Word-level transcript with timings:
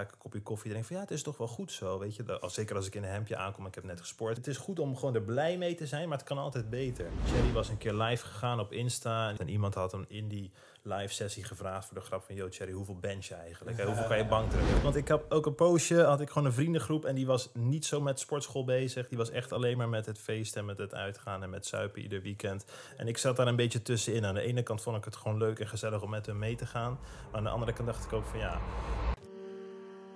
ik 0.00 0.12
een 0.12 0.18
kopje 0.18 0.42
koffie 0.42 0.70
drinken. 0.70 0.88
Van 0.88 0.96
ja, 0.96 1.02
het 1.02 1.10
is 1.10 1.22
toch 1.22 1.36
wel 1.36 1.48
goed 1.48 1.72
zo, 1.72 1.98
weet 1.98 2.16
je. 2.16 2.40
Als, 2.40 2.54
zeker 2.54 2.76
als 2.76 2.86
ik 2.86 2.94
in 2.94 3.02
een 3.02 3.10
hemdje 3.10 3.36
aankom, 3.36 3.66
ik 3.66 3.74
heb 3.74 3.84
net 3.84 4.00
gesport. 4.00 4.36
Het 4.36 4.46
is 4.46 4.56
goed 4.56 4.78
om 4.78 4.96
gewoon 4.96 5.14
er 5.14 5.22
blij 5.22 5.58
mee 5.58 5.74
te 5.74 5.86
zijn, 5.86 6.08
maar 6.08 6.18
het 6.18 6.26
kan 6.26 6.38
altijd 6.38 6.70
beter. 6.70 7.06
Cherry 7.26 7.52
was 7.52 7.68
een 7.68 7.78
keer 7.78 7.94
live 7.94 8.26
gegaan 8.26 8.60
op 8.60 8.72
Insta. 8.72 9.34
En 9.38 9.48
iemand 9.48 9.74
had 9.74 9.92
hem 9.92 10.04
in 10.08 10.28
die 10.28 10.52
live 10.82 11.14
sessie 11.14 11.44
gevraagd 11.44 11.86
voor 11.86 11.96
de 11.98 12.04
grap 12.04 12.22
van... 12.22 12.34
Yo 12.34 12.46
Cherry, 12.50 12.72
hoeveel 12.72 12.98
bench 12.98 13.26
je 13.26 13.34
eigenlijk? 13.34 13.76
Hè? 13.76 13.84
Hoeveel 13.84 14.06
kan 14.06 14.18
je 14.18 14.26
bank 14.26 14.50
drukken? 14.50 14.82
Want 14.82 14.96
ik 14.96 15.08
heb 15.08 15.24
ook 15.28 15.46
een 15.46 15.54
poosje, 15.54 16.02
had 16.02 16.20
ik 16.20 16.28
gewoon 16.28 16.46
een 16.48 16.52
vriendengroep... 16.52 17.04
en 17.04 17.14
die 17.14 17.26
was 17.26 17.50
niet 17.54 17.86
zo 17.86 18.00
met 18.00 18.20
sportschool 18.20 18.64
bezig. 18.64 19.08
Die 19.08 19.18
was 19.18 19.30
echt 19.30 19.52
alleen 19.52 19.76
maar 19.76 19.88
met 19.88 20.06
het 20.06 20.18
feesten 20.18 20.60
en 20.60 20.66
met 20.66 20.78
het 20.78 20.94
uitgaan... 20.94 21.42
en 21.42 21.50
met 21.50 21.66
zuipen 21.66 22.02
ieder 22.02 22.22
weekend. 22.22 22.64
En 22.96 23.08
ik 23.08 23.18
zat 23.18 23.36
daar 23.36 23.46
een 23.46 23.56
beetje 23.56 23.82
tussenin. 23.82 24.24
Aan 24.24 24.34
de 24.34 24.40
ene 24.40 24.62
kant 24.62 24.82
vond 24.82 24.96
ik 24.96 25.04
het 25.04 25.16
gewoon 25.16 25.38
leuk 25.38 25.58
en 25.58 25.68
gezellig 25.68 26.02
om 26.02 26.10
met 26.10 26.26
hem 26.26 26.38
mee 26.38 26.56
te 26.56 26.66
gaan. 26.66 26.98
Maar 27.30 27.38
aan 27.38 27.44
de 27.44 27.50
andere 27.50 27.72
kant 27.72 27.88
dacht 27.88 28.04
ik 28.04 28.12
ook 28.12 28.24
van 28.24 28.38
ja... 28.38 28.60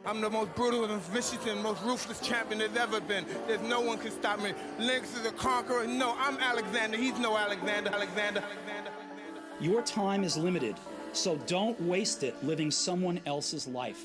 I'm 0.06 0.20
the 0.20 0.28
most 0.28 0.54
brutal 0.54 0.84
and 0.84 1.00
vicious 1.00 1.38
and 1.46 1.62
most 1.62 1.82
ruthless 1.82 2.20
champion 2.20 2.58
there's 2.58 2.76
ever 2.76 3.00
been. 3.00 3.24
There's 3.46 3.62
no 3.62 3.80
one 3.80 3.96
can 3.96 4.10
stop 4.10 4.38
me. 4.38 4.52
Lynx 4.78 5.16
is 5.16 5.24
a 5.24 5.32
conqueror. 5.32 5.86
No, 5.86 6.14
I'm 6.18 6.36
Alexander. 6.38 6.98
He's 6.98 7.18
no 7.18 7.38
Alexander. 7.38 7.90
Alexander. 7.90 8.40
Alexander. 8.40 8.90
Your 9.60 9.80
time 9.80 10.22
is 10.22 10.36
limited, 10.36 10.76
so 11.14 11.36
don't 11.46 11.80
waste 11.80 12.22
it 12.22 12.34
living 12.44 12.70
someone 12.70 13.18
else's 13.24 13.66
life. 13.66 14.04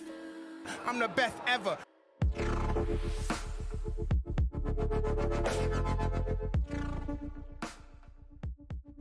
I'm 0.85 0.99
the 0.99 1.09
best 1.09 1.35
ever. 1.47 1.77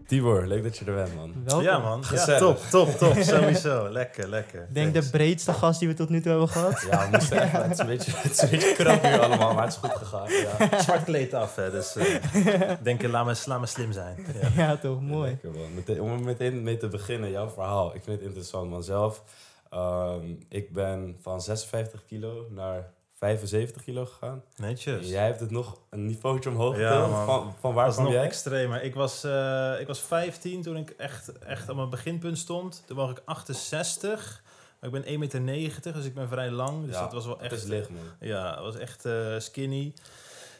Tibor, 0.08 0.46
leuk 0.46 0.62
dat 0.62 0.76
je 0.76 0.84
er 0.84 0.94
bent, 0.94 1.14
man. 1.14 1.34
Welkom. 1.44 1.64
Ja 1.64 1.78
man, 1.78 2.04
ja, 2.12 2.38
top, 2.38 2.58
top, 2.70 2.88
top. 2.90 3.14
Sowieso. 3.16 3.88
Lekker, 3.88 4.28
lekker. 4.28 4.62
Ik 4.62 4.74
denk 4.74 4.94
de 4.94 5.10
breedste 5.10 5.52
gast 5.52 5.78
die 5.78 5.88
we 5.88 5.94
tot 5.94 6.08
nu 6.08 6.20
toe 6.20 6.30
hebben 6.30 6.48
gehad. 6.48 6.86
Ja, 6.90 7.04
we 7.04 7.16
moesten 7.16 7.42
even, 7.42 7.62
het 7.62 7.72
is 7.72 7.78
een 7.78 7.86
beetje, 7.86 8.12
het 8.14 8.30
is 8.30 8.42
een 8.42 8.50
beetje 8.50 8.74
krap 8.74 9.02
hier 9.02 9.20
allemaal, 9.20 9.54
maar 9.54 9.64
het 9.64 9.72
is 9.72 9.78
goed 9.78 9.98
gegaan. 9.98 10.28
Ja. 10.30 10.80
Zwart 10.82 11.04
kleed 11.04 11.34
af, 11.34 11.56
hè, 11.56 11.70
dus 11.70 11.96
eh, 11.96 12.14
ik 12.70 12.84
denk, 12.84 13.02
laat 13.02 13.26
me, 13.26 13.42
laat 13.44 13.60
me 13.60 13.66
slim 13.66 13.92
zijn. 13.92 14.26
Ja. 14.40 14.48
Ja, 14.64 14.76
toch, 14.76 15.00
mooi. 15.00 15.30
Lekker, 15.30 15.50
man. 15.50 15.74
Meteen, 15.74 16.00
om 16.00 16.12
er 16.12 16.20
meteen 16.20 16.62
mee 16.62 16.76
te 16.76 16.88
beginnen, 16.88 17.30
jouw 17.30 17.48
verhaal. 17.48 17.94
Ik 17.94 18.02
vind 18.02 18.16
het 18.16 18.26
interessant, 18.26 18.70
man. 18.70 18.82
Zelf, 18.82 19.22
ehm, 19.70 20.34
ik 20.48 20.72
ben 20.72 21.16
van 21.20 21.42
56 21.42 22.04
kilo 22.04 22.46
naar 22.50 22.90
75 23.18 23.82
kilo 23.84 24.04
gegaan. 24.06 24.42
Netjes. 24.56 25.08
Jij 25.08 25.24
hebt 25.24 25.40
het 25.40 25.50
nog 25.50 25.78
een 25.90 26.06
niveautje 26.06 26.50
omhoog 26.50 26.78
Ja. 26.78 27.24
Van, 27.24 27.54
van 27.60 27.74
waar 27.74 27.86
Dat 27.86 27.94
was 27.94 27.94
kwam 27.94 28.04
nog 28.04 28.14
jij? 28.14 28.22
extremer. 28.24 28.82
Ik 28.82 28.94
was, 28.94 29.24
eh, 29.24 29.74
ik 29.80 29.86
was 29.86 30.00
15 30.00 30.62
toen 30.62 30.76
ik 30.76 30.90
echt, 30.90 31.38
echt 31.38 31.68
op 31.68 31.76
mijn 31.76 31.90
beginpunt 31.90 32.38
stond. 32.38 32.82
Toen 32.86 32.96
was 32.96 33.10
ik 33.10 33.22
68. 33.24 34.42
Maar 34.80 34.90
ik 34.94 35.04
ben 35.04 35.30
1,90 35.30 35.40
meter, 35.42 35.92
dus 35.92 36.04
ik 36.04 36.14
ben 36.14 36.28
vrij 36.28 36.50
lang. 36.50 36.86
Dus 36.86 36.94
Ja, 36.94 37.00
dat 37.02 37.12
was 37.12 37.24
wel 37.26 37.34
Het 37.38 37.52
echt... 37.52 37.62
is 37.62 37.68
licht, 37.68 37.90
man. 37.90 38.00
Ja, 38.20 38.50
het 38.54 38.60
was 38.64 38.76
echt 38.76 39.04
eh, 39.04 39.34
skinny. 39.38 39.92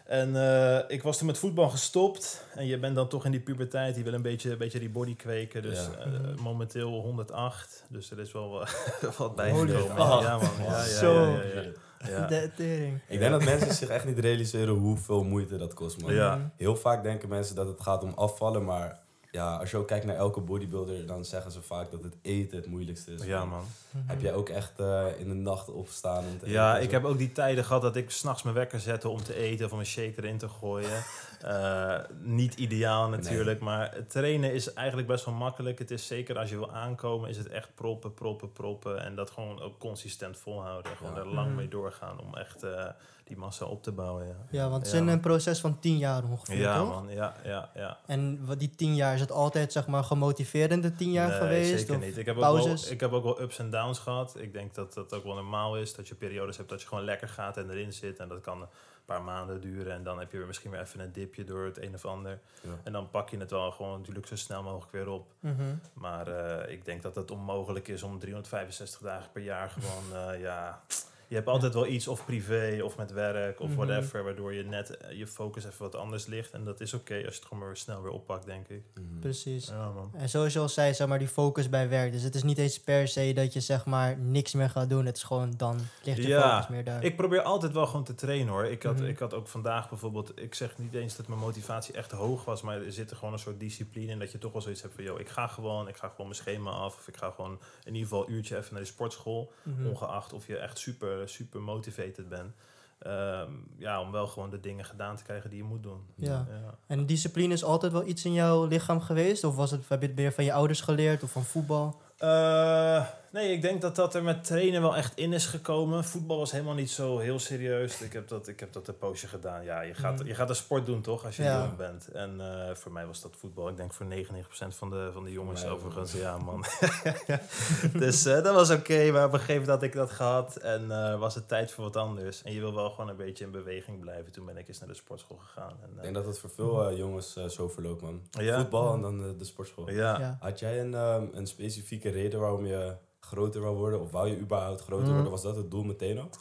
En 0.06 0.36
eh, 0.36 0.78
ik 0.88 1.02
was 1.02 1.18
toen 1.18 1.26
met 1.26 1.38
voetbal 1.38 1.68
gestopt. 1.68 2.44
En 2.54 2.66
je 2.66 2.78
bent 2.78 2.94
dan 2.96 3.08
toch 3.08 3.24
in 3.24 3.30
die 3.30 3.40
puberteit. 3.40 3.94
Die 3.94 4.04
wil 4.04 4.12
een 4.12 4.22
beetje, 4.22 4.50
een 4.52 4.58
beetje 4.58 4.78
die 4.78 4.90
body 4.90 5.16
kweken. 5.16 5.62
Dus 5.62 5.78
Ja. 5.78 6.04
eh, 6.04 6.34
momenteel 6.42 6.88
108. 6.90 7.84
Dus 7.88 8.10
er 8.10 8.18
is 8.18 8.32
wel 8.32 8.48
wat, 8.50 8.70
wat 9.18 9.34
bij 9.36 9.50
Holy 9.50 9.74
gekomen. 9.74 9.96
fuck. 10.12 10.20
Ja, 10.22 10.36
man. 10.36 10.48
Ja, 10.58 10.64
ja, 10.76 10.82
Zo. 10.84 11.26
ja, 11.26 11.62
ja. 12.06 12.26
De 12.32 12.50
tering. 12.56 13.00
Ik 13.06 13.18
denk 13.18 13.30
dat 13.30 13.44
mensen 13.44 13.74
zich 13.74 13.88
echt 13.88 14.04
niet 14.04 14.18
realiseren 14.18 14.74
hoeveel 14.74 15.24
moeite 15.24 15.56
dat 15.56 15.74
kost, 15.74 16.00
man. 16.00 16.14
Ja. 16.14 16.50
Heel 16.56 16.76
vaak 16.76 17.02
denken 17.02 17.28
mensen 17.28 17.54
dat 17.54 17.66
het 17.66 17.80
gaat 17.80 18.02
om 18.02 18.12
afvallen, 18.16 18.64
maar 18.64 18.98
ja, 19.30 19.56
als 19.56 19.70
je 19.70 19.76
ook 19.76 19.86
kijkt 19.86 20.04
naar 20.06 20.16
elke 20.16 20.40
bodybuilder, 20.40 21.06
dan 21.06 21.24
zeggen 21.24 21.52
ze 21.52 21.62
vaak 21.62 21.90
dat 21.90 22.02
het 22.02 22.14
eten 22.22 22.56
het 22.56 22.66
moeilijkste 22.66 23.12
is. 23.12 23.24
Ja, 23.24 23.44
man. 23.44 23.64
Heb 24.06 24.20
jij 24.20 24.34
ook 24.34 24.48
echt 24.48 24.78
eh, 24.78 25.04
in 25.18 25.28
de 25.28 25.34
nacht 25.34 25.70
opstaan 25.70 26.24
om 26.32 26.38
te 26.38 26.50
Ja, 26.50 26.72
eten? 26.72 26.84
ik 26.84 26.90
heb 26.90 27.04
ook 27.04 27.18
die 27.18 27.32
tijden 27.32 27.64
gehad 27.64 27.82
dat 27.82 27.96
ik 27.96 28.10
s'nachts 28.10 28.42
mijn 28.42 28.54
wekker 28.54 28.80
zette 28.80 29.08
om 29.08 29.22
te 29.22 29.34
eten 29.34 29.66
of 29.66 29.72
om 29.72 29.78
een 29.78 29.86
shake 29.86 30.12
erin 30.16 30.38
te 30.38 30.48
gooien. 30.48 30.88
Eh, 31.42 31.98
niet 32.20 32.54
ideaal 32.54 33.08
natuurlijk, 33.08 33.60
maar 33.60 34.06
trainen 34.06 34.52
is 34.52 34.72
eigenlijk 34.72 35.08
best 35.08 35.24
wel 35.24 35.34
makkelijk. 35.34 35.78
Het 35.78 35.90
is 35.90 36.06
zeker 36.06 36.38
als 36.38 36.50
je 36.50 36.56
wil 36.56 36.72
aankomen, 36.72 37.28
is 37.28 37.36
het 37.36 37.48
echt 37.48 37.74
proppen, 37.74 38.14
proppen, 38.14 38.52
proppen. 38.52 39.04
En 39.04 39.14
dat 39.14 39.30
gewoon 39.30 39.60
ook 39.60 39.78
consistent 39.78 40.38
volhouden. 40.38 40.96
Gewoon 40.96 41.14
Ja. 41.14 41.20
er 41.20 41.26
lang 41.26 41.46
Mhm. 41.46 41.56
mee 41.56 41.68
doorgaan 41.68 42.20
om 42.20 42.34
echt 42.36 42.62
eh, 42.62 42.84
die 43.24 43.36
massa 43.36 43.64
op 43.64 43.82
te 43.82 43.92
bouwen. 43.92 44.26
Ja, 44.26 44.34
Ja, 44.50 44.68
want 44.68 44.82
het 44.86 44.92
is 44.92 44.98
een 44.98 45.04
man. 45.04 45.20
proces 45.20 45.60
van 45.60 45.78
tien 45.78 45.98
jaar 45.98 46.24
ongeveer, 46.24 46.56
ja 46.58 46.78
toch? 46.78 46.88
man. 46.88 47.08
Ja, 47.10 47.34
ja, 47.44 47.70
ja. 47.74 47.98
En 48.06 48.46
wat 48.46 48.58
die 48.58 48.70
tien 48.70 48.94
jaar, 48.94 49.14
is 49.14 49.20
het 49.20 49.32
altijd 49.32 49.72
zeg 49.72 49.86
maar 49.86 50.04
gemotiverende 50.04 50.92
tien 50.94 51.10
jaar 51.10 51.28
Nee, 51.28 51.38
geweest? 51.38 51.78
zeker 51.78 51.94
of 51.96 52.00
niet. 52.04 52.16
Ik 52.16 52.26
heb, 52.26 52.36
ook 52.36 52.42
wel, 52.56 52.76
ik 52.90 53.00
heb 53.00 53.12
ook 53.12 53.24
wel 53.24 53.40
ups 53.40 53.58
en 53.58 53.70
downs 53.70 53.98
gehad. 53.98 54.34
Ik 54.38 54.52
denk 54.52 54.74
dat 54.74 54.94
dat 54.94 55.12
ook 55.14 55.24
wel 55.24 55.34
normaal 55.34 55.76
is. 55.76 55.94
Dat 55.94 56.08
je 56.08 56.14
periodes 56.14 56.56
hebt 56.56 56.68
dat 56.68 56.80
je 56.82 56.88
gewoon 56.88 57.04
lekker 57.04 57.28
gaat 57.28 57.56
en 57.56 57.70
erin 57.70 57.92
zit. 57.92 58.18
En 58.18 58.28
dat 58.28 58.40
kan 58.40 58.68
paar 59.08 59.22
maanden 59.22 59.60
duren. 59.60 59.92
En 59.92 60.02
dan 60.02 60.18
heb 60.18 60.32
je 60.32 60.38
weer 60.38 60.46
misschien 60.46 60.70
weer 60.70 60.80
even 60.80 61.00
een 61.00 61.12
dipje 61.12 61.44
door 61.44 61.64
het 61.64 61.82
een 61.82 61.94
of 61.94 62.04
ander. 62.04 62.38
Ja. 62.60 62.70
En 62.84 62.92
dan 62.92 63.10
pak 63.10 63.28
je 63.28 63.38
het 63.38 63.50
wel 63.50 63.70
gewoon 63.70 63.98
natuurlijk 63.98 64.26
zo 64.26 64.36
snel 64.36 64.62
mogelijk 64.62 64.92
weer 64.92 65.08
op. 65.08 65.32
Mhm. 65.40 65.74
Maar 65.92 66.26
eh, 66.28 66.72
ik 66.72 66.84
denk 66.84 67.02
dat 67.02 67.14
het 67.14 67.30
onmogelijk 67.30 67.88
is 67.88 68.02
om 68.02 68.18
365 68.18 69.00
dagen 69.00 69.30
per 69.32 69.42
jaar 69.42 69.70
gewoon, 69.70 70.32
eh, 70.32 70.40
ja... 70.40 70.82
Je 71.28 71.34
hebt 71.34 71.46
altijd 71.46 71.74
wel 71.74 71.86
iets, 71.86 72.08
of 72.08 72.24
privé, 72.24 72.80
of 72.82 72.96
met 72.96 73.12
werk, 73.12 73.60
of 73.60 73.68
Mhm. 73.68 73.76
whatever, 73.76 74.24
waardoor 74.24 74.54
je 74.54 74.62
net 74.64 74.96
eh, 74.96 75.18
je 75.18 75.26
focus 75.26 75.64
even 75.64 75.82
wat 75.82 75.94
anders 75.94 76.26
ligt. 76.26 76.50
En 76.52 76.64
dat 76.64 76.80
is 76.80 76.94
oké 76.94 77.14
als 77.14 77.22
je 77.22 77.40
het 77.40 77.44
gewoon 77.44 77.64
weer 77.64 77.76
snel 77.76 78.02
weer 78.02 78.12
oppakt, 78.12 78.46
denk 78.46 78.68
ik. 78.68 78.82
Mhm. 78.94 79.18
Precies. 79.20 79.66
Ja, 79.66 79.90
man. 79.90 80.10
En 80.16 80.28
zoals 80.28 80.52
je 80.52 80.58
al 80.58 80.68
zei, 80.68 80.94
zeg 80.94 81.08
maar, 81.08 81.18
die 81.18 81.28
focus 81.28 81.68
bij 81.68 81.88
werk. 81.88 82.12
Dus 82.12 82.22
het 82.22 82.34
is 82.34 82.42
niet 82.42 82.58
eens 82.58 82.80
per 82.80 83.08
se 83.08 83.32
dat 83.32 83.52
je 83.52 83.60
zeg 83.60 83.84
maar 83.86 84.18
niks 84.18 84.52
meer 84.54 84.70
gaat 84.70 84.88
doen. 84.88 85.06
Het 85.06 85.16
is 85.16 85.22
gewoon 85.22 85.54
dan 85.56 85.78
ligt 86.02 86.16
je 86.22 86.28
Ja, 86.28 86.50
focus 86.52 86.68
meer 86.68 86.84
daar. 86.84 87.04
Ik 87.04 87.16
probeer 87.16 87.42
altijd 87.42 87.72
wel 87.72 87.86
gewoon 87.86 88.04
te 88.04 88.14
trainen 88.14 88.48
hoor. 88.52 88.64
Ik 88.66 88.82
had, 88.82 88.94
Mhm. 88.96 89.04
ik 89.04 89.18
had 89.18 89.34
ook 89.34 89.48
vandaag 89.48 89.88
bijvoorbeeld, 89.88 90.32
ik 90.40 90.54
zeg 90.54 90.78
niet 90.78 90.94
eens 90.94 91.16
dat 91.16 91.28
mijn 91.28 91.40
motivatie 91.40 91.94
echt 91.94 92.10
hoog 92.10 92.44
was, 92.44 92.62
maar 92.62 92.82
er 92.82 92.92
zit 92.92 93.10
er 93.10 93.16
gewoon 93.16 93.32
een 93.32 93.38
soort 93.38 93.60
discipline 93.60 94.12
in 94.12 94.18
dat 94.18 94.32
je 94.32 94.38
toch 94.38 94.52
wel 94.52 94.62
zoiets 94.62 94.82
hebt 94.82 94.94
van, 94.94 95.04
joh, 95.04 95.20
ik 95.20 95.28
ga 95.28 95.46
gewoon, 95.46 95.88
ik 95.88 95.96
ga 95.96 96.08
gewoon 96.08 96.26
mijn 96.26 96.38
schema 96.40 96.70
af, 96.70 96.96
of 96.98 97.08
ik 97.08 97.16
ga 97.16 97.30
gewoon 97.30 97.58
in 97.84 97.94
ieder 97.94 98.08
geval 98.08 98.26
een 98.28 98.32
uurtje 98.34 98.56
even 98.56 98.72
naar 98.72 98.82
de 98.82 98.88
sportschool, 98.88 99.52
ongeacht 99.84 100.32
of 100.32 100.46
je 100.46 100.56
echt 100.56 100.78
super, 100.78 101.17
super 101.26 101.60
motivated 101.60 102.28
bent. 102.28 102.54
Ehm, 102.98 103.52
ja, 103.76 104.00
om 104.00 104.10
wel 104.12 104.26
gewoon 104.26 104.50
de 104.50 104.60
dingen 104.60 104.84
gedaan 104.84 105.16
te 105.16 105.22
krijgen 105.22 105.50
die 105.50 105.58
je 105.58 105.64
moet 105.64 105.82
doen. 105.82 106.00
Ja. 106.14 106.46
ja. 106.48 106.78
En 106.86 107.06
discipline 107.06 107.52
is 107.52 107.64
altijd 107.64 107.92
wel 107.92 108.06
iets 108.06 108.24
in 108.24 108.32
jouw 108.32 108.64
lichaam 108.66 109.00
geweest? 109.00 109.44
Of 109.44 109.56
was 109.56 109.70
het, 109.70 109.88
heb 109.88 110.00
je 110.00 110.06
het 110.06 110.16
meer 110.16 110.32
van 110.32 110.44
je 110.44 110.52
ouders 110.52 110.80
geleerd 110.80 111.22
of 111.22 111.30
van 111.30 111.44
voetbal? 111.44 112.00
Eh, 112.18 113.06
nee, 113.32 113.52
ik 113.52 113.62
denk 113.62 113.80
dat 113.80 113.96
dat 113.96 114.14
er 114.14 114.22
met 114.22 114.44
trainen 114.44 114.80
wel 114.80 114.96
echt 114.96 115.16
in 115.16 115.32
is 115.32 115.46
gekomen. 115.46 116.04
Voetbal 116.04 116.38
was 116.38 116.52
helemaal 116.52 116.74
niet 116.74 116.90
zo 116.90 117.18
heel 117.18 117.38
serieus. 117.38 118.00
Ik 118.02 118.12
heb 118.12 118.28
dat, 118.28 118.48
ik 118.48 118.60
heb 118.60 118.72
dat 118.72 118.88
een 118.88 118.98
poosje 118.98 119.26
gedaan. 119.26 119.64
Ja, 119.64 119.80
je 119.80 119.94
gaat, 119.94 120.18
Mhm. 120.18 120.26
je 120.26 120.34
gaat 120.34 120.48
een 120.48 120.54
sport 120.54 120.86
doen 120.86 121.00
toch, 121.00 121.24
als 121.24 121.36
je 121.36 121.42
Ja. 121.42 121.58
jong 121.62 121.76
bent. 121.76 122.08
En 122.08 122.40
eh, 122.40 122.74
voor 122.74 122.92
mij 122.92 123.06
was 123.06 123.20
dat 123.22 123.36
voetbal. 123.36 123.68
Ik 123.68 123.76
denk 123.76 123.92
voor 123.92 124.06
99% 124.06 124.74
van 124.76 124.90
de, 124.90 125.10
van 125.12 125.24
de 125.24 125.32
jongens 125.32 125.62
Mij 125.62 125.70
overigens. 125.72 126.12
Ja, 126.12 126.38
man. 126.38 126.64
dus 127.92 128.24
eh, 128.26 128.42
dat 128.42 128.54
was 128.54 128.70
oké. 128.70 129.10
maar 129.10 129.24
op 129.24 129.32
een 129.32 129.38
gegeven 129.38 129.60
moment 129.60 129.80
had 129.80 129.82
ik 129.82 129.92
dat 129.94 130.10
gehad. 130.10 130.56
En 130.56 130.90
eh, 130.90 131.18
was 131.18 131.34
het 131.34 131.48
tijd 131.48 131.70
voor 131.72 131.84
wat 131.84 131.96
anders. 131.96 132.42
En 132.42 132.52
je 132.52 132.60
wil 132.60 132.74
wel 132.74 132.90
gewoon 132.90 133.10
een 133.10 133.16
beetje 133.16 133.44
in 133.44 133.50
beweging 133.50 134.00
blijven. 134.00 134.32
Toen 134.32 134.46
ben 134.46 134.56
ik 134.56 134.68
eens 134.68 134.78
naar 134.78 134.88
de 134.88 134.94
sportschool 134.94 135.36
gegaan. 135.36 135.72
En, 135.82 135.90
Ik 135.96 136.02
denk 136.02 136.14
dat 136.14 136.26
het 136.26 136.38
voor 136.38 136.50
veel 136.50 136.88
eh, 136.88 136.96
jongens 136.96 137.36
eh, 137.36 137.44
zo 137.44 137.68
verloopt, 137.68 138.02
man. 138.02 138.22
Ja. 138.30 138.60
Voetbal 138.60 138.94
en 138.94 139.00
dan 139.00 139.24
eh, 139.24 139.30
de 139.38 139.44
sportschool. 139.44 139.90
ja. 139.90 140.18
Ja. 140.20 140.36
Had 140.40 140.58
jij 140.58 140.80
een, 140.80 140.94
ehm, 140.94 141.24
een 141.32 141.46
specifieke 141.46 142.10
reden 142.10 142.40
waarom 142.40 142.66
je 142.66 142.94
groter 143.28 143.60
wou 143.60 143.76
worden? 143.76 144.00
Of 144.00 144.10
wou 144.10 144.28
je 144.28 144.38
überhaupt 144.38 144.80
groter 144.80 145.04
Mhm. 145.04 145.12
worden? 145.14 145.30
Was 145.30 145.42
dat 145.42 145.56
het 145.56 145.70
doel 145.70 145.84
meteen 145.84 146.20
ook? 146.20 146.34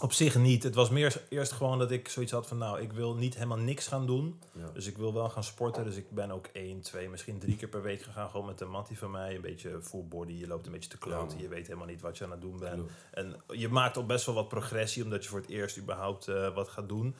Op 0.00 0.12
zich 0.12 0.34
niet. 0.36 0.62
Het 0.62 0.74
was 0.74 0.90
meer 0.90 1.22
eerst 1.28 1.52
gewoon 1.52 1.78
dat 1.78 1.90
ik 1.90 2.08
zoiets 2.08 2.32
had 2.32 2.46
van... 2.46 2.58
nou, 2.58 2.80
ik 2.80 2.92
wil 2.92 3.14
niet 3.14 3.34
helemaal 3.34 3.56
niks 3.58 3.86
gaan 3.86 4.06
doen. 4.06 4.40
Ja. 4.52 4.70
Dus 4.72 4.86
ik 4.86 4.96
wil 4.96 5.14
wel 5.14 5.28
gaan 5.28 5.44
sporten. 5.44 5.84
Dus 5.84 5.96
ik 5.96 6.10
ben 6.10 6.30
ook 6.30 6.46
één, 6.52 6.80
twee, 6.80 7.08
misschien 7.08 7.38
drie 7.38 7.56
keer 7.56 7.68
per 7.68 7.82
week 7.82 8.02
gegaan. 8.02 8.30
Gewoon 8.30 8.46
met 8.46 8.60
een 8.60 8.70
mattie 8.70 8.98
van 8.98 9.10
mij. 9.10 9.34
Een 9.34 9.40
beetje 9.40 9.78
full 9.82 10.04
body. 10.04 10.32
Je 10.32 10.46
loopt 10.46 10.66
een 10.66 10.72
beetje 10.72 10.90
te 10.90 10.98
kloten. 10.98 11.36
Ja, 11.36 11.42
je 11.42 11.48
weet 11.48 11.66
helemaal 11.66 11.86
niet 11.86 12.00
wat 12.00 12.18
je 12.18 12.24
aan 12.24 12.30
het 12.30 12.40
doen 12.40 12.58
bent. 12.58 12.82
En 13.12 13.36
je 13.48 13.68
maakt 13.68 13.96
al 13.96 14.06
best 14.06 14.26
wel 14.26 14.34
wat 14.34 14.48
progressie. 14.48 15.02
Omdat 15.04 15.22
je 15.22 15.28
voor 15.28 15.40
het 15.40 15.48
eerst 15.48 15.78
überhaupt 15.78 16.28
eh, 16.28 16.54
wat 16.54 16.68
gaat 16.68 16.88
doen. 16.88 17.14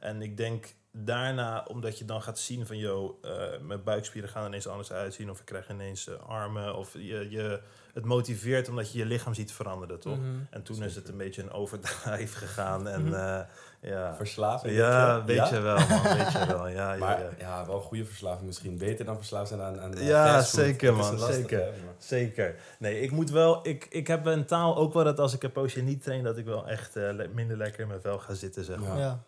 En 0.00 0.22
ik 0.22 0.36
denk 0.36 0.74
daarna, 0.96 1.64
omdat 1.68 1.98
je 1.98 2.04
dan 2.04 2.22
gaat 2.22 2.38
zien 2.38 2.66
van... 2.66 2.76
Yo, 2.78 3.18
eh, 3.22 3.30
mijn 3.62 3.82
buikspieren 3.82 4.30
gaan 4.30 4.46
ineens 4.46 4.66
anders 4.66 4.92
uitzien. 4.92 5.30
Of 5.30 5.38
ik 5.38 5.44
krijg 5.44 5.70
ineens 5.70 6.08
eh, 6.08 6.14
armen. 6.28 6.76
Of 6.76 6.92
je, 6.92 7.30
je, 7.30 7.60
het 7.94 8.04
motiveert 8.04 8.68
omdat 8.68 8.92
je 8.92 8.98
je 8.98 9.04
lichaam 9.06 9.34
ziet 9.34 9.52
veranderen, 9.52 10.00
toch? 10.00 10.16
Mhm. 10.18 10.26
En 10.50 10.62
toen 10.62 10.82
is 10.82 10.94
het 10.94 11.08
een 11.08 11.16
beetje 11.16 11.42
een 11.42 11.50
overdrijf 11.52 12.34
gegaan. 12.44 12.88
En 12.88 13.04
Mhm. 13.04 13.14
eh, 13.14 13.40
ja... 13.80 14.14
Verslaving? 14.14 14.74
Ja, 14.76 15.24
weet 15.24 15.48
je? 15.48 15.60
wel, 15.60 15.76
man. 15.88 16.02
Weet 16.02 16.32
je 16.32 16.44
wel. 16.46 16.68
Ja, 16.68 16.92
ja, 16.92 16.98
Maar 16.98 17.20
ja. 17.20 17.28
ja, 17.38 17.66
wel 17.66 17.74
een 17.76 17.80
goede 17.82 18.04
verslaving 18.04 18.46
misschien. 18.46 18.78
Beter 18.78 19.04
dan 19.04 19.16
verslaafd 19.16 19.48
zijn 19.48 19.60
aan, 19.60 19.80
aan 19.80 19.92
Ja, 20.04 20.42
zeker, 20.42 20.94
man, 20.94 21.12
een 21.12 21.32
zeker. 21.32 21.58
hè, 21.58 21.64
maar- 21.70 21.94
Zeker. 21.98 22.56
Nee, 22.78 23.00
ik 23.00 23.10
moet 23.10 23.30
wel... 23.30 23.66
Ik, 23.68 23.86
ik 23.90 24.06
heb 24.06 24.24
mentaal 24.24 24.76
ook 24.76 24.92
wel 24.92 25.04
dat 25.04 25.18
als 25.20 25.34
ik 25.34 25.42
een 25.42 25.52
poosje 25.52 25.80
niet 25.82 26.02
train... 26.02 26.22
dat 26.24 26.36
ik 26.38 26.44
wel 26.44 26.68
echt 26.68 26.94
minder 27.32 27.56
lekker 27.56 27.80
in 27.80 27.88
mijn 27.88 28.00
vel 28.00 28.18
ga 28.18 28.34
zitten, 28.34 28.64
zeg 28.64 28.78
maar. 28.78 28.98
Ja. 28.98 29.22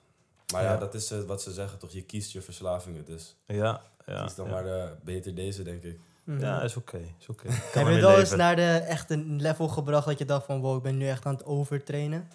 Ja. 0.46 0.54
Maar 0.56 0.62
ja, 0.64 0.72
Ja. 0.72 0.76
dat 0.78 0.94
is 0.94 1.10
eh, 1.10 1.20
wat 1.20 1.42
ze 1.42 1.52
zeggen 1.52 1.78
toch. 1.78 1.90
Je 1.92 2.02
kiest 2.02 2.32
je 2.32 2.42
verslavingen. 2.42 3.04
Dus 3.04 3.36
Ja, 3.46 3.82
ja. 4.06 4.22
kies 4.22 4.34
dan 4.34 4.46
ja. 4.46 4.52
maar 4.52 4.66
eh, 4.66 4.90
beter 5.04 5.34
deze, 5.34 5.62
denk 5.62 5.82
ik. 5.82 5.98
Mhm. 6.24 6.40
Ja, 6.40 6.62
is 6.62 6.76
oké. 6.76 7.00
Is 7.20 7.28
oké. 7.28 7.48
Heb 7.78 7.86
je 7.88 8.00
wel 8.00 8.18
eens 8.18 8.30
naar 8.34 8.56
de 8.56 8.62
echte 8.88 9.16
level 9.26 9.68
gebracht 9.68 10.06
dat 10.06 10.18
je 10.18 10.24
dacht 10.24 10.46
van 10.46 10.60
wow, 10.60 10.76
ik 10.76 10.82
ben 10.82 10.96
nu 10.96 11.08
echt 11.08 11.26
aan 11.26 11.34
het 11.34 11.44
overtrainen? 11.44 12.28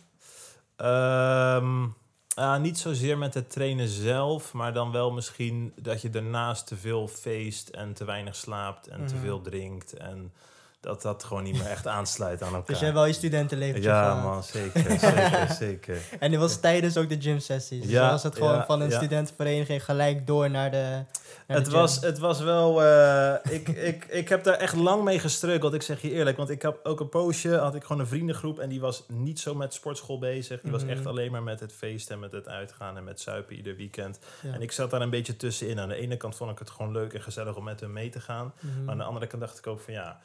Ehm, 0.75 1.81
ja, 2.27 2.57
niet 2.57 2.79
zozeer 2.79 3.17
met 3.17 3.33
het 3.33 3.51
trainen 3.51 3.87
zelf, 3.87 4.53
maar 4.53 4.73
dan 4.73 4.91
wel 4.91 5.11
misschien 5.11 5.73
dat 5.75 6.01
je 6.01 6.09
daarnaast 6.09 6.67
te 6.67 6.75
veel 6.77 7.07
feest 7.07 7.69
en 7.69 7.93
te 7.93 8.05
weinig 8.05 8.35
slaapt 8.35 8.87
en 8.87 9.05
te 9.05 9.13
Mhm. 9.13 9.23
veel 9.23 9.41
drinkt. 9.41 9.93
En 9.93 10.33
dat 10.81 11.01
dat 11.01 11.23
gewoon 11.23 11.43
niet 11.43 11.57
meer 11.57 11.67
echt 11.67 11.87
aansluit 11.87 12.41
aan 12.41 12.47
elkaar. 12.53 12.65
Dus 12.65 12.79
jij 12.79 12.93
wel 12.93 13.05
je 13.05 13.13
studentenleven 13.13 13.81
ja, 13.81 14.21
man, 14.21 14.43
zeker, 14.43 14.99
zeker, 14.99 15.47
zeker. 15.59 15.97
En 16.19 16.31
dit 16.31 16.39
was 16.39 16.59
tijdens 16.59 16.97
ook 16.97 17.09
de 17.09 17.21
gym-sessies. 17.21 17.81
Dus 17.81 17.91
Ja, 17.91 18.09
was 18.11 18.23
het 18.23 18.35
gewoon 18.35 18.55
ja, 18.55 18.65
van 18.65 18.81
een 18.81 18.89
ja. 18.89 18.95
studentenvereniging 18.97 19.85
gelijk 19.85 20.27
door 20.27 20.49
naar 20.49 20.71
de 20.71 21.03
naar 21.47 21.57
Het 21.57 21.65
de 21.65 21.71
was, 21.71 22.01
het 22.01 22.17
was 22.19 22.39
wel. 22.39 22.83
eh, 22.83 23.33
ik, 23.53 23.67
ik, 23.69 24.05
ik 24.05 24.29
heb 24.29 24.43
daar 24.43 24.53
echt 24.57 24.75
lang 24.75 25.03
mee 25.03 25.19
gestruggeld. 25.19 25.73
Ik 25.73 25.81
zeg 25.81 26.01
je 26.01 26.11
eerlijk. 26.11 26.37
Want 26.37 26.49
ik 26.49 26.61
heb 26.61 26.79
ook 26.83 26.99
een 26.99 27.09
poosje. 27.09 27.55
Had 27.57 27.75
ik 27.75 27.83
gewoon 27.83 28.01
een 28.01 28.07
vriendengroep. 28.07 28.59
En 28.59 28.69
die 28.69 28.79
was 28.79 29.03
niet 29.07 29.39
zo 29.39 29.55
met 29.55 29.73
sportschool 29.73 30.19
bezig. 30.19 30.61
Die 30.61 30.71
was 30.71 30.81
Mhm. 30.83 30.91
echt 30.91 31.05
alleen 31.05 31.31
maar 31.31 31.43
met 31.43 31.59
het 31.59 31.73
feesten. 31.73 32.13
En 32.15 32.19
met 32.21 32.31
het 32.31 32.47
uitgaan. 32.47 32.97
En 32.97 33.03
met 33.03 33.19
zuipen 33.21 33.55
ieder 33.55 33.75
weekend. 33.75 34.19
Ja. 34.41 34.53
En 34.53 34.61
ik 34.61 34.71
zat 34.71 34.91
daar 34.91 35.01
een 35.01 35.09
beetje 35.09 35.35
tussenin. 35.37 35.79
Aan 35.79 35.89
de 35.89 35.95
ene 35.95 36.17
kant 36.17 36.35
vond 36.35 36.51
ik 36.51 36.59
het 36.59 36.69
gewoon 36.69 36.91
leuk 36.91 37.13
en 37.13 37.21
gezellig 37.21 37.55
om 37.55 37.63
met 37.63 37.79
hem 37.79 37.91
mee 37.93 38.09
te 38.09 38.19
gaan. 38.19 38.53
Mhm. 38.59 38.79
Maar 38.83 38.91
aan 38.91 38.97
de 38.97 39.03
andere 39.03 39.27
kant 39.27 39.41
dacht 39.41 39.57
ik 39.57 39.67
ook 39.67 39.79
van 39.79 39.93
ja. 39.93 40.19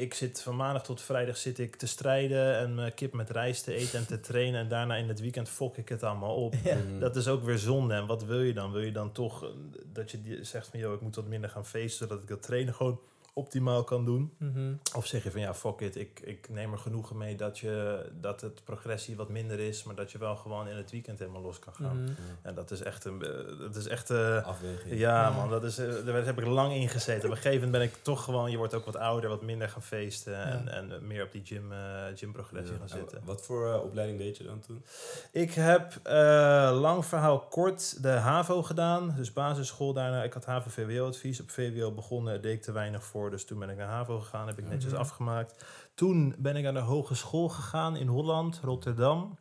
Ik 0.00 0.14
zit 0.14 0.42
van 0.42 0.56
maandag 0.56 0.82
tot 0.82 1.02
vrijdag 1.02 1.36
zit 1.36 1.58
ik 1.58 1.76
te 1.76 1.86
strijden 1.86 2.58
en 2.58 2.74
mijn 2.74 2.94
kip 2.94 3.12
met 3.12 3.30
rijst 3.30 3.64
te 3.64 3.74
eten 3.74 3.98
en 3.98 4.06
te 4.06 4.20
trainen. 4.30 4.60
En 4.60 4.68
daarna 4.68 4.96
in 4.96 5.08
het 5.08 5.20
weekend 5.20 5.48
fok 5.48 5.76
ik 5.76 5.88
het 5.88 6.02
allemaal 6.02 6.34
op. 6.34 6.54
Ja. 6.64 6.76
Mhm. 6.76 6.98
Dat 6.98 7.16
is 7.16 7.28
ook 7.28 7.42
weer 7.42 7.58
zonde. 7.58 7.94
En 7.94 8.06
wat 8.06 8.24
wil 8.24 8.40
je 8.40 8.52
dan? 8.52 8.72
Wil 8.72 8.82
je 8.82 8.92
dan 8.92 9.12
toch 9.12 9.44
eh, 9.44 9.50
dat 9.92 10.10
je 10.10 10.38
zegt 10.42 10.68
van... 10.68 10.80
joh, 10.80 10.94
ik 10.94 11.00
moet 11.00 11.16
wat 11.16 11.26
minder 11.26 11.50
gaan 11.50 11.66
feesten... 11.66 12.08
zodat 12.08 12.22
ik 12.22 12.28
dat 12.28 12.42
trainen 12.42 12.74
gewoon 12.74 13.00
optimaal 13.34 13.84
kan 13.84 14.04
doen? 14.04 14.32
Mhm. 14.38 14.72
Of 14.96 15.06
zeg 15.06 15.22
je 15.22 15.30
van 15.30 15.40
ja, 15.40 15.54
fuck 15.54 15.80
it, 15.80 15.96
ik, 15.96 16.20
ik 16.24 16.48
neem 16.48 16.72
er 16.72 16.78
genoegen 16.78 17.16
mee... 17.16 17.36
Dat, 17.36 17.58
je, 17.58 18.04
dat 18.20 18.40
het 18.40 18.64
progressie 18.64 19.16
wat 19.16 19.28
minder 19.28 19.58
is... 19.58 19.84
maar 19.84 19.94
dat 19.94 20.12
je 20.12 20.18
wel 20.18 20.36
gewoon 20.36 20.68
in 20.68 20.76
het 20.76 20.90
weekend 20.90 21.18
helemaal 21.18 21.42
los 21.42 21.58
kan 21.58 21.74
gaan. 21.74 22.02
Mhm. 22.02 22.12
En 22.42 22.54
dat 22.54 22.70
is 22.70 22.82
echt 22.82 23.04
een... 23.04 23.22
eh, 23.22 23.58
Dat 23.60 23.76
is 23.76 23.86
echt 23.86 24.10
eh, 24.10 24.46
Afweging. 24.46 24.98
ja, 24.98 25.20
Ja. 25.22 25.30
man, 25.30 25.50
dat 25.50 25.64
is, 25.64 25.78
eh, 25.78 25.86
daar 26.04 26.24
heb 26.24 26.38
ik 26.38 26.46
lang 26.46 26.72
in 26.74 26.88
gezeten. 26.88 27.24
Op 27.24 27.30
een 27.30 27.42
gegeven 27.42 27.64
moment 27.64 27.72
ben 27.72 27.82
ik 27.82 28.02
toch 28.02 28.24
gewoon... 28.24 28.50
je 28.50 28.56
wordt 28.56 28.74
ook 28.74 28.84
wat 28.84 28.96
ouder, 28.96 29.28
wat 29.30 29.42
minder 29.42 29.68
gaan 29.68 29.82
feesten... 29.82 30.44
en, 30.44 30.68
en 30.68 31.06
meer 31.06 31.22
op 31.24 31.32
die 31.32 31.44
gym, 31.44 31.72
eh 31.72 31.78
gymprogressie 32.14 32.72
Ja. 32.72 32.78
gaan 32.78 32.88
En 32.88 32.96
zitten. 32.98 33.20
Wat 33.24 33.42
voor 33.42 33.80
opleiding 33.82 34.18
deed 34.18 34.36
je 34.36 34.44
dan 34.44 34.60
toen? 34.60 34.84
Ik 35.32 35.52
heb 35.54 35.98
eh, 36.02 36.78
lang 36.80 37.04
verhaal 37.06 37.38
kort 37.40 38.02
de 38.02 38.08
HAVO 38.08 38.62
gedaan. 38.62 39.12
Dus 39.16 39.32
basisschool 39.32 39.92
daarna. 39.92 40.22
Ik 40.22 40.32
had 40.32 40.44
HAVO-VWO-advies. 40.44 41.40
Op 41.40 41.50
VWO 41.50 41.90
begonnen, 41.92 42.42
deed 42.42 42.52
ik 42.54 42.62
te 42.62 42.72
weinig 42.72 43.04
voor. 43.04 43.19
Dus 43.28 43.44
toen 43.44 43.58
ben 43.58 43.70
ik 43.70 43.76
naar 43.76 43.88
HAVO 43.88 44.18
gegaan, 44.20 44.46
heb 44.46 44.58
ik 44.58 44.68
netjes 44.68 44.92
Mhm. 44.92 45.00
afgemaakt. 45.00 45.64
Toen 45.94 46.34
ben 46.38 46.56
ik 46.56 46.62
naar 46.62 46.72
de 46.72 46.78
hogeschool 46.80 47.48
gegaan 47.48 47.96
in 47.96 48.06
Holland, 48.06 48.60
Rotterdam. 48.62 49.38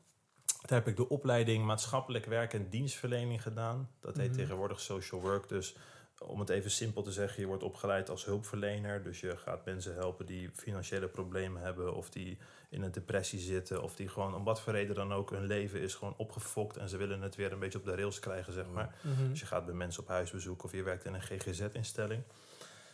Daar 0.66 0.78
heb 0.80 0.88
ik 0.88 0.96
de 0.96 1.10
opleiding 1.10 1.66
maatschappelijk 1.66 2.26
werk 2.26 2.54
en 2.54 2.70
dienstverlening 2.70 3.42
gedaan. 3.42 3.90
Dat 4.00 4.18
heet 4.18 4.30
Mhm. 4.30 4.38
tegenwoordig 4.38 4.80
social 4.80 5.22
work. 5.22 5.50
Dus 5.50 5.76
om 6.20 6.40
het 6.40 6.50
even 6.50 6.72
simpel 6.72 7.02
te 7.02 7.12
zeggen, 7.12 7.42
je 7.42 7.48
wordt 7.48 7.64
opgeleid 7.64 8.10
als 8.10 8.26
hulpverlener. 8.26 9.04
Dus 9.04 9.20
je 9.20 9.38
gaat 9.38 9.66
mensen 9.66 9.94
helpen 9.94 10.26
die 10.26 10.50
financiële 10.54 11.08
problemen 11.08 11.62
hebben 11.62 11.96
of 11.96 12.10
die 12.10 12.38
in 12.70 12.82
een 12.84 12.92
depressie 12.92 13.40
zitten. 13.40 13.84
Of 13.84 13.96
die 13.96 14.08
gewoon 14.08 14.36
om 14.36 14.44
wat 14.44 14.62
voor 14.62 14.74
reden 14.74 14.96
dan 14.96 15.14
ook 15.14 15.30
hun 15.30 15.46
leven 15.46 15.82
is 15.82 15.96
gewoon 15.96 16.14
opgefokt 16.18 16.78
en 16.78 16.90
ze 16.90 16.98
willen 16.98 17.22
het 17.22 17.36
weer 17.36 17.52
een 17.52 17.60
beetje 17.60 17.78
op 17.80 17.86
de 17.86 17.96
rails 17.96 18.20
krijgen, 18.20 18.54
zeg 18.54 18.66
maar. 18.74 18.96
Mhm. 19.02 19.30
Dus 19.30 19.40
je 19.40 19.46
gaat 19.46 19.66
bij 19.66 19.74
mensen 19.76 20.02
op 20.02 20.08
huisbezoek 20.08 20.64
of 20.64 20.72
je 20.72 20.84
werkt 20.84 21.06
in 21.06 21.14
een 21.14 21.22
GGZ-instelling. 21.22 22.24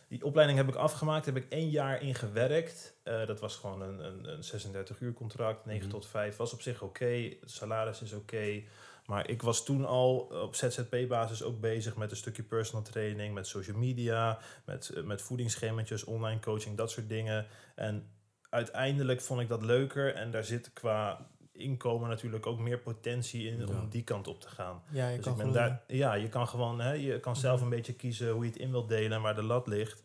Die 0.08 0.24
opleiding 0.24 0.58
heb 0.58 0.68
ik 0.68 0.74
afgemaakt, 0.74 1.26
heb 1.26 1.36
ik 1.36 1.46
één 1.48 1.68
jaar 1.70 2.02
in 2.02 2.14
gewerkt. 2.14 2.96
Eh, 3.02 3.26
dat 3.26 3.40
was 3.40 3.56
gewoon 3.56 3.82
een, 3.82 4.04
een, 4.04 4.28
een 4.32 4.44
36 4.44 5.00
uur 5.00 5.12
contract, 5.12 5.64
9 5.64 5.82
Mhm. 5.82 5.94
tot 5.94 6.06
5. 6.06 6.36
Was 6.36 6.52
op 6.52 6.60
zich 6.62 6.82
oké, 6.82 7.36
het 7.40 7.50
salaris 7.50 8.02
is 8.02 8.12
oké. 8.12 8.62
Maar 9.06 9.28
ik 9.28 9.42
was 9.42 9.64
toen 9.64 9.84
al 9.84 10.18
op 10.18 10.54
ZZP-basis 10.54 11.42
ook 11.42 11.60
bezig 11.60 11.96
met 11.96 12.10
een 12.10 12.16
stukje 12.16 12.42
personal 12.42 12.82
training, 12.84 13.34
met 13.34 13.46
social 13.46 13.76
media, 13.76 14.38
met, 14.64 14.88
eh, 14.88 15.02
met 15.02 16.04
online 16.04 16.40
coaching, 16.40 16.76
dat 16.76 16.90
soort 16.90 17.08
dingen. 17.08 17.46
En 17.74 18.10
uiteindelijk 18.50 19.20
vond 19.20 19.40
ik 19.40 19.48
dat 19.48 19.62
leuker 19.62 20.14
en 20.14 20.30
daar 20.30 20.44
zit 20.44 20.72
qua 20.72 21.28
inkomen 21.56 22.08
natuurlijk 22.08 22.46
ook 22.46 22.58
meer 22.58 22.78
potentie 22.78 23.48
in 23.50 23.58
Ja. 23.58 23.66
om 23.66 23.88
die 23.88 24.02
kant 24.04 24.28
op 24.28 24.40
te 24.40 24.48
gaan. 24.48 24.82
Ja, 24.90 25.08
je 25.08 25.16
Dus 25.16 25.24
kan 25.24 25.32
ik 25.34 25.38
ben 25.44 25.52
daar, 25.52 25.82
ja, 25.86 26.14
je 26.14 26.28
kan 26.28 26.48
gewoon, 26.48 26.80
hè, 26.80 26.92
je 26.92 27.20
kan 27.20 27.36
zelf 27.36 27.60
een 27.60 27.68
beetje 27.68 27.92
kiezen 27.94 28.30
hoe 28.30 28.44
je 28.44 28.50
het 28.50 28.58
in 28.60 28.70
wilt 28.70 28.88
delen 28.88 29.12
en 29.16 29.22
waar 29.22 29.34
de 29.34 29.42
lat 29.42 29.66
ligt. 29.66 30.02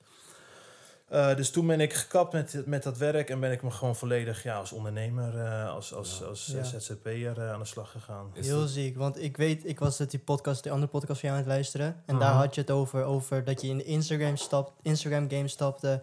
Eh, 1.07 1.35
dus 1.35 1.49
toen 1.51 1.67
ben 1.67 1.79
ik 1.79 1.93
gekapt 1.93 2.33
met, 2.33 2.63
met 2.65 2.83
dat 2.83 2.97
werk 2.97 3.29
en 3.29 3.39
ben 3.39 3.51
ik 3.51 3.61
me 3.63 3.71
gewoon 3.71 3.95
volledig 3.95 4.43
ja, 4.43 4.57
als 4.57 4.71
ondernemer, 4.71 5.39
eh, 5.39 5.69
als, 5.73 5.93
als, 5.93 6.19
Ja. 6.19 6.25
als 6.25 6.45
Ja. 6.47 6.63
ZZP'er 6.63 7.37
eh, 7.41 7.51
aan 7.51 7.59
de 7.59 7.65
slag 7.65 7.91
gegaan. 7.91 8.29
Is 8.33 8.47
Heel 8.47 8.59
dat- 8.59 8.69
ziek, 8.69 8.97
want 8.97 9.21
ik 9.21 9.37
weet, 9.37 9.65
ik 9.67 9.79
was 9.79 9.97
het 9.97 10.11
die 10.11 10.19
podcast, 10.19 10.63
die 10.63 10.71
andere 10.71 10.91
podcast 10.91 11.19
van 11.19 11.29
jou 11.29 11.41
aan 11.41 11.45
het 11.47 11.53
luisteren. 11.55 12.01
En 12.05 12.19
daar 12.19 12.33
had 12.33 12.55
je 12.55 12.61
het 12.61 12.71
over, 12.71 13.03
over 13.03 13.43
dat 13.43 13.61
je 13.61 13.67
in 13.67 13.77
de 13.77 13.83
Instagram, 13.83 14.37
stap, 14.37 14.73
Instagram 14.81 15.29
game 15.29 15.47
stapte 15.47 16.01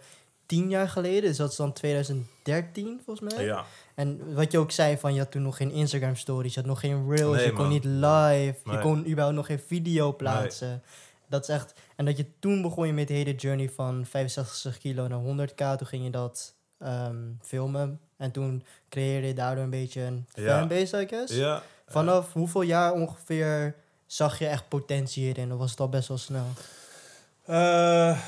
tien 0.49 0.69
jaar 0.71 0.89
geleden. 0.89 1.23
Dus 1.23 1.37
dat 1.37 1.51
is 1.51 1.57
dan 1.57 1.73
2013 1.73 3.01
volgens 3.05 3.35
mij. 3.35 3.45
Ja, 3.45 3.65
En 3.95 4.35
wat 4.35 4.53
je 4.53 4.59
ook 4.59 4.71
zei, 4.71 4.99
van 4.99 5.13
je 5.15 5.19
had 5.21 5.31
toen 5.31 5.43
nog 5.43 5.57
geen 5.57 5.71
Instagram 5.71 6.17
stories, 6.17 6.55
je 6.55 6.61
had 6.61 6.69
nog 6.69 6.81
geen 6.81 7.09
reels, 7.11 7.37
Nee, 7.37 7.45
je 7.47 7.53
kon 7.53 7.63
man. 7.65 7.73
niet 7.73 7.85
live, 7.85 8.55
je 8.65 8.79
kon 8.81 9.07
überhaupt 9.07 9.37
nog 9.37 9.47
geen 9.47 9.61
video 9.67 10.13
plaatsen. 10.13 10.83
Dat 11.27 11.43
is 11.43 11.49
echt, 11.49 11.73
en 11.97 12.05
dat 12.05 12.17
je 12.17 12.27
toen 12.39 12.63
begon 12.63 12.87
je 12.87 12.93
met 12.93 13.09
de 13.09 13.15
hele 13.15 13.35
journey 13.35 13.69
van 13.71 14.07
65 14.07 14.79
kilo 14.79 15.09
naar 15.09 15.49
100k, 15.49 15.55
toen 15.79 15.87
ging 15.87 16.05
je 16.05 16.11
dat 16.11 16.55
ehm, 16.79 17.17
filmen. 17.43 18.01
En 18.17 18.31
toen 18.31 18.65
creëerde 18.89 19.27
je 19.27 19.35
daardoor 19.35 19.65
een 19.65 19.71
beetje 19.71 20.01
een 20.01 20.27
Ja. 20.35 20.59
fanbase, 20.59 21.01
I 21.03 21.07
guess. 21.09 21.35
ja. 21.35 21.63
Vanaf 21.87 22.33
hoeveel 22.33 22.63
jaar 22.63 22.93
ongeveer 22.93 23.75
zag 24.07 24.39
je 24.39 24.47
echt 24.47 24.69
potentie 24.69 25.25
hierin? 25.25 25.53
Of 25.53 25.59
was 25.59 25.71
het 25.71 25.81
al 25.81 25.89
best 25.89 26.09
wel 26.09 26.19
snel? 26.19 26.47
Eh, 27.45 28.19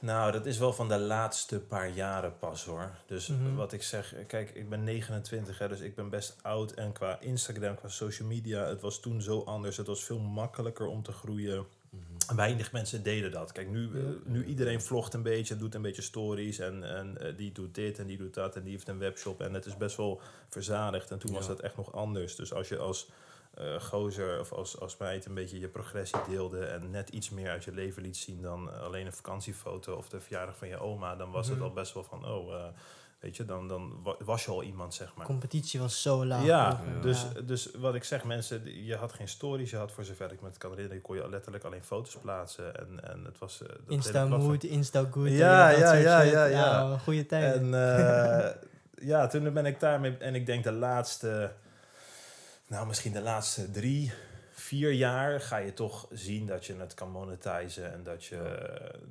nou, 0.00 0.32
dat 0.32 0.46
is 0.46 0.58
wel 0.58 0.72
van 0.72 0.88
de 0.88 0.98
laatste 0.98 1.60
paar 1.60 1.88
jaren 1.88 2.38
pas 2.38 2.64
hoor. 2.64 2.90
Dus 3.06 3.26
Mhm. 3.28 3.54
wat 3.54 3.72
ik 3.72 3.82
zeg, 3.82 4.14
kijk, 4.26 4.50
ik 4.50 4.68
ben 4.68 4.84
29, 4.84 5.58
hè, 5.58 5.68
dus 5.68 5.80
ik 5.80 5.94
ben 5.94 6.08
best 6.08 6.36
oud. 6.42 6.72
En 6.72 6.92
qua 6.92 7.20
Instagram, 7.20 7.74
qua 7.74 7.88
social 7.88 8.28
media, 8.28 8.64
het 8.64 8.80
was 8.80 9.00
toen 9.00 9.22
zo 9.22 9.42
anders. 9.42 9.76
Het 9.76 9.86
was 9.86 10.04
veel 10.04 10.18
makkelijker 10.18 10.86
om 10.86 11.02
te 11.02 11.12
groeien. 11.12 11.66
Mhm. 11.90 12.36
Weinig 12.36 12.72
mensen 12.72 13.02
deden 13.02 13.30
dat. 13.30 13.52
Kijk, 13.52 13.68
nu, 13.70 13.84
eh, 13.94 14.00
Ja. 14.02 14.08
nu 14.24 14.44
iedereen 14.44 14.80
vlogt 14.82 15.14
een 15.14 15.22
beetje, 15.22 15.56
doet 15.56 15.74
een 15.74 15.82
beetje 15.82 16.02
stories. 16.02 16.58
En, 16.58 16.96
en 16.96 17.18
eh, 17.20 17.36
die 17.36 17.52
doet 17.52 17.74
dit 17.74 17.98
en 17.98 18.06
die 18.06 18.16
doet 18.16 18.34
dat. 18.34 18.56
En 18.56 18.62
die 18.62 18.72
heeft 18.72 18.88
een 18.88 18.98
webshop. 18.98 19.40
En 19.40 19.54
het 19.54 19.66
is 19.66 19.76
best 19.76 19.96
wel 19.96 20.20
verzadigd. 20.48 21.10
En 21.10 21.18
toen 21.18 21.32
was 21.32 21.46
dat 21.46 21.60
echt 21.60 21.76
nog 21.76 21.92
anders. 21.92 22.36
Dus 22.36 22.52
als 22.52 22.68
je 22.68 22.78
als 22.78 23.08
eh, 23.54 23.80
gozer 23.80 24.40
of 24.40 24.52
als, 24.52 24.80
als 24.80 24.96
meid 24.96 25.26
een 25.26 25.34
beetje 25.34 25.60
je 25.60 25.68
progressie 25.68 26.20
deelde 26.28 26.64
en 26.64 26.90
net 26.90 27.08
iets 27.08 27.30
meer 27.30 27.50
uit 27.50 27.64
je 27.64 27.72
leven 27.72 28.02
liet 28.02 28.16
zien 28.16 28.42
dan 28.42 28.80
alleen 28.82 29.06
een 29.06 29.12
vakantiefoto 29.12 29.94
of 29.94 30.08
de 30.08 30.20
verjaardag 30.20 30.56
van 30.56 30.68
je 30.68 30.78
oma, 30.80 31.16
dan 31.16 31.30
was 31.30 31.46
Mhm. 31.46 31.54
het 31.54 31.64
al 31.64 31.72
best 31.72 31.94
wel 31.94 32.04
van, 32.04 32.26
oh, 32.28 32.54
eh, 32.54 32.64
weet 33.20 33.36
je, 33.36 33.44
dan, 33.44 33.68
dan 33.68 34.02
wa- 34.02 34.16
was 34.24 34.44
je 34.44 34.50
al 34.50 34.62
iemand, 34.62 34.94
zeg 34.94 35.14
maar. 35.14 35.26
Competitie 35.26 35.80
was 35.80 36.02
zo 36.02 36.26
laag. 36.26 36.44
Ja, 36.44 36.80
dus, 37.02 37.26
dus 37.44 37.70
wat 37.78 37.94
ik 37.94 38.04
zeg, 38.04 38.24
mensen, 38.24 38.84
je 38.84 38.96
had 38.96 39.12
geen 39.12 39.28
stories, 39.28 39.70
je 39.70 39.76
had 39.76 39.92
voor 39.92 40.04
zover 40.04 40.32
ik 40.32 40.40
me 40.40 40.48
het 40.48 40.58
kan 40.58 40.70
herinneren, 40.70 41.02
kon 41.02 41.16
je 41.16 41.28
letterlijk 41.28 41.64
alleen 41.64 41.84
foto's 41.84 42.16
plaatsen 42.16 42.76
en, 42.78 43.10
en 43.12 43.24
het 43.24 43.38
was... 43.38 43.62
eh, 43.62 43.68
dat 43.68 43.78
Insta 43.88 44.24
mood, 44.26 44.64
Insta 44.64 45.04
good. 45.10 45.28
Ja, 45.28 45.68
ja, 45.68 45.92
ja, 45.92 46.20
ja, 46.20 46.44
ja. 46.44 46.98
goede 46.98 47.26
tijd. 47.26 47.54
En 47.54 47.70
ja, 49.12 49.26
toen 49.26 49.52
ben 49.52 49.66
ik 49.66 49.80
daarmee. 49.80 50.16
En 50.16 50.34
ik 50.34 50.46
denk 50.46 50.64
de 50.64 50.72
laatste. 50.72 51.52
Nou, 52.70 52.86
misschien 52.86 53.12
de 53.12 53.20
laatste 53.20 53.70
drie, 53.70 54.12
vier 54.50 54.92
jaar 54.92 55.40
ga 55.40 55.56
je 55.56 55.72
toch 55.72 56.06
zien 56.10 56.46
dat 56.46 56.66
je 56.66 56.76
het 56.76 56.94
kan 56.94 57.10
monetizen 57.10 57.92
en 57.92 58.02
dat 58.02 58.24
je 58.24 58.36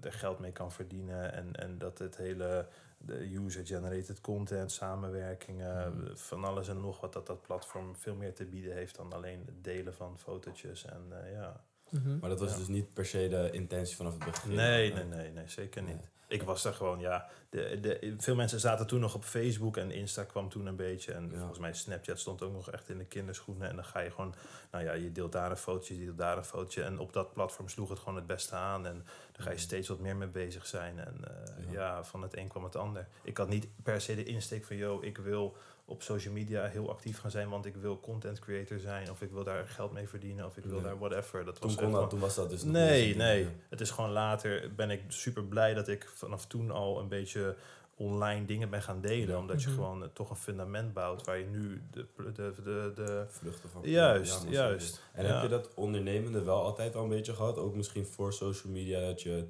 er 0.01 0.13
geld 0.13 0.39
mee 0.39 0.51
kan 0.51 0.71
verdienen. 0.71 1.33
En, 1.33 1.55
en 1.55 1.77
dat 1.77 1.97
het 1.97 2.17
hele 2.17 2.67
de 2.97 3.33
user-generated 3.35 4.21
content, 4.21 4.71
samenwerkingen, 4.71 5.97
Mhm. 5.97 6.15
van 6.15 6.43
alles 6.43 6.67
en 6.67 6.81
nog 6.81 6.99
wat, 7.01 7.13
dat 7.13 7.27
dat 7.27 7.41
platform 7.41 7.95
veel 7.95 8.15
meer 8.15 8.33
te 8.33 8.45
bieden 8.45 8.73
heeft 8.73 8.95
dan 8.95 9.13
alleen 9.13 9.43
het 9.45 9.63
delen 9.63 9.93
van 9.93 10.19
fotootjes. 10.19 10.85
En 10.85 11.03
eh, 11.23 11.31
ja. 11.31 11.63
Mhm. 11.91 12.19
Maar 12.19 12.29
dat 12.29 12.39
was 12.39 12.51
Ja. 12.51 12.57
dus 12.57 12.67
niet 12.67 12.93
per 12.93 13.05
se 13.05 13.27
de 13.27 13.49
intentie 13.51 13.95
vanaf 13.95 14.13
het 14.13 14.25
begin. 14.25 14.55
Nee, 14.55 14.93
nee, 14.93 15.03
nee, 15.03 15.31
nee, 15.31 15.47
zeker 15.47 15.81
niet. 15.81 15.95
Nee. 15.95 16.05
Ik 16.27 16.43
was 16.43 16.65
er 16.65 16.73
gewoon, 16.73 16.99
ja. 16.99 17.27
De, 17.49 17.79
de, 17.81 18.13
veel 18.17 18.35
mensen 18.35 18.59
zaten 18.59 18.87
toen 18.87 18.99
nog 18.99 19.15
op 19.15 19.23
Facebook 19.23 19.77
en 19.77 19.91
Insta 19.91 20.23
kwam 20.23 20.49
toen 20.49 20.65
een 20.65 20.75
beetje. 20.75 21.13
En 21.13 21.29
Ja. 21.31 21.37
volgens 21.37 21.59
mij 21.59 21.73
Snapchat 21.73 22.19
stond 22.19 22.41
ook 22.41 22.51
nog 22.53 22.71
echt 22.71 22.89
in 22.89 22.97
de 22.97 23.05
kinderschoenen. 23.05 23.69
En 23.69 23.75
dan 23.75 23.85
ga 23.85 23.99
je 23.99 24.11
gewoon, 24.11 24.35
nou 24.71 24.83
ja, 24.83 24.93
je 24.93 25.11
deelt 25.11 25.31
daar 25.31 25.51
een 25.51 25.57
fotootje, 25.57 25.97
je 25.99 26.03
deelt 26.05 26.17
daar 26.17 26.37
een 26.37 26.43
fotootje. 26.43 26.83
En 26.83 26.99
op 26.99 27.13
dat 27.13 27.33
platform 27.33 27.69
sloeg 27.69 27.89
het 27.89 27.99
gewoon 27.99 28.15
het 28.15 28.27
beste 28.27 28.55
aan. 28.55 28.85
En 28.85 28.95
daar 29.31 29.41
ga 29.41 29.49
je 29.49 29.55
Mhm. 29.55 29.63
steeds 29.65 29.87
wat 29.87 29.99
meer 29.99 30.15
mee 30.15 30.27
bezig 30.27 30.65
zijn. 30.65 30.99
En 30.99 31.15
eh, 31.27 31.63
Ja. 31.65 31.71
ja. 31.71 32.03
van 32.03 32.21
het 32.21 32.37
een 32.37 32.47
kwam 32.47 32.63
het 32.63 32.75
ander. 32.75 33.07
Ik 33.23 33.37
had 33.37 33.49
niet 33.49 33.67
per 33.83 34.01
se 34.01 34.15
de 34.15 34.23
insteek 34.23 34.65
van, 34.65 34.75
yo, 34.75 35.01
ik 35.01 35.17
wil 35.17 35.55
op 35.89 36.01
social 36.01 36.33
media 36.33 36.65
heel 36.67 36.89
actief 36.89 37.19
gaan 37.19 37.31
zijn, 37.31 37.49
want 37.49 37.65
ik 37.65 37.75
wil 37.75 37.99
content 37.99 38.39
creator 38.39 38.79
zijn. 38.79 39.11
Of 39.11 39.21
ik 39.21 39.31
wil 39.31 39.43
daar 39.43 39.67
geld 39.67 39.91
mee 39.91 40.07
verdienen, 40.07 40.45
of 40.45 40.57
ik 40.57 40.63
wil 40.65 40.77
Ja. 40.77 40.83
daar 40.83 40.97
whatever. 40.99 41.45
Dat 41.45 41.55
Toen, 41.55 41.63
was 41.69 41.75
kon 41.75 41.83
dat, 41.85 41.93
gewoon- 41.93 42.09
toen 42.09 42.19
was 42.19 42.35
dat 42.35 42.49
dus 42.49 42.63
nog 42.63 42.73
Nee, 42.73 43.15
nee. 43.15 43.47
Het 43.69 43.81
is 43.81 43.91
gewoon 43.91 44.11
later 44.11 44.71
ben 44.75 44.89
ik 44.89 45.01
super 45.07 45.43
blij 45.43 45.73
dat 45.73 45.87
ik 45.87 46.09
vanaf 46.15 46.45
toen 46.45 46.71
al 46.71 46.99
een 46.99 47.07
beetje 47.07 47.55
online 47.95 48.45
dingen 48.45 48.69
ben 48.69 48.81
gaan 48.81 49.01
delen. 49.01 49.37
Omdat 49.37 49.61
je 49.61 49.67
Mhm. 49.67 49.77
gewoon 49.77 50.03
eh, 50.03 50.09
toch 50.13 50.29
een 50.29 50.35
fundament 50.35 50.93
bouwt 50.93 51.25
waar 51.25 51.37
je 51.37 51.45
nu 51.45 51.81
de, 51.91 52.05
de, 52.15 52.31
de, 52.63 52.91
de, 52.95 53.25
Vluchten 53.27 53.69
van. 53.69 53.81
Juist, 53.83 54.45
juist. 54.49 55.01
En 55.13 55.25
Ja. 55.25 55.33
heb 55.33 55.41
je 55.41 55.47
dat 55.49 55.69
ondernemende 55.73 56.43
wel 56.43 56.63
altijd 56.63 56.95
al 56.95 57.03
een 57.03 57.09
beetje 57.09 57.33
gehad? 57.33 57.57
Ook 57.57 57.75
misschien 57.75 58.05
voor 58.05 58.33
social 58.33 58.73
media, 58.73 58.99
dat 58.99 59.21
je 59.21 59.45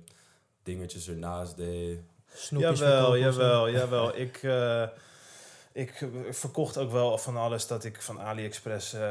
dingetjes 0.63 1.07
ernaast 1.09 1.57
deed. 1.57 1.99
Snoepjes 2.33 2.79
Jawel, 2.79 3.17
jawel, 3.17 3.69
jawel. 3.69 4.17
Ik, 4.17 4.37
eh, 4.43 4.87
ik 5.73 6.01
eh, 6.01 6.07
verkocht 6.31 6.77
ook 6.77 6.91
wel 6.91 7.17
van 7.17 7.37
alles 7.37 7.67
dat 7.67 7.83
ik 7.83 8.01
van 8.01 8.19
AliExpress 8.21 8.93
eh 8.93 9.01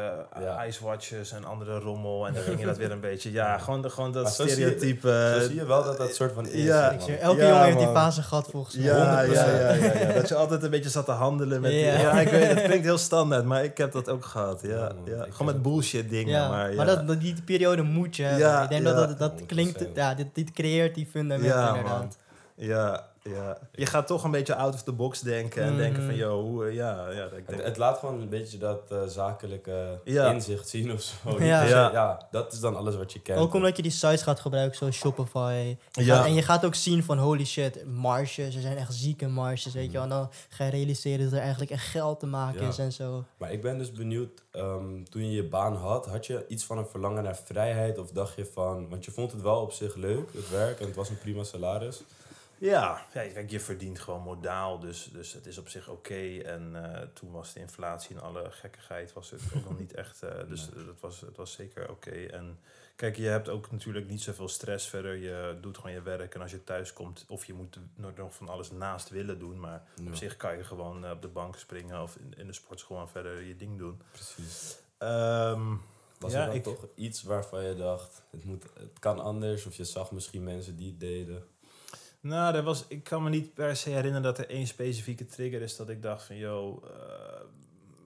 Ja. 0.41 0.65
icewatches 0.65 1.33
en 1.33 1.45
andere 1.45 1.79
rommel. 1.79 2.27
En 2.27 2.35
dan 2.35 2.43
ging 2.49 2.61
je 2.61 2.67
dat 2.67 2.77
weer 2.77 2.91
een 2.91 3.01
beetje, 3.01 3.33
ja, 3.33 3.59
gewoon, 3.59 3.83
de, 3.83 3.91
gewoon 3.91 4.13
dat 4.13 4.35
zie 4.35 4.45
je- 4.45 4.51
stereotype. 4.51 5.35
Zo 5.41 5.47
zie 5.47 5.55
je 5.55 5.67
wel 5.67 5.85
dat 5.85 5.99
dat 5.99 6.15
soort 6.15 6.33
van 6.33 6.47
is. 6.49 6.63
Ja, 6.65 6.93
elke 7.21 7.41
Ja, 7.43 7.49
jongen 7.49 7.65
heeft 7.65 7.79
die 7.79 7.87
fase 7.87 8.23
gehad 8.23 8.49
volgens 8.51 8.77
mij. 8.77 8.85
Ja, 8.85 9.21
ja, 9.23 9.27
100%. 9.27 9.33
ja, 9.33 9.73
ja, 9.73 9.99
ja. 9.99 10.13
Dat 10.21 10.29
je 10.29 10.35
altijd 10.35 10.63
een 10.63 10.71
beetje 10.71 10.91
zat 10.91 11.05
te 11.05 11.11
handelen 11.13 11.61
met... 11.61 11.71
die- 11.71 11.81
Ja. 11.81 12.21
Ik 12.21 12.29
weet 12.29 12.47
het. 12.49 12.57
Het 12.57 12.65
klinkt 12.69 12.85
heel 12.85 12.99
standaard, 12.99 13.45
maar 13.45 13.65
ik 13.65 13.79
heb 13.79 13.93
dat 13.93 14.09
ook 14.09 14.25
gehad. 14.25 14.61
Ja, 14.63 14.93
Ja, 15.05 15.27
Gewoon 15.31 15.53
met 15.53 15.63
bullshit 15.63 16.09
dingen, 16.11 16.33
Ja, 16.33 16.49
maar 16.49 16.75
maar, 16.75 16.87
ja. 16.87 16.95
dat, 16.95 17.07
dat- 17.07 17.21
die 17.21 17.43
periode 17.45 17.83
moet 17.83 18.17
je 18.17 18.23
ik 18.25 18.29
denk 18.69 18.83
ja. 18.87 18.93
dat 18.95 19.09
dat, 19.09 19.19
dat 19.19 19.41
100%. 19.41 19.47
klinkt, 19.47 19.85
ja, 19.95 20.15
dit, 20.15 20.27
dit 20.33 20.53
creëert 20.53 20.95
die 20.95 21.07
fundament 21.11 21.45
Ja, 21.49 21.69
inderdaad. 21.69 21.99
man. 21.99 22.13
Ja, 22.55 23.07
ja. 23.29 23.59
Je 23.73 23.87
gaat 23.87 24.07
toch 24.07 24.25
een 24.25 24.31
beetje 24.31 24.55
out 24.55 24.75
of 24.75 24.83
the 24.83 24.93
box 24.93 25.21
denken 25.21 25.63
en 25.63 25.77
denken 25.77 26.03
van, 26.03 26.11
Mhm. 26.13 26.21
yo, 26.23 26.43
hoe, 26.43 26.67
eh, 26.67 26.75
ja, 26.75 27.11
ja. 27.11 27.25
Ik 27.25 27.33
Het, 27.35 27.49
denk, 27.49 27.63
het 27.63 27.77
laat 27.77 27.99
gewoon 27.99 28.21
een 28.21 28.29
beetje 28.29 28.59
dat 28.59 28.91
eh, 28.91 29.03
zakelijke 29.07 30.01
Ja. 30.05 30.33
inzicht 30.33 30.69
zien 30.69 30.93
of 30.93 31.01
zo. 31.01 31.15
Ja. 31.45 31.61
Dus, 31.63 31.71
Ja. 31.71 31.87
eh, 31.89 31.93
ja, 31.93 32.27
dat 32.31 32.53
is 32.53 32.61
dan 32.61 32.77
alles 32.77 32.97
wat 32.97 33.13
je 33.13 33.21
kent. 33.23 33.39
Ook 33.39 33.55
omdat 33.55 33.77
je 33.77 33.83
die 33.83 33.91
sites 33.91 34.23
gaat 34.23 34.41
gebruiken, 34.41 34.77
zoals 34.79 34.97
Shopify. 34.97 35.77
Je 35.93 36.05
Ja. 36.05 36.17
gaat- 36.17 36.27
en 36.27 36.35
je 36.35 36.43
gaat 36.43 36.65
ook 36.65 36.75
zien 36.75 37.03
van 37.03 37.19
holy 37.19 37.45
shit, 37.45 37.85
marges. 37.87 38.55
Er 38.55 38.61
zijn 38.61 38.77
echt 38.77 38.95
zieke 38.95 39.29
marges, 39.29 39.73
weet 39.73 39.87
je 39.87 39.93
wel. 39.93 40.03
En 40.03 40.09
dan 40.09 40.31
ga 40.49 40.65
je 40.65 40.71
realiseren 40.71 41.25
dat 41.25 41.33
er 41.33 41.39
eigenlijk 41.41 41.71
echt 41.71 41.87
geld 41.87 42.21
te 42.21 42.27
maken 42.27 42.63
Ja. 42.63 42.69
is 42.69 42.79
en 42.79 42.93
zo. 42.93 43.25
Maar 43.37 43.53
ik 43.53 43.63
ben 43.63 43.79
dus 43.79 43.93
benieuwd, 43.93 44.43
ehm, 44.51 45.05
toen 45.11 45.25
je 45.31 45.33
je 45.33 45.45
baan 45.49 45.77
had, 45.77 46.07
had 46.07 46.27
je 46.27 46.45
iets 46.49 46.65
van 46.65 46.79
een 46.79 46.87
verlangen 46.87 47.23
naar 47.23 47.37
vrijheid? 47.45 47.99
Of 47.99 48.11
dacht 48.11 48.35
je 48.37 48.45
van, 48.53 48.89
want 48.89 49.05
je 49.05 49.11
vond 49.11 49.33
het 49.33 49.41
wel 49.43 49.61
op 49.61 49.73
zich 49.73 49.95
leuk, 49.95 50.33
het 50.33 50.51
werk, 50.51 50.81
en 50.81 50.87
het 50.87 50.97
was 50.97 51.09
een 51.09 51.19
prima 51.19 51.43
salaris. 51.45 52.03
Ja, 52.61 53.05
ja 53.13 53.27
kijk, 53.33 53.51
je 53.51 53.61
verdient 53.61 53.99
gewoon 54.01 54.23
modaal, 54.23 54.79
dus, 54.79 55.09
dus 55.13 55.33
het 55.33 55.47
is 55.47 55.59
op 55.59 55.69
zich 55.69 55.89
oké. 55.89 56.39
En 56.39 56.93
eh, 56.95 57.07
toen 57.13 57.31
was 57.31 57.53
de 57.53 57.61
inflatie 57.61 58.17
en 58.17 58.23
alle 58.23 58.51
gekkigheid 58.51 59.13
was 59.13 59.31
het 59.31 59.41
ook 59.57 59.65
nog 59.65 59.79
niet 59.79 59.95
echt. 59.95 60.23
eh, 60.23 60.49
dus 60.49 60.69
Nee. 60.75 60.87
het, 60.87 61.01
was, 61.01 61.21
het 61.21 61.37
was 61.37 61.53
zeker 61.53 61.91
oké. 61.91 62.11
En 62.11 62.59
kijk, 62.97 63.17
je 63.17 63.27
hebt 63.27 63.49
ook 63.49 63.71
natuurlijk 63.71 64.09
niet 64.09 64.23
zoveel 64.23 64.49
stress 64.49 64.87
verder. 64.89 65.15
Je 65.15 65.59
doet 65.61 65.77
gewoon 65.77 65.93
je 65.93 66.03
werk 66.03 66.35
en 66.35 66.41
als 66.41 66.51
je 66.51 66.65
thuis 66.65 66.93
komt, 66.93 67.25
of 67.29 67.45
je 67.45 67.55
moet 67.55 67.79
nog 67.95 68.35
van 68.35 68.49
alles 68.49 68.71
naast 68.71 69.09
willen 69.09 69.39
doen. 69.39 69.61
Maar 69.61 69.83
Ja, 70.03 70.09
op 70.09 70.15
zich 70.15 70.37
kan 70.37 70.57
je 70.57 70.65
gewoon 70.65 71.05
eh, 71.05 71.11
op 71.11 71.23
de 71.23 71.29
bank 71.29 71.57
springen 71.57 72.03
of 72.03 72.17
in, 72.17 72.35
in 72.37 72.47
de 72.47 72.53
sportschool 72.53 73.01
en 73.01 73.09
verder 73.09 73.43
je 73.43 73.57
ding 73.57 73.79
doen. 73.79 74.01
precies. 74.13 74.79
Ehm, 74.99 75.75
Was 76.19 76.33
Ja, 76.33 76.41
er 76.41 76.47
dan 76.47 76.55
ik- 76.55 76.63
toch 76.63 76.87
iets 76.95 77.23
waarvan 77.23 77.65
je 77.65 77.75
dacht, 77.77 78.23
het, 78.31 78.45
moet, 78.45 78.65
het 78.79 78.99
kan 78.99 79.19
anders? 79.21 79.67
Of 79.67 79.75
je 79.75 79.85
zag 79.85 80.11
misschien 80.11 80.45
mensen 80.45 80.77
die 80.77 80.91
het 80.91 81.01
deden? 81.01 81.45
Nou, 82.21 82.55
er 82.55 82.63
was, 82.63 82.85
ik 82.89 83.05
kan 83.05 83.23
me 83.23 83.31
niet 83.31 83.55
per 83.55 83.77
se 83.77 83.91
herinneren 83.91 84.23
dat 84.23 84.39
er 84.39 84.49
één 84.49 84.67
specifieke 84.67 85.27
trigger 85.27 85.63
is 85.63 85.77
dat 85.77 85.89
ik 85.89 86.03
dacht 86.03 86.25
van, 86.25 86.37
yo, 86.37 86.83
eh, 86.85 87.41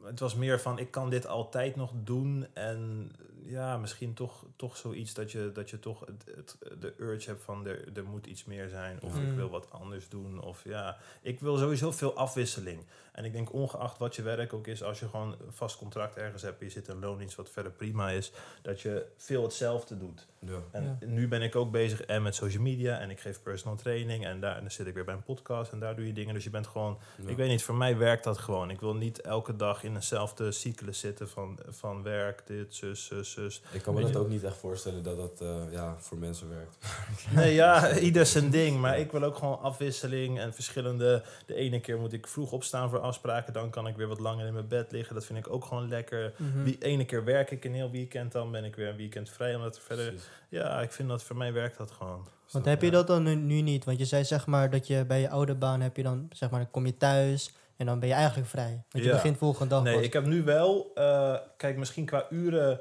het 0.04 0.21
was 0.21 0.35
meer 0.35 0.61
van, 0.61 0.78
ik 0.78 0.90
kan 0.90 1.11
dit 1.11 1.26
altijd 1.26 1.76
nog 1.76 1.92
doen 1.95 2.47
en 2.52 3.11
ja, 3.45 3.76
misschien 3.76 4.14
toch, 4.14 4.45
toch 4.57 4.76
zoiets 4.76 5.14
dat 5.14 5.33
je, 5.33 5.50
dat 5.52 5.71
je 5.71 5.78
toch 5.78 6.00
het, 6.00 6.37
het, 6.37 6.57
de 6.81 6.95
urge 6.99 7.28
hebt 7.28 7.42
van, 7.42 7.66
er, 7.66 7.88
er 7.95 8.04
moet 8.04 8.26
iets 8.26 8.45
meer 8.45 8.69
zijn 8.69 9.02
of 9.02 9.16
ik 9.16 9.23
Mm. 9.23 9.37
wil 9.37 9.49
wat 9.50 9.71
anders 9.71 10.09
doen 10.09 10.42
of 10.42 10.64
ja, 10.64 10.97
ik 11.23 11.40
wil 11.40 11.57
sowieso 11.57 11.90
veel 11.92 12.14
afwisseling. 12.14 12.85
En 13.12 13.25
ik 13.25 13.33
denk 13.33 13.52
ongeacht 13.52 13.99
wat 13.99 14.16
je 14.16 14.23
werk 14.23 14.52
ook 14.52 14.66
is, 14.66 14.83
als 14.83 15.00
je 15.00 15.09
gewoon 15.09 15.33
een 15.33 15.52
vast 15.52 15.76
contract 15.76 16.16
ergens 16.16 16.42
hebt, 16.42 16.61
je 16.61 16.71
zit 16.71 16.88
een 16.88 16.99
loondienst 17.00 17.37
wat 17.37 17.50
verder 17.50 17.73
prima 17.73 18.11
is, 18.11 18.33
dat 18.62 18.81
je 18.81 19.07
veel 19.16 19.42
hetzelfde 19.42 19.99
doet. 19.99 20.26
Ja. 20.46 20.62
En 20.70 20.99
Ja. 21.00 21.06
nu 21.06 21.28
ben 21.28 21.42
ik 21.42 21.56
ook 21.56 21.70
bezig 21.70 22.02
en 22.02 22.22
met 22.22 22.34
social 22.34 22.62
media 22.62 22.99
en 22.99 23.11
ik 23.11 23.20
geef 23.20 23.42
personal 23.42 23.76
training 23.76 24.25
en 24.26 24.40
daar 24.40 24.54
en 24.54 24.61
dan 24.61 24.70
zit 24.70 24.87
ik 24.87 24.94
weer 24.94 25.04
bij 25.04 25.14
een 25.14 25.22
podcast 25.22 25.72
en 25.72 25.78
daar 25.78 25.96
doe 25.96 26.06
je 26.06 26.12
dingen. 26.12 26.34
Dus 26.34 26.44
je 26.44 26.50
bent 26.50 26.66
gewoon, 26.66 26.99
ik 27.26 27.37
weet 27.37 27.49
niet, 27.49 27.62
voor 27.62 27.75
mij 27.75 27.96
werkt 27.96 28.25
dat 28.25 28.38
gewoon. 28.38 28.70
Ik 28.70 28.80
wil 28.80 28.94
niet 28.94 29.20
elke 29.20 29.56
dag 29.56 29.84
in 29.84 29.94
eenzelfde 29.94 30.52
cyclus 30.52 30.99
zitten 30.99 31.28
van, 31.28 31.58
van 31.68 32.02
werk, 32.02 32.42
dit, 32.46 32.75
zus, 32.75 33.04
zus, 33.04 33.30
zus. 33.30 33.62
Ik 33.72 33.82
kan 33.82 33.94
me 33.94 34.00
dat 34.00 34.16
ook 34.16 34.28
niet 34.28 34.44
echt 34.44 34.56
voorstellen 34.56 35.02
dat 35.02 35.16
dat 35.16 35.40
eh, 35.40 35.72
ja, 35.72 35.96
voor 35.99 36.18
mensen 36.18 36.49
werkt. 36.49 36.76
Nee, 37.34 37.54
ja, 37.64 37.99
ieder 37.99 38.26
zijn 38.26 38.50
ding. 38.50 38.80
Maar 38.80 38.99
ik 38.99 39.12
wil 39.12 39.22
ook 39.22 39.37
gewoon 39.37 39.61
afwisseling 39.61 40.38
en 40.38 40.54
verschillende. 40.54 41.22
De 41.46 41.54
ene 41.54 41.80
keer 41.80 41.99
moet 41.99 42.12
ik 42.12 42.26
vroeg 42.26 42.52
opstaan 42.52 42.90
voor 42.90 42.99
afspraken, 42.99 43.52
dan 43.52 43.70
kan 43.70 43.87
ik 43.87 43.96
weer 43.96 44.08
wat 44.08 44.20
langer 44.20 44.46
in 44.46 44.52
mijn 44.52 44.68
bed 44.68 44.92
liggen. 44.92 45.14
Dat 45.14 45.25
vind 45.25 45.38
ik 45.38 45.52
ook 45.52 45.64
gewoon 45.64 45.88
lekker. 45.88 46.32
Mhm. 46.37 46.64
Die 46.64 46.76
ene 46.78 47.04
keer 47.04 47.25
werk 47.25 47.50
ik 47.50 47.64
een 47.64 47.75
heel 47.75 47.90
weekend, 47.90 48.32
dan 48.32 48.50
ben 48.50 48.64
ik 48.64 48.76
weer 48.76 48.88
een 48.88 48.96
weekend 48.96 49.30
vrij. 49.30 49.54
Omdat 49.54 49.76
er 49.76 49.82
verder. 49.82 50.06
Precies. 50.06 50.28
Ja, 50.48 50.80
ik 50.80 50.92
vind 50.92 51.08
dat 51.08 51.22
voor 51.22 51.36
mij 51.36 51.52
werkt 51.52 51.78
dat 51.78 51.90
gewoon. 51.90 52.26
Want 52.50 52.64
heb 52.64 52.82
je 52.82 52.90
dat 52.90 53.06
dan 53.06 53.22
nu, 53.22 53.34
nu 53.34 53.60
niet? 53.60 53.84
Want 53.84 53.98
je 53.98 54.04
zei 54.04 54.24
zeg 54.24 54.46
maar 54.46 54.70
dat 54.70 54.86
je 54.86 55.04
bij 55.04 55.20
je 55.20 55.28
oude 55.28 55.54
baan 55.54 55.80
heb 55.80 55.96
je 55.96 56.02
dan, 56.02 56.26
zeg 56.30 56.50
maar, 56.50 56.60
dan 56.60 56.70
kom 56.70 56.86
je 56.86 56.96
thuis 56.96 57.52
en 57.76 57.86
dan 57.86 57.98
ben 57.98 58.08
je 58.08 58.14
eigenlijk 58.14 58.48
vrij. 58.48 58.82
Want 58.90 59.04
je 59.04 59.10
begint 59.10 59.38
volgende 59.38 59.68
dag 59.74 59.82
Nee, 59.82 59.94
pas. 59.94 60.04
ik 60.04 60.12
heb 60.12 60.24
nu 60.26 60.42
wel, 60.42 60.90
eh, 60.94 61.34
kijk, 61.56 61.76
misschien 61.76 62.04
qua 62.04 62.26
uren, 62.30 62.80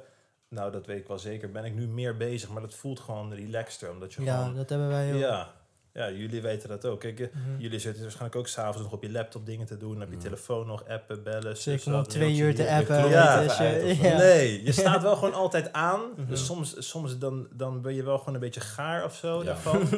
nou 0.49 0.71
dat 0.71 0.85
weet 0.85 0.99
ik 0.99 1.07
wel 1.07 1.19
zeker, 1.19 1.51
ben 1.51 1.65
ik 1.65 1.75
nu 1.75 1.87
meer 1.87 2.17
bezig, 2.17 2.49
maar 2.49 2.61
dat 2.61 2.73
voelt 2.73 2.99
gewoon 2.99 3.33
relaxter, 3.33 3.91
omdat 3.91 4.13
je 4.13 4.23
Ja, 4.23 4.37
gewoon, 4.37 4.55
dat 4.55 4.69
hebben 4.69 4.87
wij 4.89 5.13
ook. 5.13 5.19
ja, 5.19 5.53
ja, 5.93 6.09
jullie 6.09 6.41
weten 6.41 6.69
dat 6.69 6.85
ook. 6.85 6.99
Kijk, 6.99 7.19
eh, 7.19 7.27
Mhm. 7.33 7.61
jullie 7.61 7.79
zitten 7.79 8.01
waarschijnlijk 8.01 8.35
ook 8.39 8.47
s'avonds 8.47 8.81
nog 8.81 8.91
op 8.91 9.03
je 9.03 9.11
laptop 9.11 9.45
dingen 9.45 9.65
te 9.65 9.77
doen, 9.77 10.01
op 10.01 10.09
je 10.09 10.15
Ja. 10.15 10.21
telefoon 10.21 10.67
nog 10.67 10.83
appen, 10.87 11.23
bellen. 11.23 11.41
Dus 11.63 11.85
om 11.85 11.91
dat, 11.91 12.09
twee 12.09 12.37
uur 12.37 12.55
te 12.55 12.69
appen. 12.69 13.09
Ja. 13.09 13.41
ja. 13.41 14.17
Nee, 14.17 14.63
je 14.63 14.71
staat 14.71 15.01
wel 15.01 15.15
gewoon 15.21 15.33
altijd 15.33 15.73
aan. 15.73 15.99
Mhm. 16.17 16.27
Dus 16.29 16.45
soms, 16.45 16.75
soms 16.89 17.17
dan, 17.17 17.47
dan 17.53 17.81
ben 17.81 17.95
je 17.95 18.03
wel 18.03 18.17
gewoon 18.17 18.33
een 18.33 18.39
beetje 18.39 18.59
gaar 18.61 19.05
of 19.05 19.15
zo 19.15 19.37
Ja. 19.39 19.43
daarvan. 19.45 19.81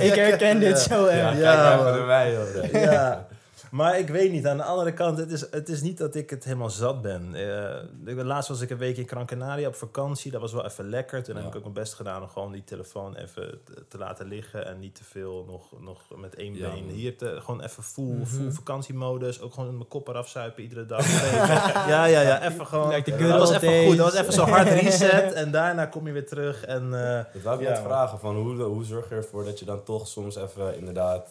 Ik 0.00 0.14
herken 0.14 0.60
dit 0.60 0.78
zo 0.78 1.04
Ja, 1.06 1.10
erg. 1.10 1.30
kijk 1.30 1.40
Ja, 1.42 1.72
even 1.74 1.84
man. 1.84 1.94
naar 1.96 2.06
mij. 2.06 2.80
ja. 2.82 3.26
Maar 3.70 3.98
ik 3.98 4.08
weet 4.08 4.32
niet, 4.32 4.46
aan 4.46 4.56
de 4.56 4.62
andere 4.62 4.92
kant, 4.92 5.18
het 5.18 5.30
is, 5.30 5.46
het 5.50 5.68
is 5.68 5.80
niet 5.82 5.98
dat 5.98 6.14
ik 6.14 6.30
het 6.30 6.44
helemaal 6.44 6.70
zat 6.70 7.02
ben. 7.02 7.34
Eh, 7.34 8.24
laatst 8.24 8.48
was 8.48 8.60
ik 8.60 8.70
een 8.70 8.78
week 8.78 8.96
in 8.96 9.08
Gran 9.08 9.26
Canaria 9.26 9.68
op 9.68 9.74
vakantie. 9.74 10.30
Dat 10.30 10.40
was 10.40 10.52
wel 10.52 10.64
even 10.64 10.88
lekker. 10.88 11.22
Toen 11.22 11.34
Ja. 11.36 11.40
heb 11.40 11.50
ik 11.50 11.56
ook 11.56 11.62
mijn 11.62 11.74
best 11.74 11.94
gedaan 11.94 12.22
om 12.22 12.28
gewoon 12.28 12.52
die 12.52 12.64
telefoon 12.64 13.14
even 13.16 13.60
te, 13.64 13.84
te 13.88 13.98
laten 13.98 14.26
liggen. 14.26 14.66
En 14.66 14.78
niet 14.78 14.94
te 14.94 15.04
veel 15.04 15.44
nog, 15.48 15.80
nog 15.82 16.00
met 16.16 16.34
één 16.34 16.54
Ja, 16.54 16.70
been. 16.70 16.88
Hier 16.88 17.16
te, 17.16 17.36
gewoon 17.40 17.60
even 17.62 17.82
full, 17.82 18.04
Mhm. 18.04 18.24
full 18.24 18.50
vakantiemodus. 18.50 19.40
Ook 19.40 19.54
gewoon 19.54 19.76
mijn 19.76 19.88
kop 19.88 20.08
eraf 20.08 20.28
zuipen 20.28 20.62
iedere 20.62 20.86
dag. 20.86 21.06
ja, 21.88 22.04
ja, 22.04 22.20
ja. 22.20 22.42
Even 22.48 22.66
gewoon. 22.66 22.88
Like 22.88 23.16
dat 23.16 23.38
was 23.38 23.50
even 23.52 23.86
goed. 23.86 23.96
Dat 23.96 24.12
was 24.12 24.20
even 24.20 24.32
zo 24.32 24.44
hard 24.44 24.68
reset. 24.80 25.32
En 25.32 25.50
daarna 25.50 25.86
kom 25.86 26.06
je 26.06 26.12
weer 26.12 26.26
terug. 26.26 26.64
En 26.64 27.06
eh, 27.16 27.24
Dat 27.32 27.42
wou 27.42 27.60
ik 27.62 27.68
Ja, 27.68 27.76
vragen, 27.82 28.18
van 28.18 28.36
hoe, 28.36 28.62
hoe 28.62 28.84
zorg 28.84 29.08
je 29.08 29.14
ervoor 29.14 29.44
dat 29.44 29.58
je 29.58 29.64
dan 29.64 29.82
toch 29.84 30.08
soms 30.08 30.36
even 30.36 30.76
inderdaad 30.78 31.28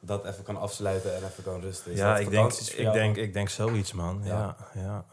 dat 0.00 0.24
even 0.24 0.44
kan 0.44 0.56
afsluiten 0.56 1.16
en 1.16 1.24
even 1.24 1.44
kan 1.44 1.60
rusten? 1.60 1.92
Is 1.92 1.98
ja, 1.98 2.18
ik 2.18 2.30
denk, 2.30 2.52
ik, 2.52 2.76
jou 2.76 2.92
denk, 2.92 3.16
ik 3.16 3.32
denk 3.32 3.48
zoiets, 3.48 3.92
man. 3.92 4.20
Ja, 4.24 4.56
Ja. 4.74 4.80
ja. 4.82 5.04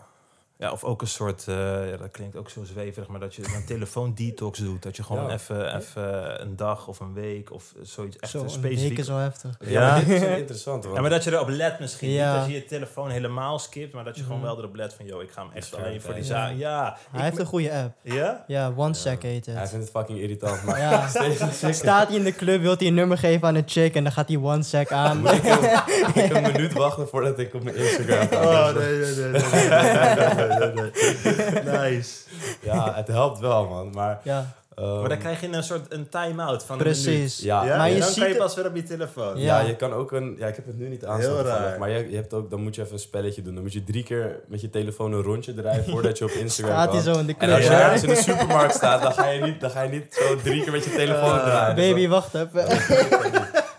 Ja. 0.57 0.71
of 0.71 0.83
ook 0.83 1.01
een 1.01 1.07
soort, 1.07 1.47
eh, 1.47 1.55
ja, 1.89 1.97
dat 1.97 2.11
klinkt 2.11 2.35
ook 2.35 2.49
zo 2.49 2.63
zweverig, 2.63 3.07
maar 3.09 3.19
dat 3.19 3.35
je 3.35 3.43
een 3.55 3.65
telefoon-detox 3.65 4.59
doet. 4.59 4.83
Dat 4.83 4.95
je 4.95 5.03
gewoon 5.03 5.27
Ja. 5.27 5.33
even, 5.33 5.75
even 5.75 6.41
een 6.41 6.55
dag 6.55 6.87
of 6.87 6.99
een 6.99 7.13
week 7.13 7.51
of 7.51 7.73
zoiets 7.81 8.17
echt 8.17 8.31
Zo, 8.31 8.43
een 8.43 8.49
specifiek... 8.49 8.89
week 8.89 8.97
is 8.97 9.07
wel 9.07 9.17
heftig. 9.17 9.55
Ja, 9.59 9.69
Ja. 9.69 9.91
maar 9.91 10.05
dit 10.05 10.09
is 10.15 10.19
wel 10.27 10.37
interessant. 10.37 10.83
Ja, 10.93 11.01
maar 11.01 11.09
dat 11.09 11.23
je 11.23 11.31
erop 11.31 11.47
let 11.49 11.79
misschien. 11.79 12.09
Ja. 12.09 12.31
Niet 12.31 12.39
dat 12.41 12.49
je 12.49 12.53
je 12.55 12.65
telefoon 12.65 13.09
helemaal 13.09 13.59
skipt, 13.59 13.93
maar 13.93 14.03
dat 14.03 14.15
je 14.15 14.21
gewoon 14.23 14.37
Mhm. 14.37 14.47
wel 14.47 14.57
erop 14.57 14.75
let 14.75 14.93
van... 14.93 15.05
yo, 15.05 15.19
ik 15.19 15.31
ga 15.31 15.41
hem 15.41 15.51
echt 15.53 15.75
alleen 15.75 16.01
voor 16.01 16.13
die 16.13 16.23
zaak. 16.23 16.49
Ja. 16.49 16.55
Ja. 16.57 16.97
Hij 17.11 17.19
ik 17.19 17.25
heeft 17.25 17.39
een 17.39 17.45
goede 17.45 17.71
app. 17.73 17.95
Ja? 18.01 18.43
Ja, 18.47 18.73
OneSec 18.75 19.21
heet 19.21 19.45
hij 19.45 19.67
vindt 19.67 19.85
het 19.85 19.89
fucking 19.95 20.19
irritant. 20.19 20.63
Maar 20.63 20.79
Ja, 20.79 21.07
staat 21.71 22.07
hij 22.07 22.17
in 22.17 22.23
de 22.23 22.35
club, 22.35 22.61
wil 22.61 22.75
hij 22.77 22.87
een 22.87 22.93
nummer 22.93 23.17
geven 23.17 23.47
aan 23.47 23.55
een 23.55 23.63
chick 23.65 23.95
en 23.95 24.03
dan 24.03 24.11
gaat 24.11 24.27
hij 24.27 24.37
OneSec 24.37 24.91
aan. 24.91 25.17
moet 25.21 25.31
ik, 25.31 25.43
een- 25.43 25.59
moet 26.05 26.15
ik 26.23 26.33
een 26.35 26.41
minuut 26.41 26.73
wachten 26.73 27.07
voordat 27.07 27.39
ik 27.39 27.53
op 27.53 27.63
mijn 27.63 27.75
Instagram 27.75 28.27
ga. 28.27 28.43
Oh, 28.69 28.75
nee, 28.77 28.97
nee, 28.99 29.15
nee. 29.15 29.31
nee, 29.31 30.46
nee, 30.47 30.57
nee, 30.73 30.91
nee, 31.23 31.63
nee. 31.63 31.89
Nice. 31.93 32.11
Ja, 32.61 32.93
het 32.95 33.07
helpt 33.07 33.39
wel, 33.39 33.67
man. 33.67 33.89
Maar, 33.93 34.19
Ja, 34.23 34.55
ehm, 34.75 34.99
Maar 34.99 35.09
dan 35.09 35.17
krijg 35.17 35.41
je 35.41 35.47
een 35.47 35.63
soort 35.63 35.93
een 35.93 36.09
time-out 36.09 36.63
van 36.63 36.77
precies. 36.77 37.39
Ja, 37.39 37.65
Ja, 37.65 37.77
Maar 37.77 37.89
je 37.89 37.99
dan 37.99 38.07
ziet 38.09 38.19
kan 38.23 38.27
je 38.31 38.35
pas 38.37 38.55
weer 38.55 38.65
op 38.67 38.75
je 38.75 38.83
telefoon. 38.83 39.37
Ja. 39.39 39.59
Ja. 39.59 39.67
je 39.67 39.75
kan 39.75 39.93
ook 39.93 40.11
een... 40.11 40.35
Ja, 40.39 40.47
ik 40.47 40.55
heb 40.55 40.65
het 40.65 40.77
nu 40.77 40.87
niet 40.89 41.05
aan 41.05 41.19
Heel 41.19 41.31
staan 41.33 41.45
raar. 41.45 41.79
Maar 41.79 41.89
je, 41.89 42.09
je 42.09 42.15
hebt 42.15 42.33
ook, 42.33 42.49
dan 42.49 42.61
moet 42.61 42.75
je 42.75 42.81
even 42.81 42.93
een 42.93 42.99
spelletje 42.99 43.41
doen. 43.41 43.53
Dan 43.53 43.63
moet 43.63 43.73
je 43.73 43.83
drie 43.83 44.03
keer 44.03 44.39
met 44.47 44.61
je 44.61 44.69
telefoon 44.69 45.13
een 45.13 45.21
rondje 45.21 45.53
draaien 45.53 45.83
voordat 45.93 46.17
je 46.17 46.23
op 46.23 46.31
Instagram 46.31 46.75
Staat 46.75 46.93
hij 46.93 47.03
kan. 47.03 47.13
zo 47.13 47.19
in 47.19 47.25
de 47.25 47.35
En 47.37 47.51
als 47.53 47.63
je 47.63 47.69
ergens 47.73 48.03
in 48.03 48.09
de 48.09 48.15
supermarkt 48.15 48.73
staat, 48.75 49.01
dan 49.01 49.13
ga 49.13 49.27
je 49.29 49.41
niet, 49.41 49.59
dan 49.61 49.69
ga 49.69 49.81
je 49.81 49.89
niet 49.89 50.05
zo 50.19 50.35
drie 50.35 50.63
keer 50.63 50.71
met 50.71 50.83
je 50.83 50.91
telefoon 50.95 51.37
Eh, 51.37 51.43
draaien. 51.45 51.75
Baby, 51.75 52.07
wacht 52.07 52.33
even. 52.33 52.51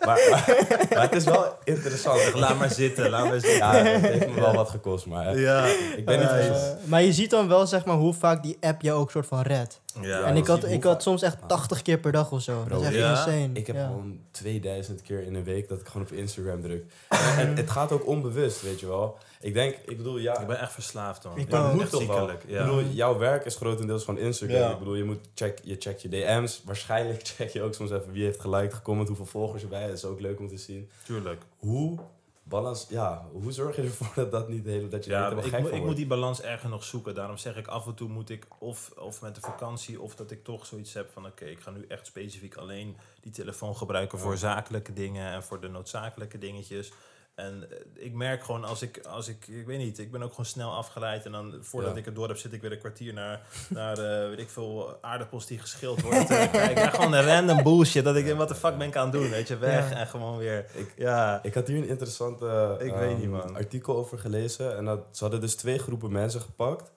Maar, 0.09 0.27
maar, 0.31 0.87
maar 0.95 1.03
het 1.03 1.15
is 1.15 1.25
wel 1.25 1.57
interessant. 1.65 2.35
Laat 2.35 2.59
maar 2.59 2.71
zitten, 2.71 3.11
laat 3.11 3.25
maar 3.29 3.41
zitten. 3.41 3.57
Ja, 3.57 3.73
het 3.75 4.03
heeft 4.03 4.29
me 4.29 4.41
wel 4.41 4.55
wat 4.55 4.71
gekost, 4.71 5.07
maar 5.07 5.39
Ja. 5.39 5.65
ik 5.97 6.05
ben 6.05 6.19
niet 6.19 6.77
maar 6.85 7.03
je 7.03 7.13
ziet 7.13 7.31
dan 7.31 7.49
wel 7.49 7.67
zeg 7.67 7.85
maar 7.85 7.97
hoe 7.97 8.15
vaak 8.15 8.43
die 8.43 8.57
app 8.61 8.83
je 8.83 8.93
ook 8.93 9.11
soort 9.11 9.27
van 9.27 9.43
redt. 9.43 9.81
Ja, 10.01 10.25
en 10.25 10.37
ik 10.37 10.47
had, 10.47 10.65
ik 10.65 10.83
had 10.85 11.03
soms 11.03 11.23
echt 11.23 11.37
80 11.47 11.83
keer 11.83 11.99
per 11.99 12.13
dag 12.13 12.33
of 12.33 12.43
zo. 12.43 12.65
dat 12.69 12.81
is 12.81 12.87
echt 12.87 12.97
ja? 12.97 13.11
insane. 13.11 13.49
Ik 13.53 13.67
heb 13.67 13.77
ja. 13.77 13.87
gewoon 13.87 14.21
2000 14.31 15.03
keer 15.03 15.23
in 15.23 15.35
een 15.35 15.45
week 15.45 15.69
dat 15.69 15.81
ik 15.81 15.87
gewoon 15.87 16.07
op 16.07 16.13
Instagram 16.13 16.63
druk. 16.63 16.85
En, 17.09 17.57
het 17.57 17.71
gaat 17.71 17.93
ook 17.93 18.07
onbewust, 18.07 18.63
weet 18.63 18.81
je 18.81 18.87
wel. 18.87 19.19
Ik 19.41 19.55
denk, 19.55 19.77
ik 19.87 19.97
bedoel, 19.97 20.19
ja, 20.19 20.41
Ik 20.41 20.47
ben 20.47 20.61
echt 20.61 20.73
verslaafd, 20.73 21.25
man. 21.25 21.39
Ik 21.39 21.51
moet 21.51 21.81
echt 21.81 21.91
toch 21.91 22.07
wel. 22.07 22.17
ziekelijk. 22.17 22.43
Ik 22.43 22.51
Ja. 22.51 22.65
bedoel, 22.65 22.83
jouw 22.85 23.19
werk 23.19 23.45
is 23.45 23.57
grotendeels 23.57 24.05
van 24.05 24.19
Instagram. 24.19 24.59
Ja. 24.59 24.71
Ik 24.71 24.79
bedoel, 24.79 24.95
je, 24.95 25.05
moet 25.05 25.21
check, 25.35 25.59
je 25.63 25.77
checkt 25.79 26.03
je 26.03 26.09
DM's. 26.09 26.63
Waarschijnlijk 26.65 27.21
check 27.37 27.49
je 27.51 27.63
ook 27.63 27.75
soms 27.75 27.91
even 27.91 28.13
wie 28.13 28.25
heeft 28.25 28.41
geliked, 28.41 28.75
gecomment, 28.75 29.09
hoeveel 29.09 29.27
volgers 29.27 29.63
erbij. 29.63 29.87
Dat 29.87 29.97
is 29.97 30.05
ook 30.05 30.21
leuk 30.21 30.39
om 30.39 30.49
te 30.49 30.59
zien. 30.59 30.89
Tuurlijk. 31.05 31.43
Hoe, 31.59 31.99
balans, 32.49 32.87
ja, 32.89 33.29
hoe 33.33 33.53
zorg 33.53 33.77
je 33.77 33.83
ervoor 33.83 34.13
dat, 34.15 34.31
dat 34.31 34.49
niet 34.49 34.65
de 34.65 34.71
hele, 34.71 34.89
dat 34.89 35.05
je 35.05 35.11
Ja, 35.11 35.31
ik, 35.31 35.55
ik 35.55 35.85
moet 35.85 35.97
die 35.97 36.07
balans 36.07 36.43
ergens 36.43 36.71
nog 36.71 36.85
zoeken. 36.85 37.15
Daarom 37.15 37.37
zeg 37.37 37.57
ik 37.57 37.67
af 37.67 37.87
en 37.87 37.95
toe 37.95 38.09
moet 38.09 38.31
ik 38.31 38.47
of, 38.59 38.93
of 38.99 39.23
met 39.23 39.35
de 39.35 39.41
vakantie 39.41 40.01
of 40.01 40.15
dat 40.15 40.31
ik 40.31 40.45
toch 40.45 40.67
zoiets 40.67 40.93
heb 40.93 41.11
van 41.13 41.27
oké, 41.27 41.45
ik 41.45 41.61
ga 41.61 41.71
nu 41.71 41.85
echt 41.89 42.07
specifiek 42.07 42.57
alleen 42.57 42.97
die 43.21 43.33
telefoon 43.33 43.77
gebruiken 43.77 44.19
voor 44.19 44.37
zakelijke 44.37 44.93
dingen 44.93 45.33
en 45.33 45.43
voor 45.43 45.61
de 45.61 45.69
noodzakelijke 45.69 46.39
dingetjes. 46.39 46.93
En 47.39 47.67
eh, 47.71 48.05
ik 48.05 48.13
merk 48.15 48.45
gewoon 48.45 48.65
als 48.65 48.83
ik, 48.83 48.99
als 49.07 49.29
ik, 49.29 49.47
ik 49.49 49.67
weet 49.67 49.79
niet, 49.79 49.99
ik 49.99 50.11
ben 50.11 50.23
ook 50.23 50.31
gewoon 50.31 50.47
snel 50.47 50.73
afgeleid. 50.75 51.25
En 51.25 51.33
dan 51.33 51.55
voordat 51.61 51.93
Ja. 51.93 51.99
ik 51.99 52.05
het 52.05 52.15
door 52.15 52.29
heb, 52.29 52.37
zit 52.37 52.53
ik 52.53 52.61
weer 52.61 52.73
een 52.73 52.79
kwartier 52.79 53.13
naar, 53.13 53.41
naar 53.69 53.99
eh, 53.99 54.29
weet 54.29 54.39
ik 54.39 54.51
veel, 54.51 54.99
aardappels 55.01 55.47
die 55.47 55.59
geschild 55.59 56.01
worden. 56.03 56.27
te 56.27 56.49
kijken. 56.53 56.83
Ja, 56.83 56.91
gewoon 56.91 57.13
een 57.13 57.25
random 57.25 57.63
bullshit. 57.63 58.05
Dat 58.05 58.17
ik 58.17 58.25
denk, 58.25 58.39
wat 58.39 58.49
de 58.49 58.55
fuck 58.55 58.79
ben 58.79 58.89
ik 58.89 58.97
aan 58.97 59.03
het 59.11 59.13
doen? 59.21 59.31
Weet 59.31 59.49
je, 59.49 59.57
weg 59.59 59.91
Ja. 59.91 59.97
en 59.97 60.07
gewoon 60.07 60.39
weer. 60.39 60.67
Ik- 60.75 60.93
ja, 60.97 61.41
Ik 61.43 61.55
had 61.55 61.67
hier 61.69 61.77
een 61.77 61.89
interessant 61.89 62.43
eh, 62.43 62.73
Ik 62.79 62.93
weet 62.95 63.19
niet, 63.19 63.33
ehm, 63.41 63.55
artikel 63.55 63.97
over 63.97 64.19
gelezen. 64.19 64.77
En 64.77 64.85
dat, 64.85 65.01
ze 65.11 65.23
hadden 65.23 65.41
dus 65.41 65.55
twee 65.55 65.79
groepen 65.79 66.13
mensen 66.13 66.41
gepakt. 66.41 66.93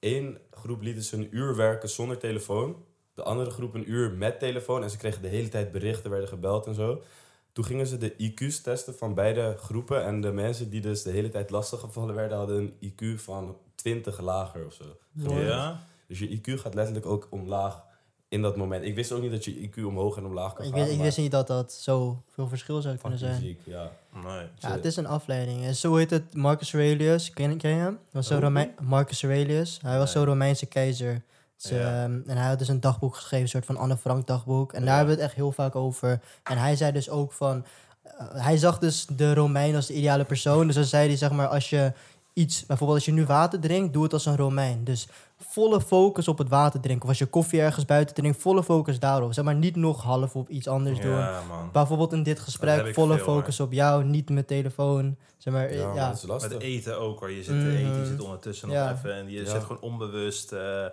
Eén 0.00 0.38
groep 0.50 0.82
lieten 0.82 1.02
ze 1.02 1.16
een 1.16 1.28
uur 1.36 1.56
werken 1.56 1.88
zonder 1.88 2.18
telefoon. 2.18 2.84
De 3.14 3.22
andere 3.22 3.50
groep 3.50 3.74
een 3.74 3.90
uur 3.90 4.10
met 4.10 4.38
telefoon. 4.38 4.82
En 4.82 4.90
ze 4.90 4.96
kregen 4.96 5.22
de 5.22 5.28
hele 5.28 5.48
tijd 5.48 5.72
berichten, 5.72 6.10
werden 6.10 6.28
gebeld 6.28 6.66
en 6.66 6.74
zo. 6.74 7.02
Toen 7.52 7.64
gingen 7.64 7.86
ze 7.86 7.98
de 7.98 8.14
IQ's 8.16 8.60
testen 8.60 8.94
van 8.94 9.14
beide 9.14 9.54
groepen. 9.58 10.04
En 10.04 10.20
de 10.20 10.32
mensen 10.32 10.70
die 10.70 10.80
dus 10.80 11.02
de 11.02 11.10
hele 11.10 11.28
tijd 11.28 11.50
lastiggevallen 11.50 12.14
werden, 12.14 12.38
hadden 12.38 12.56
een 12.80 12.92
IQ 12.92 13.20
van 13.20 13.56
20 13.74 14.20
lager 14.20 14.66
of 14.66 14.72
zo. 14.72 14.84
gemiddeld. 15.16 15.46
ja. 15.48 15.84
Dus 16.08 16.18
je 16.18 16.28
IQ 16.40 16.60
gaat 16.60 16.74
letterlijk 16.74 17.06
ook 17.06 17.26
omlaag 17.30 17.82
in 18.28 18.42
dat 18.42 18.56
moment. 18.56 18.84
Ik 18.84 18.94
wist 18.94 19.12
ook 19.12 19.22
niet 19.22 19.30
dat 19.30 19.44
je 19.44 19.68
IQ 19.70 19.84
omhoog 19.84 20.16
en 20.16 20.24
omlaag 20.26 20.52
kan 20.52 20.64
Ik 20.66 20.70
gaan. 20.72 20.80
wist, 20.80 20.92
ik 20.92 21.00
wist 21.00 21.18
niet 21.18 21.30
dat 21.30 21.46
dat 21.46 21.72
zo 21.72 22.22
veel 22.32 22.48
verschil 22.48 22.80
zou 22.82 22.96
kunnen 22.96 23.18
zijn. 23.18 23.56
ja. 23.64 23.92
Nee. 24.24 24.46
Ja, 24.58 24.70
het 24.70 24.84
is 24.84 24.96
een 24.96 25.06
afleiding. 25.06 25.64
En 25.64 25.74
zo 25.76 25.96
heet 25.96 26.10
het 26.10 26.34
Marcus 26.34 26.72
Aurelius. 26.72 27.30
Ken, 27.30 27.56
ken 27.58 27.70
je 27.70 27.76
hem? 27.76 27.98
Was 28.10 28.26
zo 28.26 28.34
Oh, 28.36 28.40
Romein- 28.40 28.74
Marcus 28.82 29.22
Aurelius. 29.22 29.78
Hij 29.82 29.98
was 29.98 30.14
Nee. 30.14 30.22
zo 30.24 30.30
Romeinse 30.30 30.66
keizer. 30.66 31.22
Ze, 31.62 31.74
Ja. 31.74 32.02
ehm, 32.02 32.20
en 32.26 32.36
hij 32.36 32.48
had 32.48 32.58
dus 32.58 32.68
een 32.68 32.80
dagboek 32.80 33.14
geschreven, 33.14 33.40
een 33.44 33.48
soort 33.50 33.66
van 33.66 33.76
Anne 33.76 33.96
Frank 33.96 34.26
dagboek. 34.26 34.72
En 34.72 34.80
Ja. 34.80 34.86
daar 34.86 34.96
hebben 34.96 35.14
we 35.14 35.20
het 35.20 35.30
echt 35.30 35.38
heel 35.40 35.52
vaak 35.52 35.76
over. 35.76 36.20
En 36.42 36.58
hij 36.58 36.76
zei 36.76 36.92
dus 36.92 37.10
ook 37.10 37.32
van... 37.32 37.64
eh, 38.02 38.12
hij 38.32 38.56
zag 38.56 38.78
dus 38.78 39.06
de 39.06 39.34
Romein 39.34 39.74
als 39.74 39.86
de 39.86 39.94
ideale 39.94 40.24
persoon. 40.24 40.66
Dus 40.66 40.74
dan 40.74 40.84
zei 40.84 41.08
hij, 41.08 41.16
zeg 41.16 41.30
maar, 41.30 41.46
als 41.48 41.70
je 41.70 41.92
iets... 42.32 42.66
Bijvoorbeeld 42.66 42.98
als 42.98 43.06
je 43.08 43.12
nu 43.12 43.24
water 43.26 43.60
drinkt, 43.60 43.92
doe 43.92 44.02
het 44.02 44.12
als 44.12 44.26
een 44.26 44.36
Romein. 44.36 44.84
Dus 44.84 45.08
volle 45.38 45.80
focus 45.80 46.28
op 46.28 46.38
het 46.38 46.48
water 46.48 46.80
drinken. 46.80 47.02
Of 47.02 47.08
als 47.08 47.18
je 47.18 47.26
koffie 47.26 47.60
ergens 47.60 47.84
buiten 47.84 48.14
drinkt, 48.14 48.40
volle 48.40 48.62
focus 48.62 48.98
daarop. 48.98 49.32
Zeg 49.32 49.44
maar 49.44 49.54
niet 49.54 49.76
nog 49.76 50.02
half 50.02 50.36
op 50.36 50.48
iets 50.48 50.68
anders 50.68 51.00
doen. 51.00 51.10
Ja, 51.16 51.40
man. 51.48 51.68
Bijvoorbeeld 51.72 52.12
in 52.12 52.22
dit 52.22 52.40
gesprek, 52.40 52.94
volle 52.94 53.14
veel, 53.16 53.24
focus 53.24 53.60
op 53.60 53.72
jou, 53.72 54.04
niet 54.04 54.30
mijn 54.30 54.44
telefoon. 54.44 55.16
Zeg 55.38 55.52
maar, 55.54 55.72
Ja, 55.74 55.78
ja. 55.80 55.86
maar 55.94 56.06
dat 56.08 56.16
is 56.16 56.22
lastig. 56.22 56.52
Met 56.52 56.60
eten 56.62 56.98
ook 57.00 57.18
hoor. 57.20 57.30
Je 57.30 57.42
zit 57.42 57.60
te 57.60 57.68
eten, 57.70 57.78
je 57.92 57.96
Mhm. 57.98 58.06
zit 58.06 58.20
ondertussen 58.20 58.70
Ja. 58.70 58.88
nog 58.88 58.96
even. 58.98 59.14
En 59.14 59.30
je 59.30 59.40
Ja. 59.44 59.50
zit 59.50 59.62
gewoon 59.62 59.80
onbewust. 59.82 60.52
eh, 60.52 60.84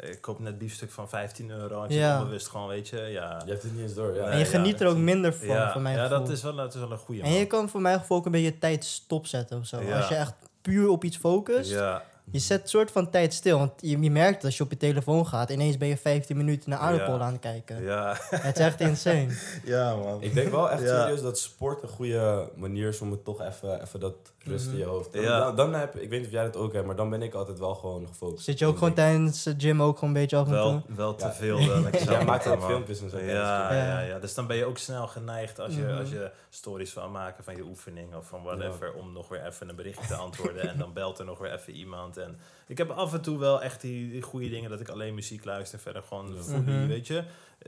ik 0.00 0.20
koop 0.20 0.38
net 0.38 0.58
biefstuk 0.58 0.90
van 0.90 1.08
15 1.08 1.50
euro. 1.50 1.82
En 1.82 1.92
je 1.92 1.98
Ja. 1.98 2.18
onbewust 2.18 2.48
gewoon, 2.48 2.68
weet 2.68 2.88
je. 2.88 2.96
Ja, 3.00 3.42
Je 3.44 3.50
hebt 3.50 3.62
het 3.62 3.72
niet 3.72 3.82
eens 3.82 3.94
door, 3.94 4.14
ja. 4.14 4.24
En 4.24 4.38
je 4.38 4.44
ja, 4.44 4.50
geniet 4.50 4.80
er 4.80 4.86
ook 4.88 4.96
minder 4.96 5.34
van, 5.34 5.46
ja, 5.46 5.72
van 5.72 5.82
mijn 5.82 5.96
ja 5.96 6.02
gevoel. 6.06 6.18
dat, 6.18 6.28
is 6.28 6.42
wel, 6.42 6.54
dat 6.56 6.74
is 6.74 6.80
wel 6.80 6.90
een 6.92 6.98
goede 6.98 7.22
En 7.22 7.32
je 7.32 7.46
kan 7.46 7.68
voor 7.68 7.80
mijn 7.80 7.98
gevoel 7.98 8.16
ook 8.18 8.26
een 8.26 8.32
beetje 8.32 8.58
tijd 8.58 8.84
stopzetten 8.84 9.58
of 9.58 9.66
zo. 9.66 9.82
Ja. 9.82 9.96
Als 9.96 10.08
je 10.08 10.14
echt 10.14 10.34
puur 10.62 10.88
op 10.88 11.04
iets 11.04 11.16
focust, 11.16 11.70
Ja, 11.70 12.02
je 12.30 12.38
zet 12.38 12.62
een 12.62 12.68
soort 12.68 12.90
van 12.90 13.10
tijd 13.10 13.34
stil. 13.34 13.58
Want 13.58 13.72
je, 13.80 14.00
je 14.00 14.10
merkt 14.10 14.34
dat 14.34 14.44
als 14.44 14.56
je 14.56 14.62
op 14.64 14.70
je 14.70 14.76
telefoon 14.76 15.26
gaat, 15.26 15.50
ineens 15.50 15.76
ben 15.76 15.88
je 15.88 15.96
15 15.96 16.36
minuten 16.36 16.70
naar 16.70 16.78
aardappel 16.78 17.14
Ja. 17.14 17.20
aan 17.20 17.32
het 17.32 17.40
kijken. 17.40 17.82
ja. 17.82 18.16
Het 18.30 18.58
is 18.58 18.64
echt 18.64 18.80
insane. 18.80 19.28
ja, 19.64 19.94
man. 19.96 20.22
Ik 20.22 20.34
denk 20.34 20.50
wel 20.50 20.70
echt 20.70 20.82
Ja. 20.82 21.00
serieus 21.00 21.22
dat 21.22 21.38
sport 21.38 21.82
een 21.82 21.88
goede 21.88 22.50
manier 22.56 22.88
is 22.88 23.00
om 23.00 23.10
het 23.10 23.24
toch 23.24 23.40
even, 23.40 23.82
even 23.82 24.00
dat 24.00 24.14
rust 24.44 24.66
in 24.66 24.76
je 24.76 24.84
hoofd. 24.84 25.12
Dan, 25.12 25.22
Ja. 25.22 25.38
dan, 25.38 25.56
dan 25.56 25.74
heb 25.74 25.94
ik 25.96 26.08
weet 26.10 26.18
niet 26.18 26.26
of 26.26 26.32
jij 26.34 26.44
dat 26.44 26.56
ook 26.56 26.72
hebt, 26.72 26.86
maar 26.86 26.96
dan 26.96 27.10
ben 27.10 27.22
ik 27.22 27.34
altijd 27.34 27.58
wel 27.58 27.74
gewoon 27.74 28.06
gefocust. 28.06 28.44
Zit 28.44 28.58
je 28.58 28.66
ook 28.66 28.78
gewoon 28.78 28.94
denk 28.94 29.08
tijdens 29.08 29.42
de 29.42 29.54
gym 29.58 29.82
ook 29.82 29.98
gewoon 29.98 30.14
een 30.14 30.20
beetje 30.20 30.36
af 30.36 30.46
en 30.46 30.52
toe? 30.52 30.60
Wel, 30.62 30.82
wel 30.96 31.14
te 31.14 31.24
Ja. 31.24 31.32
veel. 31.32 31.58
Zelf 31.62 32.04
Jij 32.04 32.24
maakt 32.24 32.46
ook 32.46 32.62
filmpjes 32.64 33.00
en 33.00 33.10
zo. 33.10 33.18
Ja, 33.18 33.24
Ja. 33.26 33.72
ja, 33.74 34.00
ja, 34.00 34.18
dus 34.18 34.34
dan 34.34 34.46
ben 34.46 34.56
je 34.56 34.64
ook 34.64 34.78
snel 34.78 35.06
geneigd 35.06 35.60
als 35.60 35.74
je, 35.74 35.82
Mhm. 35.82 35.98
als 35.98 36.10
je 36.10 36.30
stories 36.48 36.92
van 36.92 37.10
maken 37.10 37.44
van 37.44 37.56
je 37.56 37.62
oefening 37.62 38.14
of 38.14 38.26
van 38.26 38.42
whatever, 38.42 38.92
om 38.92 39.12
nog 39.12 39.28
weer 39.28 39.46
even 39.46 39.68
een 39.68 39.76
berichtje 39.76 40.06
te 40.06 40.14
antwoorden 40.14 40.68
en 40.68 40.78
dan 40.78 40.92
belt 40.92 41.18
er 41.18 41.24
nog 41.24 41.38
weer 41.38 41.52
even 41.52 41.72
iemand. 41.72 42.16
En 42.24 42.36
ik 42.66 42.78
heb 42.78 42.90
af 42.90 43.12
en 43.12 43.20
toe 43.20 43.38
wel 43.38 43.62
echt 43.62 43.80
die, 43.80 44.10
die 44.10 44.22
goede 44.22 44.48
dingen 44.48 44.70
dat 44.70 44.80
ik 44.80 44.88
alleen 44.88 45.14
muziek 45.14 45.44
luister, 45.44 45.78
verder 45.78 46.02
gewoon 46.02 46.42
fully, 46.42 46.60
Mhm. 46.60 46.86
weet 46.86 47.06
je. 47.06 47.22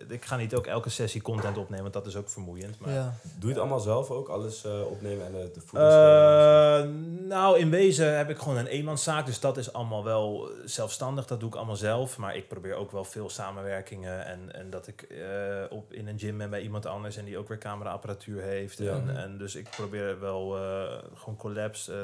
Ik 0.08 0.24
ga 0.24 0.36
niet 0.36 0.54
ook 0.54 0.66
elke 0.66 0.90
sessie 0.90 1.22
content 1.22 1.58
opnemen, 1.58 1.82
want 1.82 1.94
dat 1.94 2.06
is 2.06 2.16
ook 2.16 2.28
vermoeiend. 2.28 2.78
Maar 2.78 2.92
Ja. 2.92 3.14
Doe 3.22 3.48
je 3.48 3.48
het 3.48 3.58
allemaal 3.58 3.80
zelf 3.80 4.10
ook? 4.10 4.28
Alles 4.28 4.64
eh, 4.64 4.90
opnemen 4.90 5.26
en 5.26 5.32
de, 5.32 5.50
de 5.54 5.78
Eh, 5.78 6.88
nou, 7.28 7.58
in 7.58 7.70
wezen 7.70 8.16
heb 8.16 8.30
ik 8.30 8.38
gewoon 8.38 8.56
een 8.56 8.66
eenmanszaak, 8.66 9.26
dus 9.26 9.40
dat 9.40 9.56
is 9.56 9.72
allemaal 9.72 10.04
wel 10.04 10.50
zelfstandig. 10.64 11.26
Dat 11.26 11.40
doe 11.40 11.48
ik 11.48 11.54
allemaal 11.54 11.76
zelf. 11.76 12.18
Maar 12.18 12.36
ik 12.36 12.48
probeer 12.48 12.74
ook 12.74 12.90
wel 12.90 13.04
veel 13.04 13.30
samenwerkingen. 13.30 14.26
En, 14.26 14.54
en 14.54 14.70
dat 14.70 14.86
ik 14.86 15.02
eh, 15.02 15.64
op, 15.68 15.92
in 15.92 16.08
een 16.08 16.18
gym 16.18 16.38
ben 16.38 16.50
bij 16.50 16.62
iemand 16.62 16.86
anders 16.86 17.16
en 17.16 17.24
die 17.24 17.38
ook 17.38 17.48
weer 17.48 17.58
cameraapparatuur 17.58 18.42
heeft. 18.42 18.78
Ja. 18.78 18.92
En, 18.92 19.16
en 19.16 19.38
dus 19.38 19.54
ik 19.54 19.70
probeer 19.70 20.20
wel 20.20 20.56
eh, 20.56 20.98
gewoon 21.14 21.36
collabs 21.36 21.88
eh, 21.88 21.96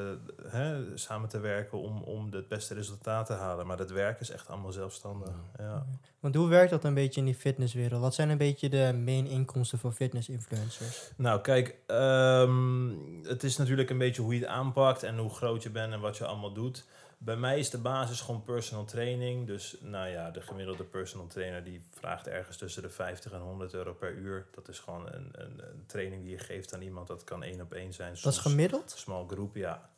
hè, 0.46 0.96
samen 0.98 1.28
te 1.28 1.38
werken 1.38 1.78
om, 1.78 2.02
om 2.02 2.32
het 2.32 2.48
beste 2.48 2.74
resultaat 2.74 3.26
te 3.26 3.32
halen. 3.32 3.66
Maar 3.66 3.76
dat 3.76 3.90
werk 3.90 4.20
is 4.20 4.30
echt 4.30 4.48
allemaal 4.48 4.72
zelfstandig. 4.72 5.34
Ja. 5.58 5.86
Want 6.26 6.38
hoe 6.38 6.48
werkt 6.48 6.70
dat 6.70 6.84
een 6.84 6.94
beetje 6.94 7.20
in 7.20 7.26
die 7.26 7.34
fitnesswereld? 7.34 8.00
Wat 8.00 8.14
zijn 8.14 8.28
een 8.28 8.38
beetje 8.38 8.68
de 8.68 9.00
main 9.04 9.26
inkomsten 9.26 9.78
voor 9.78 9.92
fitness-influencers? 9.92 11.10
Nou, 11.16 11.40
kijk, 11.40 11.76
ehm, 11.86 12.90
het 13.22 13.42
is 13.42 13.56
natuurlijk 13.56 13.90
een 13.90 13.98
beetje 13.98 14.22
hoe 14.22 14.34
je 14.34 14.40
het 14.40 14.48
aanpakt 14.48 15.02
en 15.02 15.18
hoe 15.18 15.30
groot 15.30 15.62
je 15.62 15.70
bent 15.70 15.92
en 15.92 16.00
wat 16.00 16.16
je 16.16 16.26
allemaal 16.26 16.52
doet. 16.52 16.84
Bij 17.18 17.36
mij 17.36 17.58
is 17.58 17.70
de 17.70 17.78
basis 17.78 18.20
gewoon 18.20 18.42
personal 18.42 18.84
training. 18.84 19.46
Dus 19.46 19.76
nou 19.80 20.08
ja, 20.08 20.30
de 20.30 20.40
gemiddelde 20.40 20.84
personal 20.84 21.26
trainer 21.26 21.64
die 21.64 21.82
vraagt 21.90 22.28
ergens 22.28 22.56
tussen 22.56 22.82
de 22.82 22.90
50 22.90 23.32
en 23.32 23.40
100 23.40 23.74
euro 23.74 23.92
per 23.92 24.12
uur. 24.12 24.46
Dat 24.54 24.68
is 24.68 24.78
gewoon 24.78 25.06
een, 25.06 25.28
een, 25.32 25.58
een 25.58 25.84
training 25.86 26.22
die 26.22 26.30
je 26.30 26.38
geeft 26.38 26.74
aan 26.74 26.82
iemand. 26.82 27.06
Dat 27.06 27.24
kan 27.24 27.42
één 27.42 27.60
op 27.60 27.72
één 27.72 27.92
zijn. 27.92 28.14
Dat 28.22 28.32
is 28.32 28.38
gemiddeld? 28.38 28.94
Small 28.96 29.26
groep, 29.26 29.56
ja. 29.56 29.90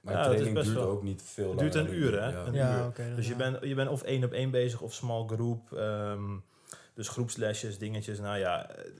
Maar 0.00 0.14
Ja, 0.14 0.24
training 0.24 0.54
best 0.54 0.66
duurt 0.66 0.78
wel- 0.78 0.88
ook 0.88 1.02
niet 1.02 1.22
veel 1.22 1.50
Het 1.50 1.58
duurt 1.58 1.74
een 1.74 1.94
uur, 1.94 2.22
hè? 2.22 2.28
Ja. 2.28 2.46
Een 2.46 2.54
Ja, 2.54 2.78
uur. 2.80 2.86
oké. 2.86 3.06
dat 3.06 3.16
Dus 3.16 3.28
je 3.28 3.34
bent, 3.36 3.58
je 3.64 3.74
bent 3.74 3.90
of 3.90 4.02
één 4.02 4.24
op 4.24 4.32
één 4.32 4.50
bezig 4.50 4.80
of 4.80 4.94
small 4.94 5.26
group. 5.26 5.72
ehm, 5.72 6.36
dus 6.94 7.08
groepslesjes, 7.08 7.78
dingetjes. 7.78 8.18
Nou 8.18 8.38
ja, 8.38 8.70
eh, 8.70 8.90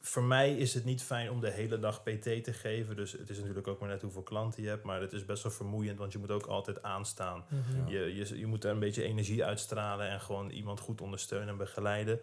voor 0.00 0.22
mij 0.22 0.56
is 0.56 0.74
het 0.74 0.84
niet 0.84 1.02
fijn 1.02 1.30
om 1.30 1.40
de 1.40 1.50
hele 1.50 1.78
dag 1.78 2.02
PT 2.02 2.22
te 2.44 2.52
geven. 2.52 2.96
Dus 2.96 3.12
het 3.12 3.30
is 3.30 3.38
natuurlijk 3.38 3.68
ook 3.68 3.80
maar 3.80 3.88
net 3.88 4.02
hoeveel 4.02 4.22
klanten 4.22 4.62
je 4.62 4.68
hebt. 4.68 4.82
Maar 4.84 5.00
het 5.00 5.12
is 5.12 5.24
best 5.24 5.42
wel 5.42 5.52
vermoeiend, 5.52 5.98
want 5.98 6.12
je 6.12 6.18
moet 6.18 6.30
ook 6.30 6.46
altijd 6.46 6.82
aanstaan. 6.82 7.44
Mhm. 7.48 7.88
Je, 7.90 8.14
je, 8.16 8.38
je 8.38 8.46
moet 8.46 8.64
er 8.64 8.70
een 8.70 8.78
beetje 8.78 9.02
energie 9.02 9.44
uitstralen 9.44 10.08
en 10.08 10.20
gewoon 10.20 10.50
iemand 10.50 10.80
goed 10.80 11.00
ondersteunen 11.00 11.48
en 11.48 11.56
begeleiden. 11.56 12.20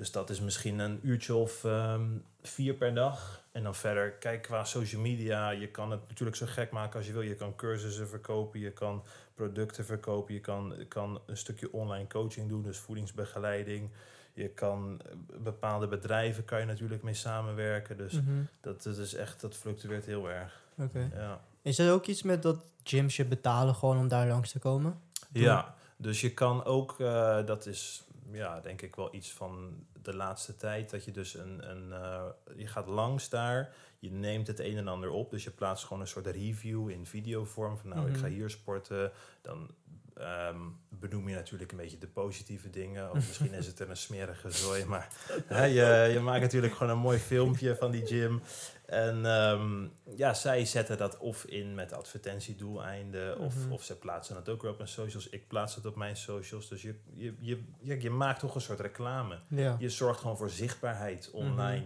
Dus 0.00 0.10
dat 0.12 0.30
is 0.30 0.40
misschien 0.40 0.78
een 0.78 1.00
uurtje 1.02 1.34
of 1.34 1.64
ehm, 1.64 2.06
vier 2.42 2.74
per 2.74 2.94
dag. 2.94 3.42
En 3.52 3.62
dan 3.62 3.74
verder, 3.74 4.10
kijk 4.10 4.42
qua 4.42 4.64
social 4.64 5.00
media. 5.00 5.50
Je 5.50 5.68
kan 5.68 5.90
het 5.90 6.00
natuurlijk 6.08 6.36
zo 6.36 6.46
gek 6.48 6.70
maken 6.70 6.96
als 6.96 7.06
je 7.06 7.12
wil. 7.12 7.22
Je 7.22 7.34
kan 7.34 7.54
cursussen 7.56 8.08
verkopen, 8.08 8.60
je 8.60 8.70
kan 8.70 9.02
producten 9.34 9.84
verkopen, 9.84 10.34
je 10.34 10.40
kan, 10.40 10.74
kan 10.88 11.20
een 11.26 11.36
stukje 11.36 11.72
online 11.72 12.06
coaching 12.06 12.48
doen, 12.48 12.62
dus 12.62 12.78
voedingsbegeleiding. 12.78 13.90
Je 14.32 14.48
kan 14.48 15.00
eh, 15.04 15.12
bepaalde 15.40 15.86
bedrijven 15.88 16.44
kan 16.44 16.60
je 16.60 16.66
natuurlijk 16.66 17.02
mee 17.02 17.14
samenwerken. 17.14 17.96
Dus 17.96 18.12
Mhm. 18.12 18.42
dat, 18.60 18.82
dat 18.82 18.96
is 18.96 19.14
echt, 19.14 19.40
dat 19.40 19.56
fluctueert 19.56 20.06
heel 20.06 20.30
erg. 20.30 20.62
Oké. 20.78 21.10
Ja. 21.14 21.40
Is 21.62 21.78
er 21.78 21.92
ook 21.92 22.06
iets 22.06 22.22
met 22.22 22.42
dat 22.42 22.58
gyms 22.82 23.16
je 23.16 23.24
betalen 23.24 23.74
gewoon 23.74 23.98
om 23.98 24.08
daar 24.08 24.26
langs 24.28 24.52
te 24.52 24.58
komen? 24.58 25.00
Ja, 25.32 25.74
dus 25.96 26.20
je 26.20 26.34
kan 26.34 26.64
ook, 26.64 27.00
eh, 27.00 27.46
dat 27.46 27.66
is 27.66 28.02
ja, 28.32 28.60
denk 28.60 28.82
ik 28.82 28.96
wel 28.96 29.14
iets 29.14 29.32
van 29.32 29.86
de 30.02 30.14
laatste 30.16 30.56
tijd, 30.56 30.90
dat 30.90 31.04
je 31.04 31.10
dus 31.10 31.34
een, 31.34 31.70
een 31.70 31.92
eh, 31.92 32.24
je 32.56 32.66
gaat 32.66 32.86
langs 32.86 33.28
daar, 33.28 33.74
je 33.98 34.10
neemt 34.10 34.46
het 34.46 34.58
een 34.60 34.76
en 34.76 34.88
ander 34.88 35.10
op. 35.10 35.30
Dus 35.30 35.44
je 35.44 35.50
plaatst 35.50 35.84
gewoon 35.84 36.00
een 36.00 36.08
soort 36.08 36.26
review 36.26 36.90
in 36.90 37.06
videovorm. 37.06 37.78
Van 37.78 37.88
nou, 37.90 38.08
ik 38.08 38.16
ga 38.16 38.26
Mhm. 38.26 38.34
hier 38.34 38.50
sporten. 38.50 39.12
Dan 39.42 39.70
ehm, 40.20 40.58
benoem 40.88 41.28
je 41.28 41.34
natuurlijk 41.34 41.70
een 41.72 41.78
beetje 41.78 41.98
de 41.98 42.06
positieve 42.06 42.70
dingen. 42.70 43.10
Of 43.10 43.14
misschien 43.16 43.52
is 43.52 43.66
het 43.66 43.78
er 43.80 43.90
een 43.90 43.96
smerige 43.96 44.50
zooi. 44.50 44.84
Maar 44.84 45.08
je, 45.68 46.10
je 46.12 46.20
maakt 46.20 46.40
natuurlijk 46.40 46.72
gewoon 46.74 46.92
een 46.92 46.98
mooi 47.02 47.18
filmpje 47.18 47.76
van 47.76 47.90
die 47.90 48.06
gym. 48.06 48.42
En 48.86 49.26
ehm, 49.26 49.86
ja, 50.16 50.34
zij 50.34 50.64
zetten 50.64 50.98
dat 50.98 51.18
of 51.18 51.44
in 51.44 51.74
met 51.74 51.92
advertentiedoeleinden. 51.92 53.38
Of, 53.38 53.56
Mhm. 53.56 53.72
of 53.72 53.82
ze 53.84 53.98
plaatsen 53.98 54.36
het 54.36 54.48
ook 54.48 54.62
weer 54.62 54.70
op 54.70 54.78
hun 54.78 54.88
socials. 54.88 55.28
Ik 55.28 55.48
plaats 55.48 55.74
het 55.74 55.86
op 55.86 55.96
mijn 55.96 56.16
socials. 56.16 56.68
Dus 56.68 56.82
je, 56.82 56.94
je, 57.14 57.34
je, 57.40 57.62
je, 57.80 58.00
je 58.00 58.10
maakt 58.10 58.40
toch 58.40 58.54
een 58.54 58.60
soort 58.60 58.80
reclame. 58.80 59.38
Ja. 59.48 59.76
Je 59.78 59.88
zorgt 59.88 60.20
gewoon 60.20 60.36
voor 60.36 60.50
zichtbaarheid 60.50 61.30
online. 61.30 61.84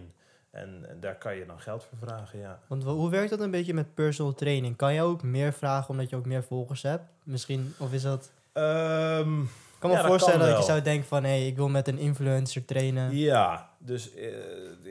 En, 0.55 0.85
en 0.89 0.99
daar 0.99 1.15
kan 1.15 1.35
je 1.35 1.45
dan 1.45 1.59
geld 1.59 1.83
voor 1.89 2.07
vragen, 2.07 2.39
ja. 2.39 2.59
Want 2.67 2.83
wa- 2.83 2.91
hoe 2.91 3.09
werkt 3.09 3.29
dat 3.29 3.39
een 3.39 3.51
beetje 3.51 3.73
met 3.73 3.93
personal 3.93 4.33
training? 4.33 4.75
Kan 4.75 4.93
je 4.93 5.01
ook 5.01 5.23
meer 5.23 5.53
vragen 5.53 5.89
omdat 5.89 6.09
je 6.09 6.15
ook 6.15 6.25
meer 6.25 6.43
volgers 6.43 6.81
hebt? 6.81 7.03
Misschien, 7.23 7.73
of 7.77 7.93
is 7.93 8.01
dat... 8.01 8.31
Ehm, 8.53 9.41
Ik 9.41 9.47
kan 9.79 9.89
me 9.89 9.95
Ja, 9.95 10.05
voorstellen 10.07 10.47
dat, 10.47 10.57
je 10.57 10.63
zou 10.63 10.81
denken 10.81 11.07
van... 11.07 11.23
hé, 11.23 11.29
hey, 11.29 11.47
ik 11.47 11.55
wil 11.55 11.69
met 11.69 11.87
een 11.87 11.97
influencer 11.97 12.65
trainen. 12.65 13.15
ja, 13.17 13.69
dus 13.77 14.13
eh, 14.13 14.27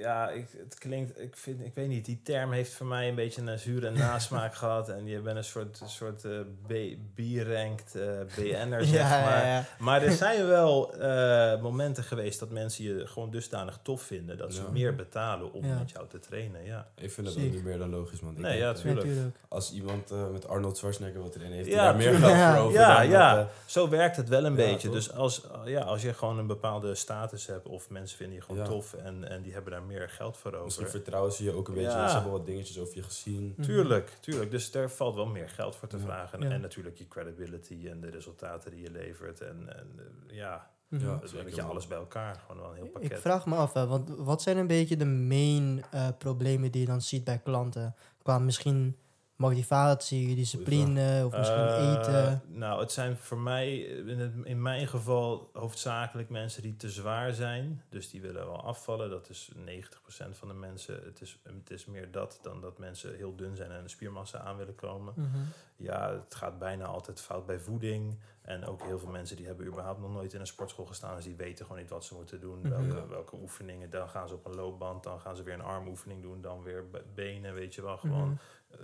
ja, 0.05 0.31
ik, 0.31 0.47
het 0.59 0.79
klinkt, 0.79 1.21
ik, 1.21 1.37
vind, 1.37 1.61
ik 1.65 1.75
weet 1.75 1.89
niet, 1.89 2.05
die 2.05 2.21
term 2.25 2.53
heeft 2.53 2.73
voor 2.73 2.87
mij 2.87 3.09
een 3.09 3.15
beetje 3.15 3.43
een 3.43 3.59
zure 3.59 3.91
nasmaak 4.05 4.55
gehad. 4.55 4.89
En 4.89 5.07
je 5.07 5.21
bent 5.21 5.37
een 5.37 5.45
soort, 5.45 5.81
een 5.81 5.89
soort 5.89 6.25
eh 6.25 6.31
B- 6.67 6.97
B-ranked 7.15 7.95
eh, 7.95 8.03
BN'er, 8.37 8.85
zeg 8.95 9.01
ja, 9.01 9.09
maar. 9.25 9.47
ja, 9.47 9.55
ja. 9.55 9.65
Maar 9.79 10.03
er 10.03 10.13
zijn 10.25 10.47
wel 10.47 10.95
eh, 10.95 11.61
momenten 11.63 12.05
geweest 12.05 12.39
dat 12.41 12.51
mensen 12.51 12.85
je 12.85 13.07
gewoon 13.07 13.31
dusdanig 13.31 13.79
tof 13.83 14.03
vinden 14.03 14.39
dat 14.39 14.55
ze 14.55 14.63
meer 14.73 14.95
betalen 14.95 15.53
om 15.53 15.65
Ja. 15.67 15.79
met 15.79 15.91
jou 15.91 16.09
te 16.09 16.19
trainen. 16.19 16.65
Ja, 16.65 16.87
Ik 16.95 17.13
vind 17.13 17.27
dat 17.27 17.37
ook 17.37 17.43
niet 17.43 17.65
meer 17.65 17.79
dan 17.79 17.91
logisch, 17.91 18.21
man. 18.21 18.35
Nee, 18.41 18.59
ja, 18.59 18.73
tuurlijk. 18.73 19.07
Natuurlijk. 19.07 19.37
Als 19.49 19.73
iemand 19.73 20.11
eh, 20.11 20.29
met 20.33 20.49
Arnold 20.49 20.77
Schwarzenegger 20.77 21.23
wat 21.23 21.35
erin 21.35 21.53
heeft, 21.53 21.71
daar 21.71 21.97
meer 21.97 22.15
geld 22.15 22.33
Ja. 22.33 22.55
voor 22.55 22.65
over 22.65 22.81
Ja, 22.81 22.97
dan 22.97 23.09
ja. 23.09 23.35
dat, 23.35 23.45
eh, 23.47 23.53
Zo 23.67 23.89
werkt 23.89 24.17
het 24.17 24.29
wel 24.29 24.45
een 24.45 24.57
Ja, 24.57 24.57
beetje. 24.57 24.89
toch? 24.89 24.97
Dus 24.97 25.13
als, 25.13 25.47
ja, 25.65 25.81
als 25.81 26.03
je 26.03 26.15
gewoon 26.15 26.39
een 26.39 26.47
bepaalde 26.47 26.95
status 26.95 27.47
hebt 27.47 27.67
of 27.67 27.91
mensen 27.91 28.17
vinden 28.17 28.37
je 28.37 28.43
gewoon 28.43 28.61
Ja. 28.63 28.69
tof 28.69 28.95
en, 28.95 29.29
en 29.29 29.43
die 29.43 29.53
hebben 29.53 29.73
daar 29.73 29.83
meer 29.83 29.94
geld 30.01 30.37
voor 30.37 30.51
misschien 30.65 30.85
over. 30.87 30.97
vertrouwen 30.99 31.33
ze 31.33 31.45
je 31.45 31.53
ook 31.53 31.69
een 31.69 31.75
beetje. 31.75 31.89
Ja. 31.91 32.09
Ze 32.09 32.15
hebben 32.15 32.33
wat 32.33 32.47
dingetjes 32.47 32.79
over 32.79 32.97
je 32.97 33.03
gezien. 33.03 33.53
Mhm. 33.57 33.63
Tuurlijk, 33.67 34.13
tuurlijk. 34.21 34.51
Dus 34.51 34.71
daar 34.71 34.91
valt 34.91 35.15
wel 35.15 35.27
meer 35.27 35.49
geld 35.49 35.77
voor 35.77 35.89
te 35.89 35.97
Ja. 35.97 36.03
vragen. 36.03 36.41
Ja. 36.41 36.51
En 36.51 36.61
natuurlijk 36.61 36.97
je 36.99 37.09
credibility 37.09 37.89
en 37.89 38.01
de 38.01 38.11
resultaten 38.11 38.71
die 38.71 38.81
je 38.81 38.91
levert. 38.91 39.41
En, 39.41 39.77
en 39.79 39.87
eh, 40.29 40.37
ja, 40.37 40.73
Mhm. 40.89 41.05
Ja. 41.07 41.13
een 41.23 41.45
beetje 41.45 41.63
man. 41.63 41.71
alles 41.71 41.87
bij 41.87 41.99
elkaar. 41.99 42.35
Gewoon 42.47 42.63
wel 42.63 42.71
een 42.71 42.77
heel 42.77 42.87
pakket. 42.87 43.11
Ik 43.11 43.17
vraag 43.19 43.47
me 43.47 43.55
af, 43.57 43.73
hè, 43.73 43.87
want 43.87 44.09
wat 44.17 44.43
zijn 44.43 44.57
een 44.57 44.67
beetje 44.67 44.97
de 44.97 45.05
main 45.07 45.85
eh, 45.91 46.09
problemen 46.19 46.71
die 46.73 46.81
je 46.81 46.87
dan 46.87 47.03
ziet 47.03 47.25
bij 47.25 47.39
klanten? 47.39 47.95
Qua 48.23 48.39
misschien 48.39 48.97
motivatie, 49.37 50.35
discipline 50.35 51.25
of 51.27 51.37
misschien 51.37 51.59
Eh, 51.67 51.93
eten. 51.99 52.43
Nou, 52.47 52.81
het 52.81 52.93
zijn 52.93 53.17
voor 53.17 53.39
mij, 53.39 53.77
in, 53.79 54.19
het, 54.19 54.33
in 54.45 54.63
mijn 54.63 54.87
geval, 54.89 55.51
hoofdzakelijk 55.53 56.29
mensen 56.29 56.63
die 56.63 56.77
te 56.77 56.91
zwaar 56.91 57.33
zijn. 57.33 57.83
Dus 57.89 58.11
die 58.11 58.21
willen 58.21 58.47
wel 58.47 58.63
afvallen. 58.63 59.11
Dat 59.11 59.29
is 59.29 59.51
90% 59.55 60.37
van 60.39 60.49
de 60.49 60.55
mensen. 60.55 61.01
Het 61.05 61.21
is, 61.21 61.39
het 61.43 61.71
is 61.71 61.85
meer 61.87 62.11
dat 62.11 62.39
dan 62.43 62.61
dat 62.61 62.79
mensen 62.79 63.17
heel 63.17 63.37
dun 63.37 63.57
zijn 63.57 63.71
en 63.71 63.83
een 63.83 63.91
spiermassa 63.91 64.39
aan 64.39 64.57
willen 64.57 64.75
komen. 64.75 65.13
Mhm. 65.17 65.29
Ja, 65.77 66.11
het 66.13 66.35
gaat 66.35 66.59
bijna 66.59 66.85
altijd 66.85 67.21
fout 67.21 67.47
bij 67.47 67.59
voeding. 67.59 68.19
En 68.43 68.67
ook 68.67 68.83
heel 68.83 68.99
veel 68.99 69.09
mensen 69.11 69.37
die 69.37 69.47
hebben 69.47 69.67
überhaupt 69.67 70.01
nog 70.01 70.13
nooit 70.13 70.33
in 70.35 70.41
een 70.41 70.47
sportschool 70.47 70.85
gestaan. 70.87 71.15
Dus 71.17 71.25
die 71.25 71.37
weten 71.37 71.65
gewoon 71.67 71.81
niet 71.81 71.91
wat 71.91 72.05
ze 72.05 72.15
moeten 72.15 72.41
doen. 72.41 72.59
Mhm. 72.61 72.69
Welke, 72.69 73.07
welke 73.09 73.37
oefeningen. 73.37 73.91
Dan 73.91 74.09
gaan 74.09 74.29
ze 74.29 74.35
op 74.35 74.47
een 74.47 74.55
loopband. 74.55 75.03
Dan 75.03 75.21
gaan 75.21 75.37
ze 75.37 75.43
weer 75.43 75.55
een 75.55 75.61
armoefening 75.63 76.23
doen. 76.23 76.41
Dan 76.41 76.63
weer 76.63 76.89
be- 76.91 77.05
benen, 77.15 77.55
weet 77.55 77.75
je 77.75 77.83
wel. 77.83 77.97
Gewoon 77.97 78.29
Mhm. 78.29 78.37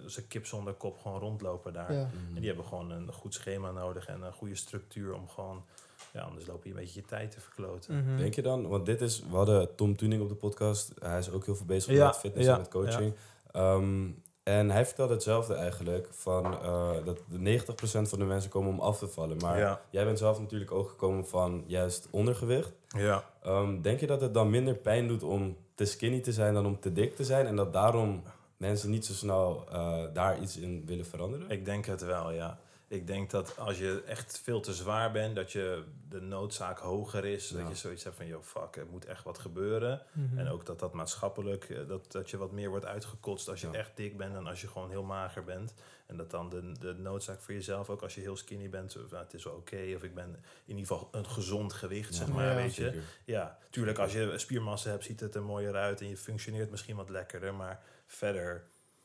Ze 0.07 0.27
kip 0.27 0.47
zonder 0.47 0.73
kop 0.73 0.99
gewoon 0.99 1.21
rondlopen 1.21 1.73
daar. 1.73 1.93
Ja. 1.93 2.05
Mhm. 2.05 2.35
En 2.35 2.41
die 2.41 2.47
hebben 2.47 2.65
gewoon 2.67 2.91
een 2.91 3.13
goed 3.13 3.35
schema 3.35 3.71
nodig 3.71 4.07
en 4.07 4.23
een 4.23 4.33
goede 4.33 4.55
structuur 4.55 5.15
om 5.15 5.29
gewoon... 5.29 5.65
Ja, 6.13 6.21
anders 6.21 6.47
loop 6.47 6.65
je 6.65 6.71
een 6.71 6.77
beetje 6.77 7.01
je 7.01 7.07
tijd 7.07 7.31
te 7.31 7.41
verkloten. 7.41 7.99
Mhm. 8.05 8.17
Denk 8.17 8.35
je 8.35 8.43
dan, 8.43 8.69
want 8.69 8.87
dit 8.87 9.01
is, 9.01 9.23
we 9.31 9.37
hadden 9.37 9.75
Tom 9.75 9.97
Tuning 9.97 10.23
op 10.23 10.29
de 10.29 10.35
podcast. 10.35 10.93
Hij 11.01 11.19
is 11.19 11.31
ook 11.31 11.45
heel 11.45 11.57
veel 11.57 11.67
bezig 11.67 11.93
Ja, 11.95 12.07
met 12.07 12.17
fitness 12.17 12.47
ja, 12.47 12.53
en 12.53 12.59
met 12.61 12.69
coaching. 12.71 13.15
Ehm, 13.53 14.09
en 14.43 14.71
hij 14.71 14.87
vertelde 14.87 15.13
hetzelfde 15.13 15.55
eigenlijk, 15.55 16.09
van, 16.11 16.45
eh, 16.45 16.91
dat 17.05 17.19
de 17.29 17.39
90% 17.39 18.09
van 18.09 18.19
de 18.19 18.25
mensen 18.25 18.51
komen 18.51 18.71
om 18.73 18.81
af 18.81 18.99
te 18.99 19.09
vallen. 19.09 19.37
Maar 19.37 19.59
Ja. 19.59 19.81
jij 19.91 20.05
bent 20.05 20.19
zelf 20.19 20.41
natuurlijk 20.41 20.73
ook 20.73 20.89
gekomen 20.89 21.27
van 21.27 21.65
juist 21.67 22.09
ondergewicht. 22.11 22.73
Ja. 22.89 23.25
Ehm, 23.43 23.81
denk 23.81 24.01
je 24.01 24.07
dat 24.07 24.21
het 24.21 24.35
dan 24.35 24.51
minder 24.51 24.75
pijn 24.75 25.09
doet 25.09 25.23
om 25.23 25.57
te 25.75 25.85
skinny 25.85 26.21
te 26.21 26.33
zijn 26.33 26.55
dan 26.55 26.67
om 26.67 26.81
te 26.81 26.93
dik 26.93 27.17
te 27.17 27.25
zijn? 27.25 27.47
En 27.47 27.57
dat 27.57 27.73
daarom 27.73 28.23
mensen 28.61 28.91
niet 28.91 29.07
zo 29.07 29.13
snel 29.13 29.67
eh, 29.71 30.05
daar 30.13 30.41
iets 30.41 30.57
in 30.57 30.87
willen 30.87 31.07
veranderen? 31.07 31.51
Ik 31.51 31.65
denk 31.65 31.87
het 31.87 32.03
wel, 32.03 32.31
ja. 32.33 32.59
Ik 32.89 33.07
denk 33.07 33.31
dat 33.31 33.59
als 33.59 33.79
je 33.79 34.03
echt 34.07 34.41
veel 34.43 34.61
te 34.61 34.75
zwaar 34.75 35.13
bent, 35.13 35.37
dat 35.37 35.53
je 35.53 35.83
de 36.09 36.21
noodzaak 36.21 36.79
hoger 36.79 37.25
is. 37.25 37.49
Ja. 37.49 37.59
Dat 37.59 37.69
je 37.69 37.75
zoiets 37.75 38.05
hebt 38.05 38.17
van, 38.17 38.27
yo, 38.27 38.43
fuck, 38.43 38.77
er 38.77 38.87
moet 38.91 39.05
echt 39.05 39.25
wat 39.25 39.39
gebeuren. 39.39 40.03
Mhm. 40.13 40.39
En 40.39 40.49
ook 40.49 40.67
dat 40.67 40.79
dat 40.79 40.93
maatschappelijk, 40.93 41.65
eh, 41.65 41.79
dat, 41.89 42.13
dat 42.13 42.31
je 42.31 42.37
wat 42.37 42.53
meer 42.53 42.69
wordt 42.69 42.85
uitgekotst 42.85 43.49
als 43.49 43.61
je 43.61 43.67
Ja. 43.67 43.73
echt 43.73 43.97
dik 43.97 44.17
bent 44.17 44.33
dan 44.35 44.47
als 44.47 44.61
je 44.61 44.69
gewoon 44.69 44.91
heel 44.91 45.03
mager 45.03 45.45
bent. 45.45 45.75
En 46.07 46.17
dat 46.17 46.31
dan 46.31 46.49
de, 46.49 46.73
de 46.81 46.93
noodzaak 46.95 47.41
voor 47.41 47.55
jezelf, 47.55 47.91
ook 47.91 48.03
als 48.03 48.15
je 48.15 48.21
heel 48.21 48.37
skinny 48.37 48.69
bent, 48.69 48.93
zo, 48.93 49.01
nou, 49.11 49.23
het 49.25 49.35
is 49.35 49.45
wel 49.45 49.55
oké. 49.55 49.93
of 49.97 50.03
ik 50.03 50.15
ben 50.15 50.37
in 50.65 50.77
ieder 50.77 50.87
geval 50.87 51.09
een 51.13 51.27
gezond 51.27 51.73
gewicht, 51.73 52.15
zeg 52.15 52.29
maar, 52.29 52.47
Ja. 52.47 52.55
weet 52.55 52.75
je. 52.75 53.03
Ja, 53.25 53.59
tuurlijk, 53.71 53.99
als 53.99 54.13
je 54.13 54.33
spiermassa 54.39 54.91
hebt, 54.91 55.05
ziet 55.05 55.21
het 55.21 55.35
er 55.35 55.43
mooier 55.43 55.75
uit 55.75 56.01
en 56.01 56.09
je 56.09 56.17
functioneert 56.17 56.71
misschien 56.71 56.97
wat 56.97 57.09
lekkerder. 57.11 57.55
Maar 57.55 57.83
verder 58.13 58.63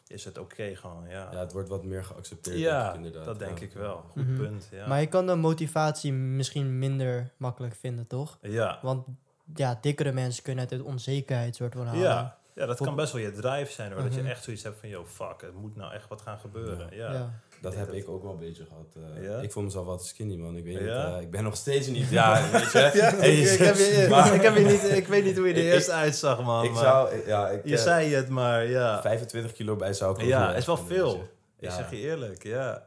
is 0.07 0.25
het 0.25 0.37
oké 0.37 0.75
gewoon, 0.75 1.07
ja. 1.09 1.29
Ja, 1.31 1.39
het 1.39 1.51
wordt 1.51 1.69
wat 1.69 1.83
meer 1.83 2.03
geaccepteerd. 2.03 2.57
Ja, 2.57 2.81
denk 2.83 2.89
ik, 2.89 2.95
inderdaad. 3.05 3.25
dat 3.25 3.39
denk 3.39 3.59
Ja. 3.59 3.65
ik 3.65 3.73
wel. 3.73 4.05
Goed 4.11 4.27
Mhm. 4.27 4.35
punt, 4.37 4.67
ja. 4.71 4.87
Maar 4.87 4.99
je 5.01 5.07
kan 5.07 5.25
de 5.27 5.35
motivatie 5.35 6.13
misschien 6.13 6.79
minder 6.79 7.31
makkelijk 7.37 7.75
vinden, 7.75 8.07
toch? 8.07 8.37
ja. 8.41 8.79
Want 8.81 9.07
ja, 9.55 9.77
dikkere 9.81 10.11
mensen 10.11 10.43
kunnen 10.43 10.63
het 10.63 10.73
uit 10.73 10.81
onzekerheid 10.81 11.55
soort 11.55 11.73
van 11.73 11.85
halen. 11.85 12.01
Ja. 12.01 12.37
Ja, 12.55 12.65
dat 12.65 12.77
kan 12.81 12.95
best 12.95 13.13
wel 13.13 13.21
je 13.21 13.31
drive 13.31 13.71
zijn 13.71 13.91
hoor. 13.91 14.01
Dat 14.01 14.11
Mhm. 14.11 14.23
je 14.23 14.29
echt 14.29 14.43
zoiets 14.43 14.63
hebt 14.63 14.79
van, 14.79 14.89
yo, 14.89 15.05
fuck, 15.05 15.41
het 15.41 15.53
moet 15.55 15.75
nou 15.75 15.93
echt 15.93 16.07
wat 16.09 16.21
gaan 16.21 16.39
gebeuren. 16.39 16.87
Ja, 16.91 17.11
Ja. 17.13 17.39
Dat 17.61 17.75
heb 17.75 17.91
ik 17.93 18.09
ook 18.09 18.23
wel 18.23 18.31
een 18.31 18.39
beetje 18.39 18.65
gehad. 18.65 18.95
eh. 19.15 19.23
Ja? 19.23 19.37
Ik 19.39 19.51
vond 19.51 19.65
mezelf 19.65 19.87
altijd 19.87 20.07
skinny, 20.07 20.35
man. 20.35 20.55
Ik 20.57 20.63
weet 20.63 20.79
niet, 20.79 20.89
eh, 20.89 21.17
ik 21.19 21.31
ben 21.31 21.43
nog 21.43 21.55
steeds 21.55 21.87
niet... 21.87 22.09
Ja, 22.09 22.41
weet 22.51 22.71
je. 22.71 22.91
Ja, 22.93 23.15
Hey, 23.15 23.35
ik, 23.39 23.59
heb 23.59 23.75
je, 23.85 24.07
maar- 24.09 24.33
ik, 24.33 24.41
heb 24.41 24.55
je 24.55 24.63
niet, 24.63 24.83
ik 24.83 25.07
weet 25.07 25.23
niet 25.23 25.37
hoe 25.37 25.47
je 25.47 25.53
er 25.53 25.59
eerst 25.73 25.89
uitzag, 25.89 26.43
man. 26.43 26.63
ik 26.63 26.71
maar 26.71 26.83
zou... 26.83 27.15
Ja, 27.25 27.49
ik, 27.49 27.61
je 27.65 27.77
zei 27.77 28.13
het, 28.13 28.29
maar 28.29 28.65
ja. 28.65 29.01
25 29.01 29.51
kilo 29.51 29.75
bij 29.75 29.93
zou 29.93 30.13
ik 30.15 30.21
ook 30.21 30.27
Ja, 30.27 30.55
is 30.55 30.65
wel 30.65 30.77
veel. 30.77 31.15
Ik 31.59 31.69
Ja. 31.69 31.75
zeg 31.75 31.89
je 31.91 31.97
eerlijk, 31.97 32.43
ja. 32.43 32.83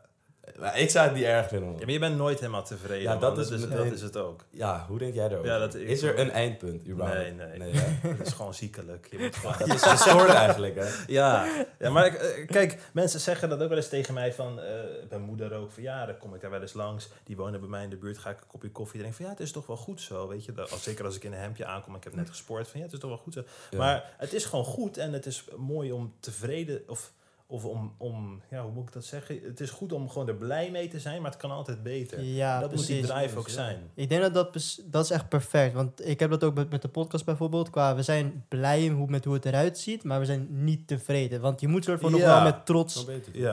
Maar 0.59 0.79
ik 0.79 0.91
zou 0.91 1.07
het 1.07 1.15
niet 1.17 1.25
erg 1.25 1.49
vinden, 1.49 1.73
ja. 1.73 1.79
Maar 1.79 1.91
je 1.91 1.99
bent 1.99 2.17
nooit 2.17 2.39
helemaal 2.41 2.65
tevreden, 2.65 3.03
Ja, 3.03 3.11
man. 3.11 3.21
dat 3.21 3.37
dat, 3.37 3.51
is 3.51 3.69
dat 3.69 3.85
is 3.85 4.03
het 4.03 4.17
ook. 4.17 4.45
Ja, 4.51 4.85
hoe 4.89 4.99
denk 4.99 5.15
jij 5.15 5.29
daarover? 5.29 5.53
Ja, 5.53 5.59
dat- 5.59 5.75
is 5.75 6.03
er 6.03 6.19
een 6.19 6.31
eindpunt, 6.31 6.87
überhaupt? 6.89 7.19
Nee, 7.19 7.33
nee. 7.59 7.59
nee? 7.59 7.73
Dat 8.17 8.27
is 8.27 8.33
gewoon 8.33 8.55
ziekelijk. 8.55 9.09
Je 9.11 9.19
moet 9.19 9.37
gewoon... 9.37 9.55
Dat 9.69 9.75
is 9.77 9.83
gestoord 9.83 10.29
eigenlijk, 10.29 10.75
hè? 10.75 10.87
Ja, 11.07 11.47
ja 11.79 11.91
maar 11.91 12.07
eh, 12.07 12.47
kijk, 12.47 12.79
mensen 12.93 13.21
zeggen 13.21 13.49
dat 13.49 13.63
ook 13.63 13.69
wel 13.69 13.77
eens 13.77 13.89
tegen 13.89 14.15
mij 14.15 14.33
van, 14.33 14.61
eh 14.61 14.67
mijn 15.11 15.23
moeder 15.23 15.53
ook, 15.55 15.73
van 15.73 15.83
ja, 15.83 16.07
dan 16.07 16.19
kom 16.19 16.35
ik 16.35 16.41
daar 16.41 16.51
wel 16.51 16.61
eens 16.61 16.73
langs. 16.73 17.09
Die 17.25 17.37
wonen 17.37 17.61
bij 17.61 17.69
mij 17.69 17.85
in 17.85 17.91
de 17.91 17.97
buurt, 17.97 18.19
ga 18.19 18.31
ik 18.31 18.41
een 18.41 18.47
kopje 18.47 18.71
koffie 18.71 18.99
drinken. 18.99 19.17
Van 19.17 19.25
ja, 19.27 19.31
het 19.31 19.41
is 19.41 19.53
toch 19.53 19.67
wel 19.67 19.77
goed 19.77 20.01
zo, 20.01 20.29
weet 20.29 20.45
je. 20.45 20.53
Dat, 20.53 20.71
zeker 20.71 21.05
als 21.05 21.17
ik 21.17 21.25
in 21.25 21.33
een 21.33 21.39
hemdje 21.39 21.67
aankom, 21.67 21.95
ik 21.95 22.05
heb 22.05 22.15
net 22.15 22.29
gesport, 22.37 22.69
van 22.69 22.79
ja, 22.81 22.85
het 22.87 22.95
is 22.95 23.01
toch 23.01 23.11
wel 23.11 23.19
goed 23.19 23.33
zo. 23.33 23.43
Ja. 23.71 23.79
Maar 23.79 24.15
het 24.17 24.33
is 24.33 24.45
gewoon 24.45 24.65
goed 24.65 24.97
en 24.97 25.13
het 25.13 25.27
is 25.27 25.45
mooi 25.57 25.93
om 25.93 26.15
tevreden, 26.21 26.83
of, 26.87 27.13
of 27.51 27.65
om, 27.65 27.95
om, 27.99 28.43
ja, 28.51 28.63
hoe 28.63 28.73
moet 28.73 28.87
ik 28.87 28.93
dat 28.93 29.05
zeggen? 29.05 29.39
Het 29.43 29.61
is 29.61 29.71
goed 29.71 29.93
om 29.93 30.09
gewoon 30.09 30.29
er 30.29 30.35
blij 30.35 30.71
mee 30.71 30.89
te 30.89 31.01
zijn, 31.01 31.23
maar 31.23 31.31
het 31.31 31.41
kan 31.41 31.51
altijd 31.51 31.83
beter. 31.83 32.23
Ja, 32.23 32.61
dat 32.61 32.71
moet 32.71 32.87
die 32.87 32.97
precies. 32.99 33.15
drive 33.17 33.39
ook 33.39 33.47
Ja. 33.47 33.53
zijn. 33.53 33.91
Ik 33.95 34.09
denk 34.09 34.23
dat 34.23 34.35
dat, 34.35 34.79
dat 34.85 35.05
is 35.05 35.11
echt 35.11 35.29
perfect. 35.29 35.75
Want 35.75 36.07
ik 36.09 36.21
heb 36.21 36.31
dat 36.31 36.45
ook 36.45 36.55
met, 36.55 36.71
met 36.71 36.83
de 36.83 36.89
podcast 36.89 37.25
bijvoorbeeld. 37.25 37.71
Qua, 37.71 37.95
we 37.95 38.03
zijn 38.03 38.45
blij 38.49 38.89
hoe, 38.89 39.09
met 39.11 39.25
hoe 39.25 39.35
het 39.35 39.45
eruit 39.45 39.79
ziet, 39.79 40.05
maar 40.05 40.19
we 40.19 40.25
zijn 40.27 40.47
niet 40.51 40.87
tevreden. 40.87 41.41
Want 41.41 41.61
je 41.61 41.69
moet 41.69 41.85
soort 41.85 42.01
van 42.01 42.11
nog 42.11 42.21
wel 42.21 42.43
met 42.43 42.67
trots 42.67 43.07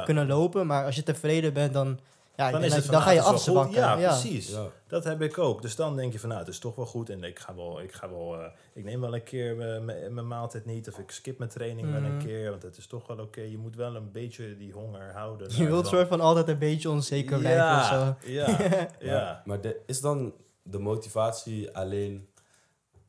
kunnen 0.05 0.27
lopen. 0.27 0.67
Maar 0.67 0.85
als 0.85 0.95
je 0.95 1.03
tevreden 1.03 1.53
bent, 1.53 1.73
dan, 1.73 1.99
ja, 2.37 2.51
Dan, 2.51 2.63
is 2.63 2.73
het 2.75 2.85
dan 2.85 3.01
ga 3.01 3.11
je 3.11 3.19
nou, 3.19 3.33
afzwakken. 3.33 3.73
Ja, 3.75 3.97
Ja, 3.97 4.07
precies. 4.09 4.49
Ja. 4.51 4.65
Dat 4.87 5.03
heb 5.03 5.21
ik 5.21 5.37
ook. 5.37 5.61
Dus 5.61 5.75
dan 5.75 5.95
denk 5.95 6.13
je 6.13 6.19
van, 6.19 6.29
nou, 6.29 6.41
het 6.41 6.49
is 6.49 6.59
toch 6.59 6.75
wel 6.75 6.85
goed. 6.85 7.09
En 7.09 7.23
ik 7.23 7.39
ga 7.39 7.55
wel, 7.55 7.81
ik 7.81 7.91
ga 7.91 8.09
wel, 8.09 8.39
eh, 8.41 8.45
ik 8.73 8.83
neem 8.83 9.01
wel 9.01 9.15
een 9.15 9.23
keer 9.23 9.73
eh, 9.75 9.81
mijn 9.81 10.13
mijn 10.13 10.27
maaltijd 10.27 10.65
niet. 10.65 10.87
Of 10.87 10.97
ik 10.97 11.11
skip 11.11 11.37
mijn 11.37 11.49
training 11.49 11.91
wel 11.91 12.03
een 12.03 12.15
Mhm. 12.15 12.25
keer. 12.25 12.49
Want 12.49 12.63
het 12.63 12.77
is 12.77 12.87
toch 12.87 13.07
wel 13.07 13.17
oké. 13.19 13.41
Je 13.41 13.57
moet 13.57 13.75
wel 13.75 13.95
een 13.95 14.11
beetje 14.11 14.57
die 14.57 14.71
honger 14.71 15.13
houden. 15.13 15.55
Je 15.55 15.65
wilt 15.65 15.87
soort 15.87 16.07
van 16.07 16.21
altijd 16.21 16.47
een 16.47 16.59
beetje 16.59 16.89
onzeker 16.89 17.39
blijven 17.39 17.75
of 17.77 17.85
zo. 17.85 18.15
Ja, 18.31 18.49
ja, 18.49 18.87
ja. 18.99 19.23
Maar, 19.23 19.41
maar 19.45 19.61
de, 19.61 19.79
is 19.85 20.01
dan 20.01 20.33
de 20.63 20.79
motivatie 20.79 21.75
alleen, 21.77 22.27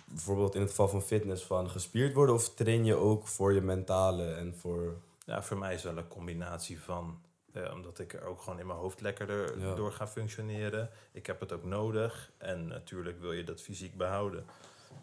bijvoorbeeld 0.07 0.55
in 0.55 0.61
het 0.61 0.71
geval 0.71 0.89
van 0.89 1.03
fitness, 1.03 1.45
van 1.45 1.71
gespierd 1.71 2.15
worden? 2.15 2.35
Of 2.35 2.55
train 2.55 2.85
je 2.85 2.95
ook 2.95 3.27
voor 3.27 3.53
je 3.53 3.61
mentale 3.61 4.33
en 4.35 4.55
voor... 4.57 4.95
Ja, 5.25 5.43
voor 5.43 5.59
mij 5.59 5.75
is 5.75 5.83
wel 5.83 5.97
een 5.97 6.09
combinatie 6.09 6.81
van. 6.81 7.19
Eh, 7.57 7.73
omdat 7.73 7.99
ik 7.99 8.13
er 8.13 8.23
ook 8.25 8.41
gewoon 8.41 8.59
in 8.59 8.67
mijn 8.67 8.79
hoofd 8.79 9.01
lekkerder 9.01 9.59
Ja. 9.59 9.75
door 9.75 9.93
ga 9.93 10.07
functioneren. 10.07 10.91
Ik 11.13 11.27
heb 11.27 11.41
het 11.41 11.53
ook 11.53 11.65
nodig. 11.65 12.33
En 12.39 12.67
natuurlijk 12.67 13.21
wil 13.21 13.33
je 13.33 13.45
dat 13.45 13.63
fysiek 13.63 13.97
behouden. 13.97 14.45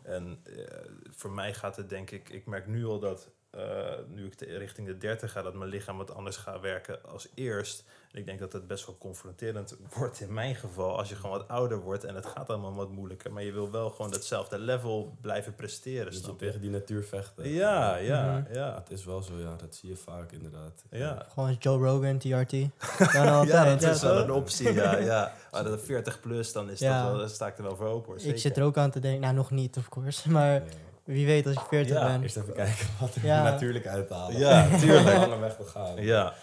En 0.01 0.39
eh, 0.43 0.65
voor 1.09 1.31
mij 1.31 1.53
gaat 1.53 1.75
het 1.75 1.89
denk 1.89 2.11
ik... 2.11 2.29
Ik 2.29 2.45
merk 2.45 2.67
nu 2.67 2.85
al 2.85 2.99
dat 2.99 3.29
eh, 3.57 3.61
nu 4.07 4.25
ik 4.25 4.33
te- 4.33 4.57
richting 4.57 4.87
de 4.87 4.97
30 4.97 5.31
ga, 5.31 5.41
dat 5.41 5.53
mijn 5.53 5.69
lichaam 5.69 5.97
wat 5.97 6.15
anders 6.15 6.37
gaat 6.37 6.61
werken 6.61 6.99
als 7.05 7.27
eerst. 7.35 7.83
En 8.11 8.19
ik 8.19 8.25
denk 8.25 8.39
dat 8.39 8.53
het 8.53 8.67
best 8.67 8.85
wel 8.85 8.97
confronterend 8.97 9.75
wordt 9.97 10.19
in 10.19 10.33
mijn 10.33 10.55
geval 10.55 10.97
als 10.97 11.09
je 11.09 11.15
gewoon 11.15 11.37
wat 11.37 11.47
ouder 11.47 11.79
wordt 11.79 12.03
en 12.03 12.15
het 12.15 12.25
gaat 12.25 12.49
allemaal 12.49 12.73
wat 12.73 12.89
moeilijker. 12.91 13.31
Maar 13.33 13.43
je 13.43 13.51
wil 13.51 13.71
wel 13.71 13.89
gewoon 13.89 14.11
datzelfde 14.11 14.59
level 14.59 15.17
blijven 15.21 15.55
presteren, 15.55 16.11
Dat 16.13 16.25
je 16.25 16.35
tegen 16.35 16.61
die 16.61 16.69
natuur 16.69 17.03
vechten. 17.03 17.49
Ja, 17.49 17.95
ja, 17.95 18.37
Mhm. 18.39 18.53
ja. 18.53 18.75
Het 18.75 18.91
is 18.91 19.05
wel 19.05 19.21
zo, 19.21 19.37
ja. 19.39 19.55
Dat 19.55 19.75
zie 19.75 19.89
je 19.89 19.95
vaak 19.95 20.31
inderdaad. 20.31 20.83
Ja. 20.89 21.25
Gewoon 21.33 21.55
Joe 21.59 21.85
Rogan, 21.85 22.17
TRT. 22.17 22.51
Ja, 23.13 23.45
dat 23.75 23.81
is 23.81 24.01
wel 24.01 24.17
een 24.17 24.31
optie, 24.31 24.73
ja. 24.73 24.97
ja. 24.97 25.33
Maar 25.51 25.63
dat 25.63 25.81
40 25.81 26.19
plus, 26.19 26.51
dan 26.51 26.69
is 26.69 26.79
Ja. 26.79 27.01
dat 27.03 27.09
wel, 27.11 27.19
dan 27.19 27.29
sta 27.29 27.47
ik 27.47 27.57
er 27.57 27.63
wel 27.63 27.75
voor 27.75 27.87
open 27.87 28.11
hoor. 28.13 28.21
Ik 28.21 28.37
zit 28.37 28.57
er 28.57 28.63
ook 28.63 28.77
aan 28.77 28.91
te 28.91 28.99
denken. 28.99 29.21
Nou, 29.21 29.33
nog 29.33 29.51
niet, 29.51 29.77
of 29.77 29.89
course. 29.89 30.29
Maar 30.31 30.53
Ja. 30.53 30.61
Wie 31.03 31.25
weet 31.25 31.45
als 31.47 31.55
ik 31.55 31.61
40 31.69 31.95
Ja, 31.97 32.07
ben. 32.07 32.21
Eerst 32.21 32.37
even 32.37 32.53
kijken 32.53 32.85
wat 32.99 33.15
er 33.15 33.25
Ja. 33.25 33.43
natuurlijk 33.43 33.87
uithalen. 33.87 34.37
Ja, 34.39 34.77
tuurlijk. 34.77 35.17
Lange 35.17 35.39
weg 35.39 35.55
te 35.55 35.63
gaan. 35.65 35.95
Ja. 36.03 36.33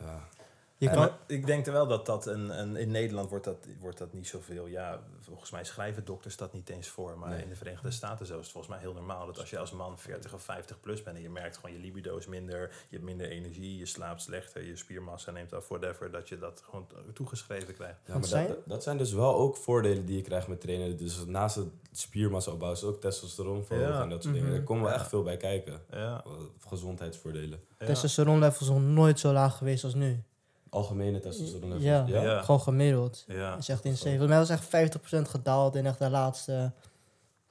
Ja. 0.00 0.28
Je 0.82 0.90
kan, 0.90 1.10
ik 1.26 1.46
denk 1.46 1.66
er 1.66 1.72
wel 1.72 1.86
dat 1.86 2.06
dat 2.06 2.26
een, 2.26 2.58
een, 2.60 2.76
in 2.76 2.90
Nederland 2.90 3.30
wordt 3.30 3.44
dat, 3.44 3.66
wordt 3.80 3.98
dat 3.98 4.12
niet 4.12 4.26
zoveel. 4.26 4.66
Ja, 4.66 5.00
volgens 5.20 5.50
mij 5.50 5.64
schrijven 5.64 6.04
dokters 6.04 6.36
dat 6.36 6.52
niet 6.52 6.68
eens 6.68 6.88
voor. 6.88 7.18
Maar 7.18 7.28
Nee. 7.28 7.42
in 7.42 7.48
de 7.48 7.54
Verenigde 7.56 7.90
Staten 7.90 8.26
zo 8.26 8.32
is 8.38 8.42
het 8.42 8.52
volgens 8.52 8.72
mij 8.72 8.82
heel 8.82 8.92
normaal. 8.92 9.26
Dat 9.26 9.38
als 9.38 9.50
je 9.50 9.58
als 9.58 9.72
man 9.72 9.98
40 9.98 10.34
of 10.34 10.42
50 10.42 10.80
plus 10.80 11.02
bent 11.02 11.16
en 11.16 11.22
je 11.22 11.30
merkt 11.30 11.56
gewoon 11.56 11.72
je 11.76 11.82
libido 11.82 12.16
is 12.16 12.26
minder, 12.26 12.60
je 12.88 12.96
hebt 12.96 13.04
minder 13.04 13.28
energie, 13.30 13.78
je 13.78 13.86
slaapt 13.86 14.22
slechter, 14.22 14.64
je 14.64 14.76
spiermassa 14.76 15.30
neemt 15.30 15.52
af, 15.52 15.68
whatever, 15.68 16.10
dat 16.10 16.28
je 16.28 16.38
dat 16.38 16.62
gewoon 16.64 16.86
toegeschreven 17.14 17.74
krijgt. 17.74 17.98
Ja, 18.06 18.14
maar 18.14 18.24
zijn- 18.24 18.46
dat, 18.48 18.56
dat 18.66 18.82
zijn 18.82 18.96
dus 18.98 19.12
wel 19.12 19.34
ook 19.34 19.56
voordelen 19.56 20.04
die 20.06 20.16
je 20.16 20.22
krijgt 20.22 20.48
met 20.48 20.60
trainen. 20.60 20.96
Dus 20.96 21.24
naast 21.26 21.56
het 21.56 21.68
spiermassa 21.92 22.50
opbouwen 22.50 22.80
is 22.80 22.86
ook 22.86 23.00
testosteron 23.00 23.64
verhogen 23.64 23.92
Ja. 23.94 24.02
en 24.02 24.08
dat 24.08 24.22
soort 24.22 24.34
Mhm. 24.34 24.42
dingen. 24.44 24.58
Daar 24.58 24.66
komen 24.66 24.82
wel 24.84 24.92
Ja. 24.92 24.98
echt 24.98 25.08
veel 25.08 25.22
bij 25.22 25.36
kijken. 25.36 25.80
Ja. 25.90 26.24
Gezondheidsvoordelen. 26.68 27.60
ja. 27.78 27.86
testosteronlevels 27.86 28.68
nog 28.68 28.80
nooit 28.80 29.20
zo 29.20 29.32
laag 29.32 29.56
geweest 29.58 29.84
als 29.84 29.94
nu. 29.94 30.22
Algemene 30.72 31.20
testosteron. 31.20 31.80
Ja. 31.80 32.04
ja? 32.06 32.22
Ja. 32.22 32.42
Gewoon 32.42 32.60
gemiddeld. 32.60 33.24
Ja. 33.26 33.50
Dat 33.50 33.58
is 33.58 33.68
echt 33.68 33.84
insane. 33.84 34.18
Volgens 34.18 34.28
mij 34.28 34.38
was 34.38 34.48
echt 34.48 34.98
50% 35.26 35.30
gedaald 35.30 35.74
in 35.74 35.86
echt 35.86 35.98
de 35.98 36.10
laatste 36.10 36.72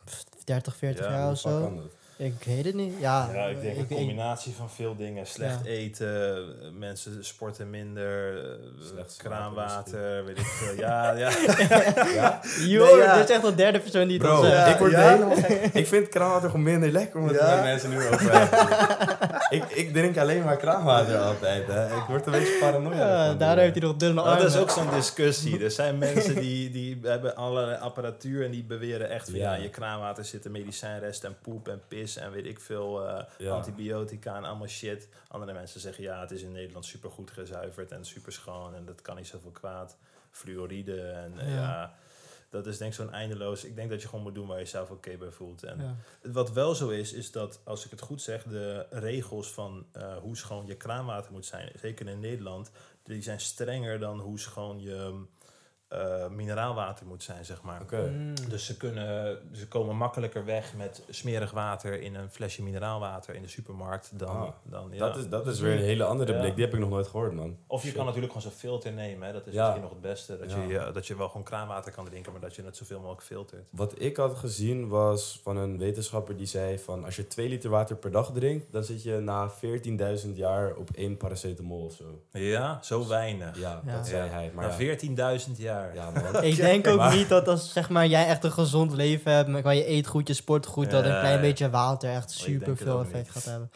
pff, 0.05 0.23
30, 0.43 0.75
40 0.75 1.05
Ja, 1.05 1.11
jaar 1.11 1.31
of 1.31 1.39
zo. 1.39 1.81
Ik 2.21 2.33
weet 2.45 2.65
het 2.65 2.75
niet. 2.75 2.93
Ja, 2.99 3.29
Ja, 3.33 3.45
ik 3.45 3.61
denk 3.61 3.75
een 3.75 3.81
ik- 3.83 3.89
ik- 3.89 3.97
combinatie 3.97 4.53
van 4.53 4.69
veel 4.69 4.95
dingen. 4.95 5.25
Slecht 5.27 5.59
Ja. 5.63 5.69
eten, 5.69 6.35
eh, 6.35 6.41
mensen 6.77 7.25
sporten 7.25 7.69
minder, 7.69 8.37
eh, 8.43 8.51
Slecht 8.93 9.15
kraanwater, 9.17 10.25
weet 10.25 10.37
ik 10.37 10.45
veel. 10.45 10.75
Ja, 10.75 11.11
ja. 11.11 11.29
Yo, 12.67 12.85
Nee, 12.85 12.95
ja. 13.03 13.15
dit 13.17 13.29
is 13.29 13.35
echt 13.35 13.45
de 13.45 13.55
derde 13.55 13.79
persoon 13.79 14.07
die 14.07 14.17
het 14.17 14.27
Bro, 14.27 14.43
zegt. 14.43 14.69
Ik 14.69 14.77
word 14.77 14.91
ja. 14.91 15.09
helemaal 15.09 15.35
gek. 15.35 15.69
Ik 15.73 15.87
vind 15.87 16.07
kraanwater 16.09 16.49
gewoon 16.49 16.65
minder 16.65 16.91
lekker 16.91 17.19
omdat 17.19 17.35
Ja? 17.35 17.61
mensen 17.61 17.89
nu 17.89 17.97
over 18.07 18.31
hebben. 18.31 18.67
ik, 19.49 19.63
ik 19.69 19.93
drink 19.93 20.17
alleen 20.17 20.43
maar 20.43 20.57
kraanwater 20.57 21.17
altijd. 21.17 21.67
Hè. 21.67 21.85
Ik 21.85 22.03
word 22.07 22.25
een 22.25 22.31
beetje 22.31 22.57
paranoia. 22.59 22.97
Ja, 23.25 23.33
daar 23.33 23.57
heeft 23.57 23.75
hij 23.75 23.87
nog 23.87 23.95
dunne 23.97 24.21
armen. 24.21 24.41
Dat 24.43 24.53
is 24.53 24.59
ook 24.59 24.69
zo'n 24.69 24.89
discussie. 24.93 25.63
Er 25.63 25.71
zijn 25.71 25.97
mensen 25.97 26.35
die, 26.35 26.71
die 26.71 26.99
hebben 27.03 27.35
allerlei 27.35 27.77
apparatuur 27.79 28.45
en 28.45 28.51
die 28.51 28.63
beweren 28.63 29.09
echt 29.09 29.29
van 29.29 29.39
ja, 29.39 29.53
je 29.53 29.69
kraanwater 29.69 30.25
zitten 30.25 30.51
medicijnrest 30.51 31.23
en 31.23 31.35
poep 31.41 31.67
en 31.67 31.81
pis 31.87 32.10
en 32.17 32.31
weet 32.31 32.45
ik 32.45 32.59
veel 32.59 33.07
eh, 33.07 33.23
Ja. 33.37 33.51
antibiotica 33.53 34.35
en 34.35 34.43
allemaal 34.43 34.67
shit. 34.67 35.07
Andere 35.27 35.53
mensen 35.53 35.79
zeggen 35.79 36.03
ja, 36.03 36.19
het 36.21 36.31
is 36.31 36.41
in 36.41 36.51
Nederland 36.51 36.85
supergoed 36.85 37.31
gezuiverd 37.31 37.91
en 37.91 38.05
super 38.05 38.31
schoon 38.31 38.75
en 38.75 38.85
dat 38.85 39.01
kan 39.01 39.15
niet 39.15 39.27
zoveel 39.27 39.51
kwaad. 39.51 39.97
Fluoride 40.31 41.01
en 41.01 41.39
eh, 41.39 41.47
Ja. 41.49 41.55
ja. 41.55 41.95
Dat 42.49 42.67
is 42.67 42.77
denk 42.77 42.91
ik 42.91 42.97
zo'n 42.97 43.13
eindeloos. 43.13 43.63
Ik 43.63 43.75
denk 43.75 43.89
dat 43.89 44.01
je 44.01 44.07
gewoon 44.07 44.23
moet 44.23 44.35
doen 44.35 44.47
waar 44.47 44.59
je 44.59 44.65
zelf 44.65 44.89
oké 44.89 45.17
bij 45.17 45.31
voelt. 45.31 45.63
En 45.63 45.79
Ja. 45.79 45.95
wat 46.31 46.51
wel 46.51 46.75
zo 46.75 46.89
is, 46.89 47.13
is 47.13 47.31
dat, 47.31 47.59
als 47.63 47.85
ik 47.85 47.91
het 47.91 48.01
goed 48.01 48.21
zeg, 48.21 48.43
de 48.43 48.85
regels 48.89 49.51
van 49.53 49.85
eh, 49.91 50.17
hoe 50.17 50.37
schoon 50.37 50.65
je 50.65 50.75
kraanwater 50.75 51.31
moet 51.31 51.45
zijn, 51.45 51.71
zeker 51.79 52.07
in 52.07 52.19
Nederland, 52.19 52.71
die 53.03 53.21
zijn 53.21 53.39
strenger 53.39 53.99
dan 53.99 54.19
hoe 54.19 54.39
schoon 54.39 54.81
je 54.81 55.23
eh, 55.91 56.27
mineraalwater 56.27 57.05
moet 57.05 57.23
zijn, 57.23 57.45
zeg 57.45 57.61
maar. 57.61 57.81
Mm. 57.91 58.33
Dus 58.49 58.65
ze, 58.65 58.77
kunnen, 58.77 59.37
ze 59.51 59.67
komen 59.67 59.95
makkelijker 59.95 60.45
weg 60.45 60.73
met 60.75 61.03
smerig 61.09 61.51
water 61.51 62.01
in 62.01 62.15
een 62.15 62.29
flesje 62.29 62.63
mineraalwater 62.63 63.35
in 63.35 63.41
de 63.41 63.47
supermarkt 63.47 64.19
dan... 64.19 64.29
Ah, 64.35 64.49
dan 64.63 64.89
ja. 64.91 64.97
Dat, 64.99 65.17
is, 65.17 65.27
dat 65.29 65.47
is 65.47 65.59
weer 65.59 65.71
een 65.73 65.77
hele 65.83 66.03
andere 66.03 66.33
Ja. 66.33 66.39
blik. 66.39 66.55
Die 66.55 66.63
heb 66.65 66.73
ik 66.73 66.79
nog 66.79 66.89
nooit 66.89 67.07
gehoord, 67.07 67.33
man. 67.33 67.57
of 67.67 67.81
je 67.81 67.87
Shit. 67.87 67.95
kan 67.95 68.05
natuurlijk 68.05 68.33
gewoon 68.33 68.51
zo'n 68.51 68.59
filter 68.59 68.91
nemen. 68.91 69.27
Hè. 69.27 69.33
Dat 69.33 69.47
is 69.47 69.53
Ja. 69.53 69.61
misschien 69.63 69.81
nog 69.83 69.91
het 69.91 70.01
beste. 70.01 70.37
Dat, 70.39 70.51
Ja. 70.51 70.61
je, 70.61 70.67
ja, 70.67 70.91
dat 70.91 71.07
je 71.07 71.15
wel 71.17 71.27
gewoon 71.27 71.43
kraanwater 71.43 71.91
kan 71.91 72.05
drinken, 72.05 72.31
maar 72.31 72.41
dat 72.41 72.55
je 72.55 72.63
het 72.63 72.77
zoveel 72.77 72.99
mogelijk 72.99 73.23
filtert. 73.23 73.65
Wat 73.69 74.01
ik 74.01 74.17
had 74.17 74.35
gezien 74.37 74.87
was 74.87 75.39
van 75.43 75.57
een 75.57 75.77
wetenschapper 75.77 76.37
die 76.37 76.45
zei 76.47 76.79
van... 76.79 77.05
als 77.05 77.15
je 77.15 77.27
2 77.27 77.49
liter 77.49 77.69
water 77.69 77.95
per 77.95 78.11
dag 78.11 78.31
drinkt... 78.33 78.71
dan 78.71 78.83
zit 78.83 79.03
je 79.03 79.17
na 79.19 79.51
14.000 80.25 80.29
jaar 80.33 80.75
op 80.75 80.89
één 80.95 81.17
paracetamol 81.17 81.85
of 81.85 81.93
zo. 81.93 82.21
Ja, 82.31 82.79
zo 82.83 83.07
weinig. 83.07 83.59
Ja, 83.59 83.81
Ja. 83.85 83.95
dat 83.95 84.07
zei 84.07 84.29
hij. 84.29 84.51
Maar 84.55 84.81
ja, 84.81 84.97
14.000 85.45 85.51
jaar. 85.57 85.79
Ja, 85.93 86.09
man. 86.09 86.43
Ik 86.51 86.55
denk 86.55 86.87
ook 86.87 86.97
Maar- 86.97 87.15
niet 87.15 87.29
dat 87.29 87.47
als 87.47 87.73
zeg 87.73 87.89
maar, 87.89 88.07
jij 88.07 88.25
echt 88.27 88.43
een 88.43 88.51
gezond 88.51 88.93
leven 88.93 89.31
hebt, 89.31 89.49
maar 89.63 89.75
je 89.75 89.89
eet 89.89 90.07
goed, 90.07 90.27
je 90.27 90.33
sport 90.33 90.65
goed, 90.65 90.91
dat 90.91 91.03
een 91.03 91.11
Ja, 91.11 91.19
klein 91.19 91.41
beetje 91.41 91.69
water 91.69 92.09
echt 92.09 92.27
denk 92.27 92.55
super 92.55 92.77
veel 92.77 93.01
effect 93.01 93.29
gaat 93.31 93.43
hebben. 93.45 93.71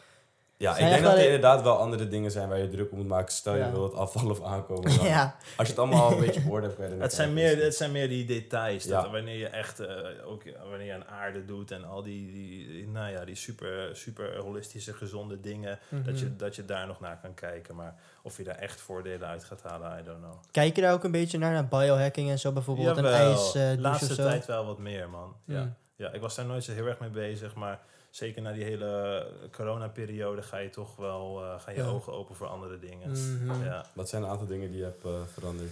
Ja, 0.58 0.76
ik 0.76 0.88
denk 0.88 1.02
dat 1.04 1.12
er 1.12 1.24
inderdaad 1.24 1.62
wel 1.62 1.76
andere 1.78 2.08
dingen 2.08 2.30
zijn 2.30 2.48
waar 2.48 2.58
je 2.58 2.68
druk 2.68 2.90
op 2.92 2.96
moet 2.98 3.06
maken. 3.06 3.32
Stel 3.32 3.52
je 3.54 3.58
Ja. 3.58 3.70
wilt 3.70 3.94
afvallen 3.94 4.30
of 4.30 4.42
aankomen. 4.42 4.96
dan- 4.96 5.06
ja, 5.16 5.36
Als 5.56 5.66
je 5.68 5.72
het 5.72 5.82
allemaal 5.82 6.12
een 6.12 6.20
beetje 6.20 6.40
op 6.44 6.50
orde 6.50 6.66
hebt, 6.66 6.78
naar 6.78 6.90
Het 6.90 7.12
zijn, 7.12 7.32
meer, 7.32 7.62
het 7.62 7.74
zijn 7.74 7.92
meer 7.92 8.08
die 8.08 8.24
details. 8.24 8.84
Ja. 8.84 9.02
Dat 9.02 9.10
wanneer 9.10 9.36
je 9.38 9.46
echt, 9.48 9.80
eh, 9.80 9.94
ook 10.26 10.42
wanneer 10.70 10.86
je 10.86 10.92
aan 10.92 11.04
aarde 11.06 11.44
doet 11.44 11.70
en 11.70 11.84
al 11.84 12.02
die, 12.02 12.32
die, 12.32 12.88
nou 12.88 13.10
ja, 13.12 13.24
die 13.24 13.34
super, 13.34 13.96
super 13.96 14.36
holistische, 14.38 14.92
gezonde 14.92 15.40
dingen, 15.40 15.78
dat, 15.88 16.00
Mhm. 16.14 16.16
je, 16.24 16.36
dat 16.36 16.56
je 16.56 16.64
daar 16.64 16.86
nog 16.86 17.00
naar 17.00 17.18
kan 17.22 17.34
kijken. 17.34 17.74
Maar 17.74 17.94
of 18.22 18.36
je 18.36 18.44
daar 18.44 18.58
echt 18.58 18.80
voordelen 18.80 19.28
uit 19.28 19.44
gaat 19.44 19.62
halen, 19.62 19.98
I 20.00 20.04
don't 20.04 20.18
know. 20.18 20.34
Kijk 20.50 20.76
je 20.76 20.82
daar 20.82 20.92
ook 20.92 21.04
een 21.04 21.10
beetje 21.10 21.38
naar, 21.38 21.52
naar 21.52 21.66
biohacking 21.68 22.30
en 22.30 22.38
zo 22.38 22.52
bijvoorbeeld? 22.52 22.96
Jawel, 22.96 23.12
een 23.12 23.18
ijs 23.18 23.54
eh 23.54 23.70
laatste 23.78 24.06
of 24.10 24.12
zo? 24.14 24.22
tijd 24.22 24.46
wel 24.46 24.66
wat 24.66 24.78
meer, 24.78 25.08
man. 25.08 25.34
Ja. 25.44 25.60
Mm. 25.62 25.74
ja, 25.96 26.10
ik 26.12 26.20
was 26.20 26.34
daar 26.34 26.46
nooit 26.46 26.64
zo 26.64 26.72
heel 26.72 26.86
erg 26.86 26.98
mee 27.00 27.10
bezig, 27.10 27.54
maar 27.54 27.80
zeker 28.16 28.42
na 28.42 28.52
die 28.52 28.64
hele 28.64 29.26
coronaperiode 29.52 30.42
ga 30.42 30.56
je 30.58 30.70
toch 30.70 30.96
wel, 30.96 31.42
eh, 31.44 31.60
ga 31.60 31.70
je 31.70 31.76
Ja. 31.76 31.86
ogen 31.86 32.12
open 32.12 32.34
voor 32.36 32.46
andere 32.46 32.78
dingen. 32.78 33.10
Mhm. 33.10 33.64
Ja. 33.64 33.86
Wat 33.92 34.08
zijn 34.08 34.22
een 34.22 34.28
aantal 34.28 34.46
dingen 34.46 34.68
die 34.70 34.78
je 34.78 34.84
hebt 34.84 35.04
eh, 35.04 35.10
veranderd? 35.32 35.70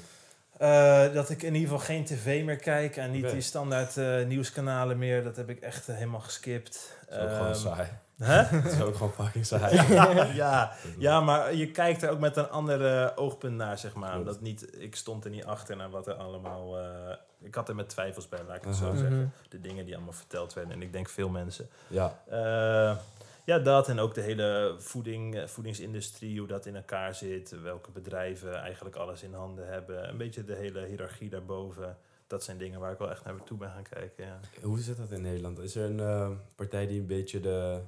Eh, 0.59 1.13
dat 1.15 1.31
ik 1.31 1.43
in 1.43 1.55
ieder 1.55 1.69
geval 1.69 1.85
geen 1.87 2.05
tv 2.05 2.45
meer 2.45 2.57
kijk 2.57 2.97
en 2.97 3.11
niet 3.11 3.31
die 3.31 3.41
standaard 3.41 3.97
eh, 3.97 4.25
nieuwskanalen 4.25 4.99
meer. 4.99 5.25
Dat 5.25 5.37
heb 5.37 5.49
ik 5.49 5.61
echt 5.61 5.87
helemaal 5.87 6.21
geskipt. 6.21 6.97
Dat 7.09 7.19
is 7.19 7.25
ook 7.25 7.31
gewoon 7.31 7.47
Ehm, 7.47 7.55
saai. 7.55 7.89
Hè? 8.19 8.43
Dat 8.63 8.73
is 8.73 8.81
ook 8.81 8.95
gewoon 8.97 9.13
fucking 9.13 9.47
saai. 9.47 9.95
ja, 10.35 10.73
ja, 10.99 11.21
maar 11.21 11.55
je 11.55 11.71
kijkt 11.71 12.03
er 12.03 12.11
ook 12.11 12.19
met 12.19 12.37
een 12.37 12.49
andere 12.49 13.17
oogpunt 13.17 13.57
naar, 13.57 13.79
zeg 13.79 13.95
maar. 13.95 14.25
Dat 14.25 14.41
niet, 14.41 14.81
ik 14.81 14.97
stond 14.97 15.25
er 15.25 15.31
niet 15.31 15.45
achter 15.45 15.77
naar 15.77 15.91
wat 15.91 16.07
er 16.07 16.15
allemaal... 16.15 16.79
eh, 16.79 17.17
ik 17.41 17.55
had 17.55 17.69
er 17.69 17.75
met 17.75 17.89
twijfels 17.89 18.29
bij, 18.29 18.41
laat 18.47 18.57
ik 18.57 18.65
het 18.65 18.77
zo 18.77 18.87
Aha. 18.89 18.97
zeggen. 18.97 19.17
Mhm. 19.19 19.27
De 19.49 19.61
dingen 19.61 19.85
die 19.85 19.95
allemaal 19.95 20.13
verteld 20.13 20.53
werden. 20.53 20.73
En 20.73 20.83
ik 20.83 20.93
denk 20.93 21.09
veel 21.09 21.29
mensen. 21.29 21.69
Ja, 21.87 22.19
Eh, 22.29 22.97
ja, 23.45 23.59
dat 23.59 23.89
en 23.89 23.99
ook 23.99 24.15
de 24.15 24.21
hele 24.21 24.75
voeding, 24.79 25.35
eh, 25.37 25.47
voedingsindustrie, 25.47 26.39
hoe 26.39 26.49
dat 26.49 26.67
in 26.67 26.77
elkaar 26.77 27.15
zit. 27.15 27.63
Welke 27.63 27.91
bedrijven 27.91 28.55
eigenlijk 28.61 28.97
alles 28.97 29.23
in 29.23 29.35
handen 29.35 29.69
hebben. 29.69 30.09
Een 30.09 30.17
beetje 30.17 30.45
de 30.45 30.55
hele 30.55 30.85
hiërarchie 30.87 31.29
daarboven. 31.31 31.97
Dat 32.27 32.45
zijn 32.45 32.59
dingen 32.59 32.81
waar 32.81 32.93
ik 32.93 32.99
wel 32.99 33.11
echt 33.11 33.25
naar 33.25 33.35
toe 33.45 33.59
ben 33.59 33.71
gaan 33.71 33.83
kijken. 33.91 34.25
Ja, 34.27 34.41
hoe 34.63 34.79
zit 34.81 34.97
dat 34.97 35.11
in 35.11 35.23
Nederland? 35.23 35.59
Is 35.59 35.77
er 35.77 35.85
een 35.91 36.01
eh, 36.01 36.31
partij 36.55 36.87
die 36.87 37.01
een 37.01 37.07
beetje 37.07 37.41
de 37.41 37.81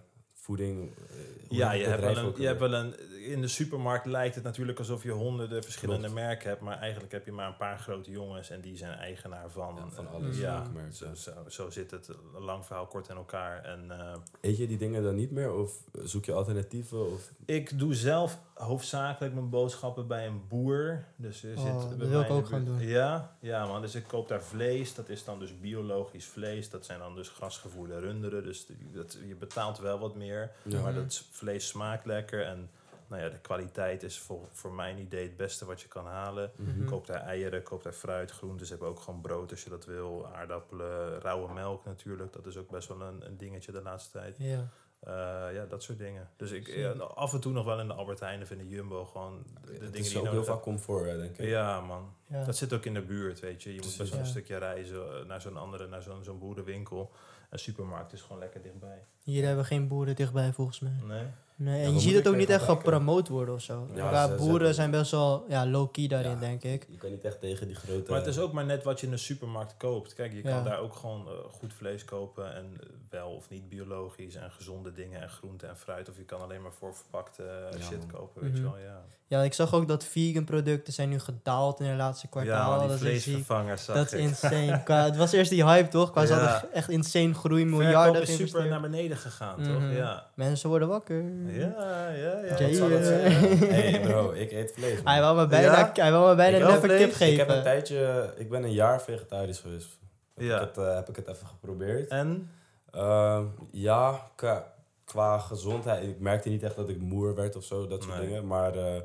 voeding... 0.46 0.90
eh, 1.10 1.16
ja 1.48 1.72
je, 1.72 1.84
hebt 1.84 2.00
wel 2.02 2.16
een, 2.16 2.32
je 2.36 2.46
hebt 2.46 2.60
wel 2.60 2.72
een... 2.74 2.94
In 3.26 3.40
de 3.40 3.48
supermarkt 3.48 4.06
lijkt 4.06 4.34
het 4.34 4.44
natuurlijk 4.44 4.78
alsof 4.78 5.02
je 5.02 5.10
honderden 5.10 5.62
verschillende 5.62 6.00
Klopt. 6.06 6.20
merken 6.20 6.48
hebt. 6.48 6.60
Maar 6.60 6.78
eigenlijk 6.78 7.12
heb 7.12 7.24
je 7.24 7.32
maar 7.32 7.46
een 7.48 7.56
paar 7.56 7.78
grote 7.78 8.10
jongens 8.10 8.50
en 8.50 8.60
die 8.60 8.76
zijn 8.76 8.98
eigenaar 8.98 9.50
van... 9.50 9.74
Ja, 9.76 9.90
van 9.90 10.08
alles, 10.08 10.38
Ja, 10.38 10.66
zo, 10.92 11.06
zo, 11.14 11.30
zo 11.48 11.70
zit 11.70 11.90
het. 11.90 12.08
Lang 12.38 12.66
verhaal 12.66 12.86
kort 12.86 13.08
in 13.08 13.16
elkaar. 13.16 13.62
En... 13.64 13.90
eh, 13.90 14.16
Eet 14.40 14.56
je 14.56 14.66
die 14.66 14.78
dingen 14.78 15.02
dan 15.02 15.14
niet 15.14 15.30
meer? 15.30 15.52
Of 15.52 15.72
zoek 16.04 16.24
je 16.24 16.32
alternatieven? 16.32 17.12
Of... 17.12 17.30
Ik 17.44 17.78
doe 17.78 17.94
zelf 17.94 18.38
hoofdzakelijk 18.56 19.34
mijn 19.34 19.48
boodschappen 19.48 20.06
bij 20.06 20.26
een 20.26 20.48
boer. 20.48 21.04
Dus 21.16 21.42
er 21.42 21.56
Oh, 21.56 21.62
zit 21.62 21.88
dat 21.88 21.98
bij 21.98 22.08
wil 22.08 22.20
ik 22.20 22.30
ook 22.30 22.46
gaan 22.46 22.64
doen. 22.64 22.80
Ja, 22.80 23.36
ja 23.40 23.66
man. 23.66 23.80
Dus 23.80 23.94
ik 23.94 24.06
koop 24.06 24.28
daar 24.28 24.42
vlees. 24.42 24.94
Dat 24.94 25.08
is 25.08 25.24
dan 25.24 25.38
dus 25.38 25.60
biologisch 25.60 26.26
vlees. 26.26 26.70
Dat 26.70 26.84
zijn 26.84 26.98
dan 26.98 27.14
dus 27.14 27.28
grasgevoerde 27.28 27.98
runderen. 27.98 28.44
Dus 28.44 28.66
dat, 28.92 29.18
je 29.26 29.34
betaalt 29.34 29.78
wel 29.78 29.98
wat 29.98 30.14
meer. 30.14 30.50
Ja. 30.62 30.80
Maar 30.80 30.94
dat 30.94 31.24
vlees 31.30 31.66
smaakt 31.68 32.06
lekker. 32.06 32.44
En 32.44 32.70
nou 33.06 33.22
ja, 33.22 33.28
de 33.28 33.38
kwaliteit 33.38 34.02
is 34.02 34.18
voor, 34.18 34.48
voor 34.50 34.72
mijn 34.72 34.98
idee 34.98 35.22
het 35.22 35.36
beste 35.36 35.64
wat 35.64 35.80
je 35.80 35.88
kan 35.88 36.06
halen. 36.06 36.50
Mhm. 36.56 36.84
Koop 36.84 37.06
daar 37.06 37.20
eieren, 37.20 37.62
koop 37.62 37.82
daar 37.82 37.92
fruit, 37.92 38.30
groenten. 38.30 38.66
Ze 38.66 38.72
hebben 38.72 38.90
ook 38.90 39.00
gewoon 39.00 39.20
brood 39.20 39.50
als 39.50 39.64
je 39.64 39.70
dat 39.70 39.84
wil. 39.84 40.26
Aardappelen, 40.34 41.20
rauwe 41.20 41.52
melk 41.52 41.84
natuurlijk. 41.84 42.32
Dat 42.32 42.46
is 42.46 42.56
ook 42.56 42.70
best 42.70 42.88
wel 42.88 43.00
een, 43.00 43.26
een 43.26 43.36
dingetje 43.36 43.72
de 43.72 43.82
laatste 43.82 44.10
tijd. 44.18 44.36
Ja. 44.38 44.68
Eh, 45.06 45.12
ja, 45.54 45.66
dat 45.68 45.82
soort 45.82 45.98
dingen. 45.98 46.28
Dus 46.36 46.50
ik 46.50 46.66
ja, 46.66 46.90
af 46.98 47.32
en 47.32 47.40
toe 47.40 47.52
nog 47.52 47.64
wel 47.64 47.80
in 47.80 47.86
de 47.86 47.92
Albert 47.92 48.20
Heijn 48.20 48.42
of 48.42 48.50
in 48.50 48.58
de 48.58 48.68
Jumbo 48.68 49.04
gewoon 49.04 49.44
de, 49.64 49.72
dingen 49.78 49.94
is 49.94 50.08
die 50.08 50.18
ook 50.18 50.24
je 50.24 50.30
heel 50.30 50.38
nodig 50.38 50.54
vaak 50.54 50.62
comfort, 50.62 51.04
denk 51.04 51.38
ik. 51.38 51.48
Ja, 51.48 51.80
man. 51.80 52.14
Ja. 52.26 52.44
Dat 52.44 52.56
zit 52.56 52.72
ook 52.72 52.84
in 52.84 52.94
de 52.94 53.02
buurt, 53.02 53.40
weet 53.40 53.62
je. 53.62 53.74
Je 53.74 53.80
moet 53.82 53.96
best 53.98 54.10
wel 54.10 54.20
een 54.20 54.26
stukje 54.26 54.56
reizen 54.56 55.20
eh, 55.20 55.26
naar 55.26 55.40
zo'n 55.40 55.56
andere, 55.56 55.86
naar 55.86 56.02
zo'n 56.02 56.24
zo'n 56.24 56.38
boerenwinkel. 56.38 57.12
Een 57.50 57.58
supermarkt 57.58 58.12
is 58.12 58.22
gewoon 58.22 58.38
lekker 58.38 58.62
dichtbij. 58.62 59.04
Hier 59.22 59.44
hebben 59.44 59.62
we 59.62 59.68
geen 59.68 59.88
boeren 59.88 60.16
dichtbij 60.16 60.52
volgens 60.52 60.80
mij. 60.80 61.00
Nee? 61.04 61.26
Nee, 61.58 61.84
en 61.84 61.92
je 61.94 62.00
ziet 62.00 62.14
het 62.14 62.28
ook 62.28 62.36
niet 62.36 62.50
echt 62.50 62.64
gepromoot 62.64 63.28
worden 63.28 63.54
of 63.54 63.60
zo. 63.62 63.88
Ja, 63.94 64.28
ze- 64.28 64.34
boeren 64.34 64.74
zijn 64.74 64.90
best 64.90 65.10
wel 65.10 65.44
ja, 65.48 65.66
low-key 65.66 66.06
daarin, 66.08 66.30
Ja. 66.30 66.36
denk 66.38 66.62
ik. 66.62 66.86
Je 66.90 66.96
kan 66.98 67.10
niet 67.10 67.24
echt 67.24 67.40
tegen 67.40 67.66
die 67.66 67.76
grote... 67.76 68.10
Maar 68.10 68.18
het 68.18 68.28
is 68.28 68.38
ook 68.38 68.52
maar 68.52 68.64
net 68.64 68.82
wat 68.84 69.00
je 69.00 69.06
in 69.06 69.12
de 69.12 69.18
supermarkt 69.18 69.74
koopt. 69.76 70.14
Kijk, 70.14 70.32
je 70.32 70.42
Ja. 70.42 70.50
kan 70.50 70.64
daar 70.64 70.78
ook 70.78 70.94
gewoon 70.94 71.26
eh, 71.26 71.32
goed 71.50 71.72
vlees 71.74 72.04
kopen 72.04 72.54
en 72.54 72.66
eh, 72.80 72.86
wel 73.10 73.28
of 73.30 73.48
niet 73.50 73.68
biologisch 73.68 74.34
en 74.34 74.50
gezonde 74.50 74.92
dingen 74.92 75.22
en 75.22 75.28
groente 75.28 75.66
en 75.66 75.76
fruit. 75.76 76.08
Of 76.08 76.16
je 76.16 76.24
kan 76.24 76.40
alleen 76.40 76.62
maar 76.62 76.72
voor 76.72 76.94
verpakte 76.94 77.42
eh, 77.42 77.78
Ja, 77.78 77.84
shit 77.84 77.98
man. 77.98 78.06
kopen, 78.06 78.42
weet 78.42 78.52
Mhm. 78.52 78.60
je 78.62 78.68
wel. 78.70 78.78
Ja, 78.78 79.02
Ja, 79.28 79.42
ik 79.42 79.52
zag 79.54 79.74
ook 79.74 79.88
dat 79.88 80.04
vegan 80.04 80.44
producten 80.44 80.92
zijn 80.92 81.08
nu 81.08 81.18
gedaald 81.18 81.80
in 81.80 81.86
de 81.86 81.94
laatste 81.94 82.26
ja 82.26 82.32
kwartaal. 82.32 82.78
die 82.78 82.86
is 82.88 82.92
echt 82.92 83.00
ziek. 83.02 83.22
vleesvervangers 83.22 83.84
zag 83.84 83.96
Dat 83.96 84.12
is 84.12 84.20
insane. 84.20 84.82
Qua, 84.84 85.04
het 85.04 85.16
was 85.16 85.32
eerst 85.32 85.50
die 85.50 85.64
hype, 85.64 85.88
toch? 85.88 86.10
Qua 86.10 86.26
ze 86.26 86.34
Ja. 86.34 86.38
hadden 86.46 86.72
echt 86.72 86.88
insane 86.88 87.34
groei, 87.34 87.62
Verkoop 87.62 87.78
miljarden 87.80 88.22
is 88.22 88.36
super 88.36 88.66
naar 88.68 88.80
beneden 88.80 89.16
gegaan, 89.16 89.60
Mhm. 89.60 89.72
toch? 89.72 89.90
Ja. 89.96 90.26
Mensen 90.34 90.68
worden 90.68 90.88
wakker. 90.88 91.22
Ja, 91.54 92.08
ja, 92.10 92.38
ja. 92.44 92.56
Jay, 92.58 92.74
zijn? 92.74 93.32
hey 93.72 94.00
bro, 94.00 94.32
ik 94.32 94.52
eet 94.52 94.72
vlees. 94.74 95.02
man. 95.02 95.12
Hij 95.12 95.20
wou 95.22 95.36
me 95.36 95.46
bijna, 95.46 95.78
Ja? 95.78 95.90
hij 95.94 96.12
wou 96.12 96.28
me 96.28 96.34
bijna 96.34 96.68
een 96.68 96.80
tip 96.80 97.12
geven. 97.12 97.32
Ik 97.32 97.36
heb 97.38 97.48
een 97.48 97.62
tijdje... 97.62 98.32
Ik 98.36 98.50
ben 98.50 98.62
een 98.64 98.72
jaar 98.72 99.02
vegetarisch 99.02 99.58
geweest. 99.58 99.98
Heb, 100.34 100.44
Ja. 100.44 100.54
ik, 100.54 100.60
het, 100.60 100.78
eh, 100.78 100.94
heb 100.94 101.08
ik 101.08 101.16
het 101.16 101.28
even 101.28 101.46
geprobeerd. 101.46 102.08
En? 102.10 102.50
Ehm, 102.90 103.44
ja, 103.70 104.20
qua, 104.34 104.72
qua 105.04 105.38
gezondheid. 105.38 106.02
Ik 106.02 106.20
merkte 106.20 106.48
niet 106.48 106.62
echt 106.62 106.76
dat 106.76 106.88
ik 106.88 106.98
moer 107.00 107.34
werd 107.34 107.56
of 107.56 107.64
zo, 107.64 107.86
dat 107.86 108.02
soort 108.02 108.18
Nee. 108.18 108.26
dingen. 108.26 108.46
Maar 108.46 108.74
eh, 108.76 109.00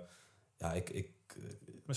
ja, 0.58 0.74
ik... 0.74 0.90
ik 0.90 1.10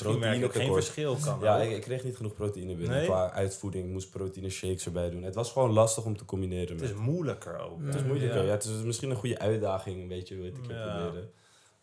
Misschien 0.00 0.18
merk 0.18 0.38
je 0.38 0.44
ook 0.44 0.52
geen 0.54 0.72
verschil. 0.72 1.16
Kan 1.24 1.38
ja, 1.42 1.56
ik, 1.56 1.70
ik 1.70 1.80
kreeg 1.82 2.04
niet 2.04 2.16
genoeg 2.16 2.34
proteïne 2.34 2.74
binnen. 2.74 2.96
Nee? 2.96 3.06
Qua 3.06 3.30
uitvoeding, 3.30 3.84
ik 3.84 3.90
moest 3.92 4.10
proteïne 4.10 4.48
shakes 4.50 4.86
erbij 4.86 5.10
doen. 5.10 5.22
Het 5.22 5.34
was 5.34 5.52
gewoon 5.52 5.70
lastig 5.72 6.04
om 6.04 6.16
te 6.16 6.24
combineren. 6.24 6.68
Het 6.68 6.80
Met. 6.80 6.90
is 6.90 6.96
moeilijker 6.96 7.58
ook. 7.58 7.78
Het 7.78 7.86
Het 7.86 7.94
is 7.94 8.02
moeilijker. 8.06 8.38
Ja. 8.38 8.44
Ja. 8.44 8.50
het 8.50 8.64
is 8.64 8.82
misschien 8.82 9.10
een 9.10 9.16
goede 9.16 9.38
uitdaging, 9.38 10.08
weet 10.08 10.28
je, 10.28 10.36
weet 10.36 10.56
ik 10.56 10.66
Ja. 10.70 10.96
proberen. 10.96 11.30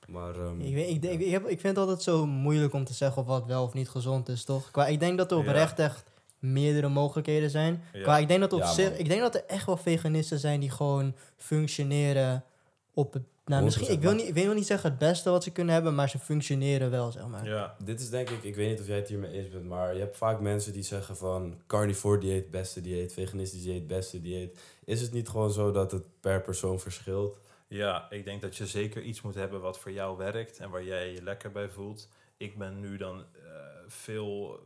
Maar 0.07 0.35
ehm, 0.35 0.61
Ik, 0.61 0.73
weet, 0.73 0.89
ik, 0.89 1.01
denk, 1.01 1.19
ik, 1.21 1.31
heb, 1.31 1.41
ik 1.43 1.59
vind 1.59 1.75
het 1.75 1.77
altijd 1.77 2.01
zo 2.01 2.25
moeilijk 2.25 2.73
om 2.73 2.83
te 2.83 2.93
zeggen 2.93 3.21
of 3.21 3.27
wat 3.27 3.45
wel 3.45 3.63
of 3.63 3.73
niet 3.73 3.89
gezond 3.89 4.29
is, 4.29 4.43
toch? 4.43 4.71
Qua, 4.71 4.87
ik 4.87 4.99
denk 4.99 5.17
dat 5.17 5.31
er 5.31 5.37
Ja. 5.37 5.43
oprecht 5.43 5.79
echt 5.79 6.03
meerdere 6.39 6.89
mogelijkheden 6.89 7.49
zijn. 7.49 7.83
Ja. 7.93 8.01
Qua, 8.01 8.17
ik, 8.17 8.27
denk 8.27 8.39
dat 8.39 8.53
op 8.53 8.59
Ja, 8.59 8.73
zich, 8.73 8.97
ik 8.97 9.07
denk 9.07 9.21
dat 9.21 9.35
er 9.35 9.43
echt 9.47 9.65
wel 9.65 9.77
veganisten 9.77 10.39
zijn 10.39 10.59
die 10.59 10.69
gewoon 10.69 11.15
functioneren 11.37 12.43
op 12.93 13.13
het... 13.13 13.23
Nou, 13.51 13.63
misschien, 13.63 13.87
100% 13.87 13.91
ik, 13.91 14.01
wil 14.01 14.13
niet, 14.13 14.27
ik 14.27 14.33
wil 14.33 14.53
niet 14.53 14.65
zeggen 14.65 14.89
het 14.89 14.99
beste 14.99 15.29
wat 15.29 15.43
ze 15.43 15.51
kunnen 15.51 15.73
hebben, 15.73 15.95
maar 15.95 16.09
ze 16.09 16.19
functioneren 16.19 16.91
wel, 16.91 17.11
zeg 17.11 17.27
maar. 17.27 17.45
Ja. 17.45 17.75
dit 17.83 17.99
is 17.99 18.09
denk 18.09 18.29
ik, 18.29 18.43
ik 18.43 18.55
weet 18.55 18.69
niet 18.69 18.79
of 18.79 18.87
jij 18.87 18.95
het 18.95 19.07
hiermee 19.07 19.31
eens 19.31 19.49
bent, 19.49 19.65
maar 19.65 19.93
je 19.93 19.99
hebt 19.99 20.17
vaak 20.17 20.39
mensen 20.39 20.73
die 20.73 20.83
zeggen 20.83 21.17
van 21.17 21.61
carnivore 21.67 22.19
dieet, 22.19 22.51
beste 22.51 22.81
dieet, 22.81 23.13
veganistisch 23.13 23.63
dieet, 23.63 23.87
beste 23.87 24.21
dieet. 24.21 24.59
Is 24.85 25.01
het 25.01 25.11
niet 25.11 25.29
gewoon 25.29 25.51
zo 25.51 25.71
dat 25.71 25.91
het 25.91 26.03
per 26.19 26.41
persoon 26.41 26.79
verschilt? 26.79 27.37
Ja, 27.67 28.09
ik 28.09 28.25
denk 28.25 28.41
dat 28.41 28.57
je 28.57 28.67
zeker 28.67 29.01
iets 29.01 29.21
moet 29.21 29.35
hebben 29.35 29.61
wat 29.61 29.79
voor 29.79 29.91
jou 29.91 30.17
werkt 30.17 30.59
en 30.59 30.69
waar 30.69 30.83
jij 30.83 31.11
je 31.11 31.23
lekker 31.23 31.51
bij 31.51 31.69
voelt. 31.69 32.09
Ik 32.37 32.57
ben 32.57 32.79
nu 32.79 32.97
dan 32.97 33.19
eh, 33.19 33.51
veel, 33.87 34.59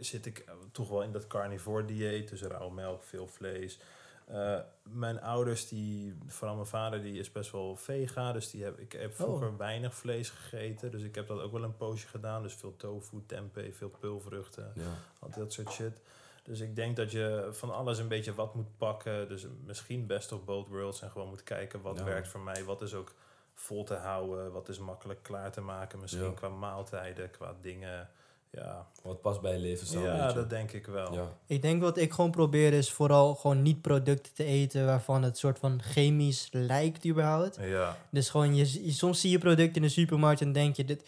zit 0.00 0.26
ik 0.26 0.44
toch 0.72 0.88
wel 0.88 1.02
in 1.02 1.12
dat 1.12 1.26
carnivore 1.26 1.84
dieet, 1.84 2.28
dus 2.28 2.42
rauwe 2.42 2.74
melk, 2.74 3.02
veel 3.02 3.26
vlees. 3.26 3.78
Eh, 4.26 4.58
mijn 4.82 5.20
ouders, 5.20 5.68
die, 5.68 6.18
vooral 6.26 6.54
mijn 6.54 6.66
vader, 6.66 7.02
die 7.02 7.18
is 7.18 7.32
best 7.32 7.50
wel 7.50 7.76
vega, 7.76 8.32
dus 8.32 8.50
die 8.50 8.64
heb, 8.64 8.78
ik 8.78 8.92
heb 8.92 9.14
vroeger 9.14 9.56
weinig 9.56 9.94
vlees 9.94 10.30
gegeten. 10.30 10.90
Dus 10.90 11.02
ik 11.02 11.14
heb 11.14 11.26
dat 11.26 11.40
ook 11.40 11.52
wel 11.52 11.62
een 11.62 11.76
poosje 11.76 12.06
gedaan, 12.06 12.42
dus 12.42 12.54
veel 12.54 12.76
tofu, 12.76 13.22
tempeh, 13.26 13.72
veel 13.72 13.88
pulvruchten. 13.88 14.72
Ja. 14.74 14.82
Al 15.18 15.30
dat 15.36 15.52
soort 15.52 15.70
shit. 15.70 16.00
Dus 16.42 16.60
ik 16.60 16.76
denk 16.76 16.96
dat 16.96 17.10
je 17.10 17.48
van 17.50 17.74
alles 17.74 17.98
een 17.98 18.08
beetje 18.08 18.34
wat 18.34 18.54
moet 18.54 18.76
pakken. 18.76 19.28
Dus 19.28 19.46
misschien 19.64 20.06
best 20.06 20.32
of 20.32 20.44
both 20.44 20.68
worlds. 20.68 21.02
En 21.02 21.10
gewoon 21.10 21.28
moet 21.28 21.42
kijken 21.42 21.80
wat 21.80 21.98
Ja. 21.98 22.04
werkt 22.04 22.28
voor 22.28 22.40
mij. 22.40 22.64
Wat 22.64 22.82
is 22.82 22.94
ook 22.94 23.12
vol 23.54 23.84
te 23.84 23.94
houden. 23.94 24.52
Wat 24.52 24.68
is 24.68 24.78
makkelijk 24.78 25.22
klaar 25.22 25.50
te 25.50 25.60
maken. 25.60 26.00
Misschien 26.00 26.24
Ja. 26.24 26.30
qua 26.30 26.48
maaltijden, 26.48 27.30
qua 27.30 27.54
dingen. 27.60 28.10
Ja, 28.56 28.86
Wat 29.02 29.20
past 29.20 29.40
bij 29.40 29.52
je 29.52 29.58
levensstijl, 29.58 30.04
ja 30.04 30.32
dat 30.32 30.50
denk 30.50 30.72
ik 30.72 30.86
wel. 30.86 31.14
Ja. 31.14 31.28
Ik 31.46 31.62
denk 31.62 31.82
wat 31.82 31.96
ik 31.96 32.12
gewoon 32.12 32.30
probeer 32.30 32.72
is 32.72 32.90
vooral 32.90 33.34
gewoon 33.34 33.62
niet 33.62 33.80
producten 33.82 34.34
te 34.34 34.44
eten 34.44 34.86
waarvan 34.86 35.22
het 35.22 35.38
soort 35.38 35.58
van 35.58 35.80
chemisch 35.82 36.48
lijkt 36.52 37.06
überhaupt. 37.06 37.58
Ja, 37.60 37.96
Dus 38.10 38.28
gewoon, 38.30 38.54
je, 38.54 38.84
je- 38.84 38.92
soms 38.92 39.20
zie 39.20 39.30
je 39.30 39.38
producten 39.38 39.74
in 39.76 39.82
de 39.82 39.88
supermarkt 39.88 40.40
en 40.40 40.52
denk 40.52 40.76
je, 40.76 40.84
dit, 40.84 41.02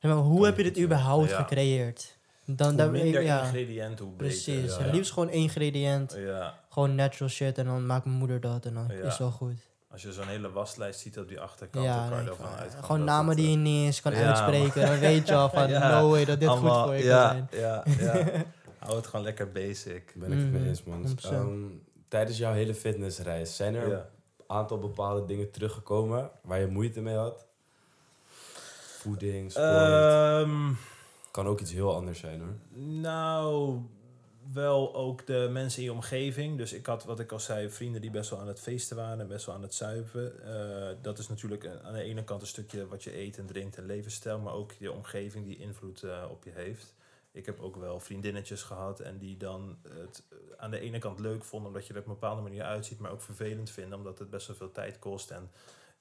zeg 0.00 0.10
maar, 0.12 0.20
hoe 0.22 0.36
Kan 0.36 0.44
heb 0.44 0.56
je 0.56 0.62
dit 0.62 0.78
überhaupt 0.78 1.30
Ja. 1.30 1.36
gecreëerd? 1.42 2.16
Dan, 2.44 2.68
hoe 2.68 2.76
dan, 2.76 2.90
minder 2.90 3.22
ja, 3.22 3.42
ingrediënten, 3.44 4.04
hoe 4.04 4.14
beter. 4.14 4.26
precies. 4.26 4.76
Ja, 4.76 4.86
liefst 4.90 5.12
gewoon 5.12 5.28
één 5.28 5.42
ingrediënt, 5.42 6.14
ja. 6.18 6.58
gewoon 6.68 6.94
natural 6.94 7.28
shit 7.28 7.58
en 7.58 7.64
dan 7.64 7.86
maakt 7.86 8.04
mijn 8.04 8.16
moeder 8.16 8.40
dat 8.40 8.66
en 8.66 8.74
dan 8.74 8.86
Ja. 8.88 8.94
is 8.94 9.02
het 9.08 9.18
wel 9.18 9.30
goed. 9.30 9.54
Als 9.92 10.02
je 10.02 10.12
zo'n 10.12 10.26
hele 10.26 10.50
waslijst 10.52 11.00
ziet 11.00 11.18
op 11.18 11.28
die 11.28 11.40
achterkant, 11.40 11.84
Ja, 11.84 11.96
dan 12.00 12.08
kan 12.08 12.16
je 12.18 12.22
nee, 12.22 12.30
ervan 12.30 12.46
gewoon- 12.46 12.60
uitgaan. 12.60 12.84
gewoon 12.84 12.98
dat 12.98 13.06
namen 13.08 13.36
die 13.36 13.44
eh, 13.44 13.50
je 13.50 13.56
niet 13.56 13.84
eens 13.84 14.00
kan 14.00 14.12
ja, 14.12 14.26
uitspreken. 14.26 14.86
Dan 14.86 14.98
weet 14.98 15.28
je 15.28 15.34
al 15.34 15.48
van, 15.50 15.68
Ja, 15.70 16.00
no 16.00 16.10
way 16.10 16.24
dat 16.24 16.40
dit 16.40 16.48
goed 16.48 16.58
voor 16.70 16.94
je 16.94 17.04
ja, 17.04 17.28
kan 17.32 17.46
zijn. 17.50 17.62
Ja, 17.62 17.84
ja. 17.98 18.44
Hou 18.78 18.96
het 18.96 19.06
gewoon 19.06 19.24
lekker 19.24 19.52
basic. 19.52 20.12
Ben 20.16 20.32
ik 20.32 20.38
het 20.38 20.50
mee 20.50 20.60
Mhm, 20.60 20.68
eens, 20.68 20.82
man. 20.84 21.06
100%. 21.06 21.32
Ehm, 21.34 21.62
tijdens 22.08 22.38
jouw 22.38 22.52
hele 22.52 22.74
fitnessreis, 22.74 23.56
zijn 23.56 23.74
er 23.74 23.88
Ja. 23.88 23.94
een 23.96 24.02
aantal 24.46 24.78
bepaalde 24.78 25.24
dingen 25.26 25.50
teruggekomen 25.50 26.30
waar 26.42 26.60
je 26.60 26.66
moeite 26.66 27.00
mee 27.00 27.16
had? 27.16 27.46
Voeding, 28.98 29.50
sport. 29.50 29.66
Ehm, 29.66 30.72
kan 31.30 31.46
ook 31.46 31.60
iets 31.60 31.72
heel 31.72 31.94
anders 31.94 32.18
zijn, 32.18 32.40
hoor. 32.40 32.82
Nou, 32.84 33.78
wel 34.52 34.94
ook 34.94 35.26
de 35.26 35.48
mensen 35.50 35.78
in 35.78 35.84
je 35.84 35.92
omgeving. 35.92 36.56
Dus 36.56 36.72
ik 36.72 36.86
had, 36.86 37.04
wat 37.04 37.20
ik 37.20 37.32
al 37.32 37.40
zei, 37.40 37.70
vrienden 37.70 38.00
die 38.00 38.10
best 38.10 38.30
wel 38.30 38.38
aan 38.38 38.48
het 38.48 38.60
feesten 38.60 38.96
waren 38.96 39.20
en 39.20 39.28
best 39.28 39.46
wel 39.46 39.54
aan 39.54 39.62
het 39.62 39.74
zuipen. 39.74 40.44
Eh, 40.44 40.96
dat 41.02 41.18
is 41.18 41.28
natuurlijk 41.28 41.66
aan 41.82 41.92
de 41.92 42.02
ene 42.02 42.24
kant 42.24 42.40
een 42.40 42.46
stukje 42.46 42.88
wat 42.88 43.04
je 43.04 43.18
eet 43.18 43.38
en 43.38 43.46
drinkt 43.46 43.76
en 43.76 43.86
levensstijl, 43.86 44.38
maar 44.38 44.52
ook 44.52 44.72
je 44.72 44.92
omgeving 44.92 45.46
die 45.46 45.58
invloed 45.58 46.02
eh, 46.02 46.24
op 46.30 46.44
je 46.44 46.50
heeft. 46.50 46.94
Ik 47.32 47.46
heb 47.46 47.60
ook 47.60 47.76
wel 47.76 48.00
vriendinnetjes 48.00 48.62
gehad 48.62 49.00
en 49.00 49.18
die 49.18 49.36
dan 49.36 49.76
het 49.88 50.22
eh, 50.28 50.36
aan 50.56 50.70
de 50.70 50.80
ene 50.80 50.98
kant 50.98 51.18
leuk 51.18 51.44
vonden 51.44 51.68
omdat 51.68 51.86
je 51.86 51.92
er 51.92 52.00
op 52.00 52.06
een 52.06 52.12
bepaalde 52.12 52.42
manier 52.42 52.62
uitziet, 52.62 52.98
maar 52.98 53.10
ook 53.10 53.22
vervelend 53.22 53.70
vinden 53.70 53.98
omdat 53.98 54.18
het 54.18 54.30
best 54.30 54.46
wel 54.46 54.56
veel 54.56 54.72
tijd 54.72 54.98
kost. 54.98 55.30
En 55.30 55.50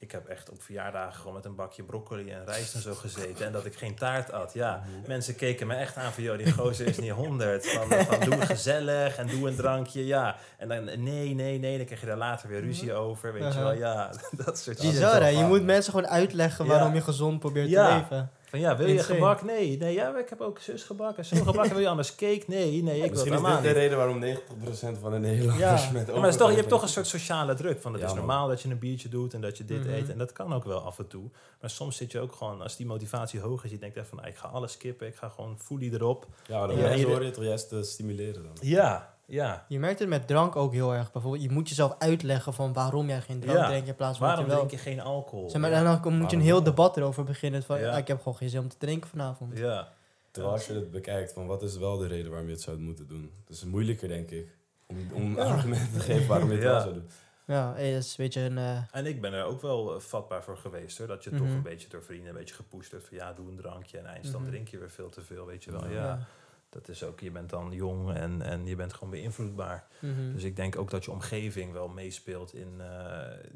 ik 0.02 0.12
heb 0.12 0.28
echt 0.28 0.50
op 0.50 0.62
verjaardagen 0.62 1.20
gewoon 1.20 1.34
met 1.34 1.46
een 1.46 1.56
bakje 1.56 1.84
broccoli 1.84 2.30
en 2.32 2.46
rijst 2.46 2.76
en 2.76 2.82
zo 2.82 2.94
gezeten. 2.94 3.46
En 3.46 3.52
dat 3.52 3.66
ik 3.66 3.76
geen 3.76 3.96
taart 3.96 4.32
at. 4.32 4.54
Ja, 4.54 4.84
mensen 5.08 5.36
keken 5.36 5.68
me 5.68 5.76
echt 5.76 5.96
aan 5.98 6.12
van... 6.12 6.24
joh, 6.24 6.38
die 6.38 6.52
gozer 6.54 6.88
is 6.88 6.98
niet 7.00 7.12
honderd. 7.12 7.68
Van, 7.70 7.88
van 8.06 8.20
doe 8.20 8.42
gezellig 8.42 9.18
en 9.18 9.28
doe 9.28 9.48
een 9.50 9.56
drankje. 9.56 10.06
Ja, 10.06 10.36
en 10.58 10.68
dan 10.68 10.84
nee, 11.04 11.34
nee, 11.34 11.60
nee. 11.60 11.78
Dan 11.78 11.86
krijg 11.86 12.02
je 12.02 12.08
daar 12.08 12.18
later 12.18 12.50
weer 12.50 12.62
ruzie 12.62 12.94
over. 12.94 13.34
Weet 13.34 13.42
je 13.42 13.48
Uh-huh. 13.48 13.64
wel, 13.64 13.74
ja. 13.74 14.10
Dat 14.46 14.60
soort 14.60 14.80
shit. 14.80 14.92
Bizar 14.92 15.32
je 15.32 15.44
moet 15.44 15.64
mensen 15.64 15.94
gewoon 15.94 16.08
uitleggen 16.10 16.66
Ja. 16.66 16.72
waarom 16.72 16.94
je 16.94 17.02
gezond 17.02 17.40
probeert 17.40 17.70
Ja. 17.70 17.88
te 17.88 17.94
leven. 18.02 18.32
Van 18.52 18.60
ja, 18.60 18.78
wil 18.78 18.88
je 18.88 19.00
gebak? 19.04 19.44
Nee. 19.44 19.78
Nee, 19.78 19.94
ja, 19.94 20.18
ik 20.18 20.30
heb 20.30 20.42
ook 20.42 20.60
zus 20.60 20.84
gebakken. 20.84 21.26
Zo 21.26 21.36
gebakken. 21.46 21.72
wil 21.74 21.80
je 21.82 21.88
anders 21.88 22.16
cake? 22.16 22.44
Nee, 22.48 22.84
nee, 22.84 22.96
ik 22.96 23.14
wil 23.14 23.26
het 23.26 23.34
is 23.34 23.42
dit 23.54 23.62
de 23.62 23.72
reden 23.72 23.98
waarom 23.98 24.24
90% 24.24 25.00
van 25.02 25.12
de 25.12 25.20
Nederlanders 25.20 25.84
Ja. 25.86 25.92
met 25.92 26.08
Ja, 26.08 26.20
maar 26.20 26.30
is 26.30 26.36
toch, 26.38 26.50
je 26.50 26.56
hebt 26.56 26.70
toch 26.70 26.82
een 26.82 26.88
soort 26.88 27.08
sociale 27.08 27.54
druk. 27.54 27.82
Van 27.82 27.92
het 27.94 28.02
Ja, 28.02 28.08
is 28.08 28.14
man. 28.14 28.26
normaal 28.26 28.48
dat 28.48 28.62
je 28.62 28.70
een 28.70 28.80
biertje 28.80 29.10
doet 29.10 29.34
en 29.34 29.42
dat 29.42 29.58
je 29.58 29.66
dit 29.66 29.80
Mhm. 29.86 29.94
eet. 29.94 30.10
En 30.10 30.18
dat 30.18 30.32
kan 30.34 30.54
ook 30.54 30.64
wel 30.64 30.80
af 30.80 31.00
en 31.00 31.08
toe. 31.08 31.30
Maar 31.62 31.70
soms 31.70 31.96
zit 31.98 32.12
je 32.12 32.20
ook 32.20 32.34
gewoon, 32.36 32.62
als 32.62 32.76
die 32.76 32.86
motivatie 32.86 33.40
hoog 33.40 33.64
is, 33.64 33.72
je 33.72 33.78
denkt 33.78 33.98
echt 33.98 34.08
van, 34.08 34.20
ah, 34.22 34.28
ik 34.28 34.36
ga 34.36 34.48
alles 34.48 34.72
skippen. 34.72 35.08
Ik 35.08 35.16
ga 35.16 35.30
gewoon 35.30 35.60
fully 35.60 35.94
erop. 35.94 36.26
Ja, 36.48 36.68
dan 36.68 36.76
je- 36.78 37.06
hoor 37.06 37.20
je 37.20 37.26
het 37.26 37.34
toch 37.34 37.44
juist 37.44 37.70
te 37.70 37.84
stimuleren 37.84 38.44
dan. 38.44 38.52
Ja, 38.62 39.11
ja. 39.32 39.66
Je 39.68 39.80
merkt 39.80 40.00
het 40.00 40.10
met 40.10 40.28
drank 40.28 40.56
ook 40.56 40.74
heel 40.74 40.94
erg. 40.94 41.12
Bijvoorbeeld, 41.12 41.44
je 41.44 41.50
moet 41.50 41.70
jezelf 41.70 41.96
uitleggen 42.00 42.54
van 42.54 42.74
waarom 42.74 43.08
jij 43.08 43.22
geen 43.22 43.40
drank 43.40 43.58
Ja. 43.58 43.68
drinkt 43.68 43.88
in 43.88 43.96
plaats 43.96 44.18
van 44.18 44.28
Waarom 44.28 44.46
je 44.46 44.50
wel... 44.52 44.60
drink 44.66 44.72
je 44.84 44.90
geen 44.90 45.00
alcohol? 45.02 45.50
Zeg 45.50 45.62
maar, 45.62 45.70
ja. 45.70 45.78
en 45.78 46.00
dan 46.04 46.18
moet 46.18 46.32
je 46.32 46.38
een 46.38 46.44
heel 46.44 46.64
debat 46.64 46.98
erover 46.98 47.24
beginnen. 47.24 47.64
Van, 47.64 47.80
Ja. 47.80 47.92
ah, 47.92 47.98
ik 47.98 48.08
heb 48.08 48.18
gewoon 48.18 48.36
geen 48.38 48.50
zin 48.50 48.60
om 48.60 48.68
te 48.70 48.78
drinken 48.78 49.10
vanavond. 49.10 49.58
ja. 49.58 49.88
Terwijl 50.32 50.54
als 50.54 50.68
je 50.68 50.74
het 50.74 50.92
bekijkt, 50.92 51.34
van 51.34 51.46
wat 51.48 51.62
is 51.64 51.78
wel 51.78 51.98
de 51.98 52.08
reden 52.08 52.30
waarom 52.30 52.48
je 52.48 52.54
het 52.54 52.62
zou 52.64 52.78
moeten 52.78 53.08
doen? 53.08 53.32
Het 53.46 53.56
is 53.56 53.64
moeilijker, 53.64 54.08
denk 54.08 54.32
ik, 54.32 54.48
om, 54.88 54.98
om 55.14 55.36
Ja. 55.36 55.44
argumenten 55.44 55.92
te 55.94 56.00
geven 56.00 56.28
waarom 56.28 56.48
je 56.50 56.54
het 56.56 56.64
Ja. 56.64 56.72
wel 56.72 56.82
zou 56.82 56.94
doen. 56.94 57.08
Ja, 57.46 57.76
eh, 57.76 57.94
dat 57.94 58.04
is 58.04 58.10
een 58.10 58.24
beetje 58.24 58.42
een... 58.42 58.58
eh, 58.58 58.78
En 58.92 59.06
ik 59.06 59.22
ben 59.22 59.34
er 59.34 59.44
ook 59.44 59.62
wel 59.62 59.94
eh, 59.96 60.00
vatbaar 60.00 60.44
voor 60.44 60.58
geweest 60.58 60.98
hoor. 60.98 61.08
Dat 61.08 61.24
je 61.24 61.30
toch 61.30 61.40
Mhm. 61.40 61.52
een 61.52 61.62
beetje 61.62 61.90
door 61.90 62.04
vrienden 62.04 62.30
een 62.30 62.36
beetje 62.36 62.56
gepusht 62.56 62.92
wordt 62.92 63.08
van 63.08 63.18
ja, 63.18 63.34
doe 63.34 63.48
een 63.50 63.56
drankje. 63.56 63.98
En 63.98 64.06
eindstand 64.06 64.44
Mhm. 64.44 64.52
drink 64.54 64.68
je 64.68 64.78
weer 64.78 64.90
veel 64.92 65.10
te 65.10 65.22
veel, 65.22 65.46
weet 65.46 65.64
je 65.64 65.72
wel. 65.72 65.88
Ja. 65.88 65.92
Ja, 66.06 66.28
dat 66.72 66.88
is 66.90 67.04
ook, 67.04 67.20
je 67.20 67.32
bent 67.32 67.50
dan 67.50 67.72
jong 67.72 68.14
en, 68.14 68.42
en 68.42 68.66
je 68.66 68.76
bent 68.76 68.94
gewoon 68.94 69.10
beïnvloedbaar. 69.10 69.88
mhm. 70.00 70.34
Dus 70.34 70.44
ik 70.44 70.56
denk 70.56 70.78
ook 70.78 70.90
dat 70.90 71.06
je 71.06 71.12
omgeving 71.12 71.72
wel 71.74 71.88
meespeelt 71.88 72.54
in 72.54 72.82
eh, 72.82 72.86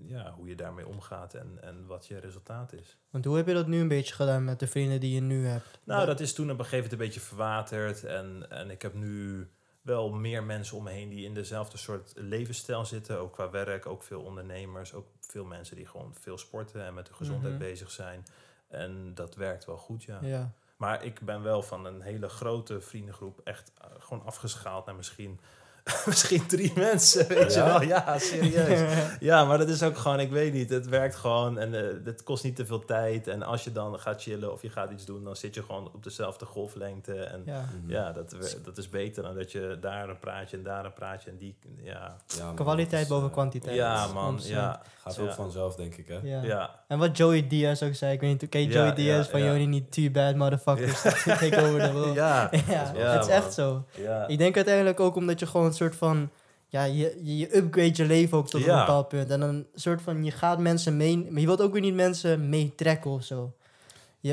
ja, 0.05 0.33
hoe 0.37 0.47
je 0.47 0.55
daarmee 0.55 0.87
omgaat 0.87 1.33
en, 1.33 1.57
en 1.61 1.85
wat 1.85 2.07
je 2.07 2.19
resultaat 2.19 2.73
is. 2.73 2.97
Want 3.09 3.25
hoe 3.25 3.35
heb 3.37 3.47
je 3.47 3.53
dat 3.53 3.67
nu 3.67 3.79
een 3.79 3.87
beetje 3.87 4.13
gedaan 4.15 4.43
met 4.43 4.59
de 4.59 4.67
vrienden 4.67 4.99
die 4.99 5.13
je 5.13 5.21
nu 5.21 5.45
hebt? 5.47 5.79
Nou, 5.83 6.05
dat 6.05 6.19
is 6.19 6.33
toen 6.33 6.45
op 6.51 6.59
een 6.59 6.65
gegeven 6.65 6.75
moment 6.83 6.91
een 7.01 7.05
beetje 7.07 7.19
verwaterd. 7.27 8.03
En, 8.03 8.45
en 8.49 8.69
ik 8.69 8.81
heb 8.81 8.93
nu 8.93 9.47
wel 9.81 10.09
meer 10.11 10.43
mensen 10.43 10.77
om 10.77 10.83
me 10.83 10.91
heen 10.91 11.09
die 11.09 11.25
in 11.25 11.33
dezelfde 11.33 11.77
soort 11.77 12.11
levensstijl 12.15 12.85
zitten. 12.85 13.19
Ook 13.19 13.33
qua 13.33 13.49
werk, 13.49 13.85
ook 13.85 14.03
veel 14.03 14.21
ondernemers. 14.21 14.93
Ook 14.93 15.07
veel 15.19 15.45
mensen 15.45 15.75
die 15.75 15.85
gewoon 15.85 16.13
veel 16.19 16.37
sporten 16.37 16.85
en 16.85 16.93
met 16.93 17.05
de 17.05 17.13
gezondheid 17.13 17.53
Mhm. 17.53 17.63
bezig 17.63 17.91
zijn. 17.91 18.25
En 18.67 19.11
dat 19.13 19.35
werkt 19.35 19.65
wel 19.65 19.77
goed, 19.77 20.03
ja. 20.03 20.19
Ja. 20.21 20.51
Maar 20.77 21.03
ik 21.03 21.19
ben 21.19 21.43
wel 21.43 21.61
van 21.61 21.85
een 21.85 22.01
hele 22.01 22.29
grote 22.29 22.81
vriendengroep 22.81 23.41
echt 23.43 23.71
eh, 23.77 23.87
gewoon 23.99 24.25
afgeschaald 24.25 24.85
naar 24.85 24.95
misschien, 24.95 25.39
misschien 26.05 26.45
drie 26.47 26.71
mensen, 26.75 27.27
weet 27.27 27.53
je 27.53 27.59
Ja? 27.59 27.65
wel. 27.65 27.81
Ja, 27.81 28.19
serieus. 28.19 28.79
ja, 29.19 29.45
maar 29.45 29.57
dat 29.57 29.69
is 29.69 29.83
ook 29.83 29.97
gewoon, 29.97 30.19
ik 30.19 30.31
weet 30.31 30.53
niet, 30.53 30.69
het 30.69 30.87
werkt 30.87 31.15
gewoon 31.15 31.57
en 31.57 31.73
eh, 31.73 31.81
het 32.05 32.23
kost 32.23 32.43
niet 32.43 32.55
te 32.55 32.65
veel 32.65 32.85
tijd. 32.85 33.27
En 33.27 33.43
als 33.43 33.63
je 33.63 33.71
dan 33.71 33.99
gaat 33.99 34.21
chillen 34.21 34.51
of 34.51 34.61
je 34.61 34.69
gaat 34.69 34.91
iets 34.91 35.05
doen, 35.05 35.23
dan 35.23 35.35
zit 35.35 35.55
je 35.55 35.63
gewoon 35.63 35.89
op 35.93 36.03
dezelfde 36.03 36.45
golflengte. 36.45 37.13
En 37.13 37.41
ja, 37.45 37.65
ja. 37.87 38.11
dat, 38.11 38.35
dat 38.63 38.77
is 38.77 38.89
beter 38.89 39.23
dan 39.23 39.35
dat 39.35 39.51
je 39.51 39.77
daar 39.81 40.09
een 40.09 40.19
praatje 40.19 40.57
en 40.57 40.63
daar 40.63 40.85
een 40.85 40.93
praatje 40.93 41.29
en 41.29 41.37
die, 41.37 41.57
ja. 41.83 42.15
Ja, 42.37 42.45
man, 42.45 42.55
Kwaliteit 42.55 43.01
is, 43.03 43.07
boven 43.07 43.27
eh, 43.27 43.33
kwantiteit. 43.33 43.75
Ja, 43.75 44.07
man, 44.13 44.39
100%. 44.41 44.47
ja. 44.47 44.81
Gaat 45.03 45.15
Ja. 45.15 45.21
ook 45.23 45.31
vanzelf, 45.31 45.75
denk 45.75 45.95
ik, 45.95 46.07
hè? 46.07 46.19
Ja. 46.23 46.43
Ja, 46.43 46.79
En 46.87 46.97
wat 46.99 47.17
Joey 47.17 47.47
Diaz 47.47 47.81
ook 47.83 47.95
zei, 47.95 48.13
ik 48.13 48.19
weet 48.19 48.41
niet, 48.41 48.53
je 48.53 48.59
Ja, 48.59 48.69
Joey 48.73 48.85
ja, 48.87 48.91
Diaz 48.93 49.27
van 49.29 49.39
ja. 49.39 49.45
Joni 49.45 49.65
niet 49.65 49.91
too 49.91 50.09
bad 50.11 50.35
motherfuckers, 50.35 51.01
take 51.23 51.57
over 51.61 51.79
the 51.79 51.91
world. 51.93 52.15
ja, 52.15 52.49
Ja, 52.67 52.91
Ja, 52.95 53.11
het 53.13 53.21
is 53.25 53.31
echt 53.31 53.53
zo. 53.53 53.85
ja. 53.91 54.27
Ik 54.27 54.37
denk 54.37 54.55
uiteindelijk 54.55 54.99
ook 54.99 55.15
omdat 55.15 55.39
je 55.39 55.45
gewoon 55.47 55.73
soort 55.75 55.95
van... 55.95 56.29
Ja, 56.67 56.83
je, 56.83 57.19
je, 57.23 57.57
upgrade 57.57 57.91
je 57.93 58.05
leven 58.05 58.37
ook 58.37 58.49
tot 58.49 58.61
een 58.61 58.67
bepaald 58.79 59.07
punt. 59.07 59.29
En 59.29 59.39
dan 59.39 59.49
een 59.49 59.65
soort 59.75 60.01
van, 60.01 60.23
je 60.23 60.31
gaat 60.31 60.59
mensen 60.59 60.97
mee... 60.97 61.17
Maar 61.29 61.39
je 61.39 61.45
wilt 61.45 61.61
ook 61.61 61.71
weer 61.71 61.81
niet 61.81 61.93
mensen 61.93 62.49
meetrekken 62.49 63.11
of 63.11 63.23
zo. 63.23 63.53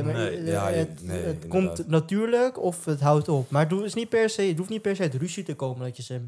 Maar, 0.02 0.14
Nee. 0.14 0.42
Ja, 0.44 0.68
je- 0.68 0.76
het 0.76 1.02
nee, 1.02 1.22
het 1.22 1.46
komt 1.48 1.88
natuurlijk 1.88 2.62
of 2.62 2.84
het 2.84 3.00
houdt 3.00 3.28
op. 3.28 3.50
Maar 3.50 3.62
het 3.62 3.70
hoeft 3.70 3.84
is 3.84 3.94
niet 3.94 4.08
per 4.08 4.30
se, 4.30 4.42
het 4.42 4.58
hoeft 4.58 4.70
niet 4.70 4.82
per 4.82 4.96
se 4.96 5.02
uit 5.02 5.14
ruzie 5.14 5.42
te 5.42 5.54
komen 5.54 5.84
dat 5.86 5.96
je 5.96 6.02
ze 6.02 6.20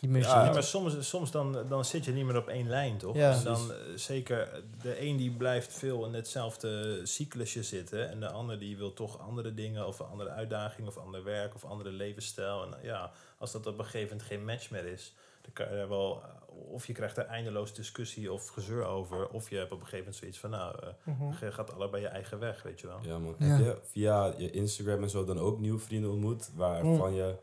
niet 0.00 0.10
meer 0.10 0.22
Ja, 0.22 0.52
maar 0.52 0.62
soms, 0.62 1.08
soms 1.08 1.30
dan, 1.30 1.58
dan 1.68 1.84
zit 1.84 2.04
je 2.04 2.12
niet 2.12 2.24
meer 2.24 2.36
op 2.36 2.48
één 2.48 2.68
lijn, 2.68 2.96
toch? 2.96 3.16
Ja. 3.16 3.32
en 3.32 3.44
dan 3.44 3.72
eh, 3.72 3.76
zeker, 3.94 4.62
de 4.82 5.00
een 5.02 5.16
die 5.16 5.30
blijft 5.30 5.72
veel 5.72 6.06
in 6.06 6.14
hetzelfde 6.14 7.00
cyclusje 7.06 7.62
zitten... 7.62 8.10
en 8.10 8.20
de 8.20 8.30
ander 8.30 8.58
die 8.58 8.76
wil 8.76 8.92
toch 8.92 9.18
andere 9.20 9.54
dingen 9.54 9.86
of 9.86 9.98
een 9.98 10.06
andere 10.06 10.30
uitdaging... 10.30 10.88
of 10.88 10.96
ander 10.96 11.24
werk 11.24 11.54
of 11.54 11.64
andere 11.64 11.90
levensstijl. 11.90 12.62
En 12.62 12.78
ja, 12.82 13.10
als 13.38 13.52
dat 13.52 13.66
op 13.66 13.78
een 13.78 13.84
gegeven 13.84 14.08
moment 14.08 14.28
geen 14.28 14.44
match 14.44 14.70
meer 14.70 14.84
is... 14.84 15.14
dan 15.42 15.52
kan 15.52 15.66
je 15.66 15.80
er 15.80 15.88
wel... 15.88 16.22
eh, 16.22 16.72
Of 16.72 16.86
je 16.86 16.92
krijgt 16.92 17.16
er 17.16 17.24
eindeloos 17.26 17.74
discussie 17.74 18.32
of 18.32 18.48
gezeur 18.48 18.84
over... 18.84 19.28
of 19.28 19.50
je 19.50 19.56
hebt 19.56 19.72
op 19.72 19.80
een 19.80 19.86
gegeven 19.86 19.98
moment 19.98 20.16
zoiets 20.16 20.38
van... 20.38 20.50
nou, 20.50 20.74
eh, 21.06 21.40
je 21.40 21.52
gaat 21.52 21.74
allebei 21.74 22.02
je 22.02 22.08
eigen 22.08 22.38
weg, 22.38 22.62
weet 22.62 22.80
je 22.80 22.86
wel. 22.86 22.98
Ja, 23.02 23.18
man. 23.18 23.34
Ja. 23.38 23.46
Heb 23.46 23.58
je 23.64 23.78
via 23.82 24.34
je 24.36 24.50
Instagram 24.50 25.02
en 25.02 25.10
zo 25.10 25.24
dan 25.24 25.38
ook 25.38 25.58
nieuwe 25.58 25.78
vrienden 25.78 26.10
ontmoet? 26.10 26.50
Waarvan 26.54 27.14
je... 27.14 27.34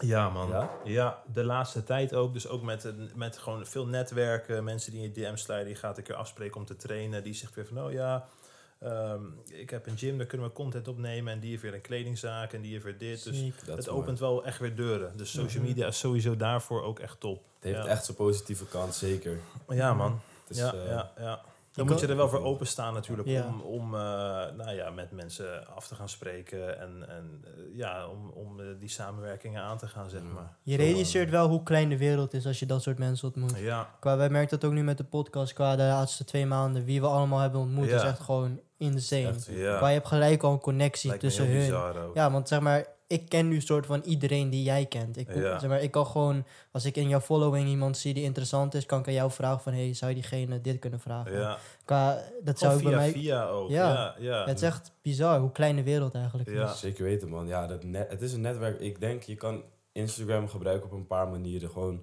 Ja, 0.00 0.28
man. 0.30 0.48
Ja? 0.48 0.70
Ja? 0.84 1.22
de 1.32 1.44
laatste 1.44 1.84
tijd 1.84 2.14
ook. 2.14 2.32
Dus 2.32 2.48
ook 2.48 2.62
met, 2.62 2.92
met 3.14 3.38
gewoon 3.38 3.66
veel 3.66 3.86
netwerken. 3.86 4.64
Mensen 4.64 4.92
die 4.92 5.02
in 5.02 5.12
je 5.14 5.20
DM 5.30 5.36
slijden, 5.36 5.66
die 5.66 5.74
gaat 5.76 5.98
een 5.98 6.02
keer 6.04 6.14
afspreken 6.14 6.56
om 6.56 6.64
te 6.66 6.76
trainen. 6.76 7.22
Die 7.24 7.34
zegt 7.34 7.54
weer 7.54 7.66
van, 7.66 7.82
oh 7.84 7.92
ja, 7.92 8.26
ehm, 8.78 9.22
ik 9.50 9.70
heb 9.70 9.86
een 9.86 9.98
gym, 9.98 10.16
daar 10.18 10.26
kunnen 10.26 10.46
we 10.46 10.52
content 10.52 10.88
opnemen. 10.88 11.32
En 11.32 11.40
die 11.40 11.50
heeft 11.50 11.62
weer 11.62 11.74
een 11.74 11.80
kledingzaak 11.80 12.52
en 12.52 12.60
die 12.60 12.72
heeft 12.72 12.84
weer 12.84 12.98
dit. 12.98 13.24
Dus 13.24 13.36
Ziek. 13.38 13.54
Het 13.66 13.86
mooi. 13.86 13.88
opent 14.00 14.18
wel 14.18 14.44
echt 14.44 14.58
weer 14.58 14.76
deuren. 14.76 15.16
Dus 15.16 15.30
social 15.30 15.62
Mhm. 15.62 15.68
media 15.72 15.86
is 15.86 15.98
sowieso 15.98 16.36
daarvoor 16.36 16.82
ook 16.82 16.98
echt 16.98 17.20
top. 17.20 17.42
Het 17.54 17.64
heeft 17.64 17.84
ja. 17.84 17.90
echt 17.90 18.04
zijn 18.04 18.16
positieve 18.16 18.66
kant, 18.66 18.94
zeker. 18.94 19.38
Ja, 19.68 19.94
man. 19.94 20.20
Is, 20.48 20.56
ja, 20.56 20.72
eh, 20.74 20.86
ja, 20.88 21.12
ja. 21.18 21.40
Dan 21.72 21.86
moet 21.86 22.00
je 22.00 22.06
er 22.06 22.16
wel 22.16 22.28
voor 22.28 22.42
openstaan 22.44 22.94
natuurlijk 22.94 23.28
Ja. 23.28 23.46
om, 23.46 23.60
om 23.60 23.94
eh, 23.94 24.00
nou 24.56 24.70
ja, 24.70 24.90
met 24.90 25.10
mensen 25.12 25.66
af 25.74 25.88
te 25.88 25.94
gaan 25.94 26.08
spreken. 26.08 26.80
En, 26.80 27.08
en 27.08 27.44
eh, 27.44 27.50
ja, 27.76 28.06
om, 28.08 28.30
om 28.30 28.60
eh, 28.60 28.66
die 28.78 28.88
samenwerkingen 28.88 29.62
aan 29.62 29.78
te 29.78 29.88
gaan, 29.88 30.10
zeg 30.10 30.20
Ja. 30.20 30.26
maar. 30.28 30.56
Je 30.62 30.76
realiseert 30.76 31.30
wel 31.30 31.48
hoe 31.48 31.62
klein 31.62 31.88
de 31.88 31.98
wereld 31.98 32.34
is 32.34 32.46
als 32.46 32.58
je 32.58 32.66
dat 32.66 32.82
soort 32.82 32.98
mensen 32.98 33.26
ontmoet. 33.28 33.58
Ja, 33.58 33.90
Qua, 34.00 34.16
wij 34.16 34.30
merken 34.30 34.58
dat 34.60 34.68
ook 34.68 34.74
nu 34.74 34.82
met 34.82 34.98
de 34.98 35.04
podcast, 35.04 35.52
qua 35.52 35.76
de 35.76 35.82
laatste 35.82 36.24
twee 36.24 36.46
maanden, 36.46 36.84
wie 36.84 37.00
we 37.00 37.06
allemaal 37.06 37.38
hebben 37.38 37.60
ontmoet, 37.60 37.88
Ja. 37.88 37.96
is 37.96 38.02
echt 38.02 38.20
gewoon 38.20 38.60
insane. 38.76 39.28
Echt, 39.28 39.46
ja. 39.46 39.76
Qua 39.76 39.88
je 39.88 39.94
hebt 39.94 40.08
gelijk 40.08 40.42
al 40.42 40.52
een 40.52 40.60
connectie 40.60 41.08
Lijkt 41.08 41.22
tussen 41.24 41.46
hun. 41.46 41.58
bizar. 41.58 41.96
Ja, 42.14 42.30
want 42.30 42.48
zeg 42.48 42.60
maar, 42.60 42.86
ik 43.10 43.28
ken 43.28 43.48
nu 43.48 43.60
soort 43.60 43.86
van 43.86 44.02
iedereen 44.04 44.50
die 44.50 44.62
jij 44.62 44.86
kent. 44.86 45.16
Ik, 45.16 45.34
Ja. 45.34 45.58
zeg 45.58 45.68
maar, 45.70 45.82
ik 45.82 45.90
kan 45.90 46.06
gewoon, 46.06 46.44
als 46.70 46.84
ik 46.84 46.96
in 46.96 47.08
jouw 47.08 47.20
following 47.20 47.68
iemand 47.68 47.96
zie 47.96 48.14
die 48.14 48.22
interessant 48.22 48.74
is, 48.74 48.86
kan 48.86 49.00
ik 49.00 49.06
aan 49.06 49.12
jou 49.12 49.30
vragen 49.30 49.60
van, 49.60 49.72
hey, 49.72 49.94
zou 49.94 50.10
je 50.10 50.16
diegene 50.16 50.60
dit 50.60 50.78
kunnen 50.78 51.00
vragen? 51.00 51.32
Ja, 51.32 51.58
Qua, 51.84 52.22
dat 52.42 52.58
zou 52.58 52.72
Of 52.74 52.78
ik 52.80 52.84
bij 52.84 52.92
via 52.92 53.00
mij... 53.02 53.12
via 53.12 53.46
ook. 53.46 53.70
Ja. 53.70 53.92
Ja, 53.92 54.14
ja. 54.18 54.44
Het 54.46 54.56
is 54.56 54.62
echt 54.62 54.92
bizar 55.02 55.40
hoe 55.40 55.52
klein 55.52 55.76
de 55.76 55.82
wereld 55.82 56.14
eigenlijk 56.14 56.50
Ja. 56.50 56.70
is. 56.72 56.78
Zeker 56.80 57.04
weten, 57.04 57.28
man. 57.28 57.46
Ja, 57.46 57.66
dat 57.66 57.84
net, 57.84 58.10
het 58.10 58.22
is 58.22 58.32
een 58.32 58.40
netwerk. 58.40 58.80
Ik 58.80 59.00
denk, 59.00 59.22
je 59.22 59.34
kan 59.34 59.62
Instagram 59.92 60.48
gebruiken 60.48 60.90
op 60.90 60.96
een 60.96 61.06
paar 61.06 61.28
manieren. 61.28 61.70
Gewoon 61.70 62.02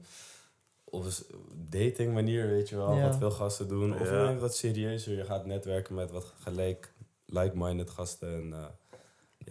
op 0.84 1.06
een 1.06 1.12
s- 1.12 1.24
dating 1.70 2.14
manier, 2.14 2.48
weet 2.48 2.70
je 2.70 2.76
wel. 2.76 2.96
Ja. 2.96 3.02
Wat 3.08 3.18
veel 3.18 3.32
gasten 3.32 3.68
doen. 3.68 4.00
Of 4.00 4.40
wat 4.40 4.56
serieuzer. 4.56 5.18
Je 5.18 5.26
gaat 5.26 5.46
netwerken 5.46 5.96
met 5.96 6.12
wat 6.12 6.34
gelijk, 6.40 6.94
like-minded 7.26 7.90
gasten. 7.90 8.34
En, 8.34 8.54
eh, 8.54 8.66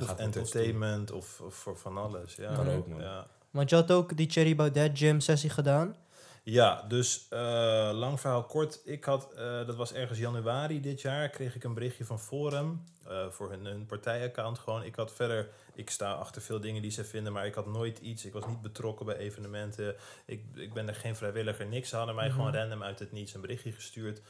Of 0.02 0.16
entertainment 0.16 1.10
of, 1.12 1.40
of 1.40 1.54
voor 1.54 1.76
van 1.78 1.96
alles. 1.96 2.34
Ja, 2.34 2.54
Kan 2.54 2.68
ook, 2.70 2.86
man. 2.86 3.00
Ja, 3.00 3.26
Want 3.50 3.70
je 3.70 3.76
had 3.76 3.90
ook 3.92 4.16
die 4.16 4.30
Cherry 4.30 4.54
Baudet 4.56 4.98
gym 4.98 5.20
sessie 5.20 5.50
gedaan. 5.50 5.96
ja 6.42 6.82
dus 6.88 7.26
eh, 7.30 7.90
lang 7.92 8.20
verhaal 8.20 8.44
kort. 8.44 8.80
Ik 8.84 9.04
had, 9.04 9.32
eh, 9.32 9.66
dat 9.66 9.76
was 9.76 9.92
ergens 9.92 10.18
januari 10.18 10.80
dit 10.80 11.00
jaar, 11.00 11.28
kreeg 11.28 11.54
ik 11.54 11.64
een 11.64 11.74
berichtje 11.74 12.04
van 12.04 12.20
Forum. 12.20 12.84
eh, 13.08 13.26
voor 13.30 13.50
hun, 13.50 13.64
hun 13.64 13.86
partijaccount 13.86 14.58
gewoon. 14.58 14.82
Ik 14.84 14.94
had 14.94 15.12
verder, 15.12 15.48
ik 15.74 15.90
sta 15.90 16.12
achter 16.12 16.42
veel 16.42 16.60
dingen 16.60 16.82
die 16.82 16.90
ze 16.90 17.04
vinden, 17.04 17.32
maar 17.32 17.46
ik 17.46 17.54
had 17.54 17.66
nooit 17.66 17.98
iets. 17.98 18.24
Ik 18.24 18.32
was 18.32 18.46
niet 18.46 18.62
betrokken 18.62 19.06
bij 19.06 19.16
evenementen. 19.16 19.94
Ik, 20.24 20.44
ik 20.54 20.72
ben 20.72 20.88
er 20.88 20.94
geen 20.94 21.16
vrijwilliger, 21.16 21.66
niks. 21.66 21.88
Ze 21.88 21.96
hadden 21.96 22.14
mij 22.14 22.26
Mhm. 22.28 22.36
gewoon 22.36 22.54
random 22.54 22.82
uit 22.82 22.98
het 22.98 23.12
niets 23.12 23.34
een 23.34 23.40
berichtje 23.40 23.72
gestuurd. 23.72 24.20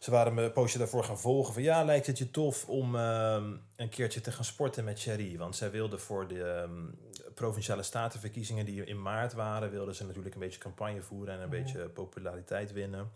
Ze 0.00 0.10
waren 0.10 0.34
me 0.34 0.42
een 0.42 0.52
poosje 0.52 0.78
daarvoor 0.78 1.04
gaan 1.04 1.18
volgen. 1.18 1.52
Van 1.52 1.62
ja, 1.62 1.84
lijkt 1.84 2.06
het 2.06 2.18
je 2.18 2.30
tof 2.30 2.68
om 2.68 2.96
ehm, 2.96 3.52
een 3.76 3.88
keertje 3.88 4.20
te 4.20 4.32
gaan 4.32 4.44
sporten 4.44 4.84
met 4.84 5.00
Cherry? 5.00 5.38
Want 5.38 5.56
zij 5.56 5.70
wilde 5.70 5.98
voor 5.98 6.28
de 6.28 6.44
ehm, 6.44 6.86
provinciale 7.34 7.82
statenverkiezingen 7.82 8.64
die 8.64 8.84
in 8.84 9.02
maart 9.02 9.32
waren, 9.32 9.70
wilden 9.70 9.94
ze 9.94 10.06
natuurlijk 10.06 10.34
een 10.34 10.40
beetje 10.40 10.60
campagne 10.60 11.02
voeren 11.02 11.34
en 11.34 11.40
een 11.40 11.50
beetje 11.50 11.88
populariteit 11.88 12.72
winnen. 12.72 13.10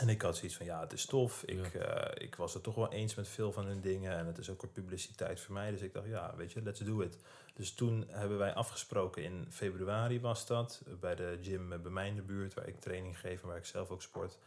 En 0.00 0.08
ik 0.08 0.22
had 0.22 0.36
zoiets 0.36 0.56
van 0.56 0.66
ja, 0.66 0.80
het 0.80 0.92
is 0.92 1.06
tof. 1.06 1.42
Ik, 1.44 1.74
eh, 1.74 2.24
ik 2.24 2.34
was 2.34 2.54
het 2.54 2.62
toch 2.62 2.74
wel 2.74 2.92
eens 2.92 3.14
met 3.14 3.28
veel 3.28 3.52
van 3.52 3.66
hun 3.66 3.80
dingen. 3.80 4.16
En 4.16 4.26
het 4.26 4.38
is 4.38 4.50
ook 4.50 4.62
een 4.62 4.72
publiciteit 4.72 5.40
voor 5.40 5.54
mij. 5.54 5.70
Dus 5.70 5.80
ik 5.80 5.92
dacht, 5.92 6.06
ja, 6.06 6.34
weet 6.36 6.52
je, 6.52 6.62
let's 6.62 6.80
do 6.80 7.00
it. 7.00 7.18
Dus 7.54 7.74
toen 7.74 8.04
hebben 8.08 8.38
wij 8.38 8.54
afgesproken 8.54 9.22
in 9.22 9.46
februari 9.50 10.20
was 10.20 10.46
dat. 10.46 10.82
Bij 11.00 11.14
de 11.14 11.38
gym 11.42 11.68
bij 11.68 11.92
mij 11.92 12.08
in 12.08 12.16
de 12.16 12.22
buurt, 12.22 12.54
waar 12.54 12.68
ik 12.68 12.80
training 12.80 13.18
geef 13.18 13.42
en 13.42 13.48
waar 13.48 13.56
ik 13.56 13.64
zelf 13.64 13.90
ook 13.90 14.02
sport. 14.02 14.38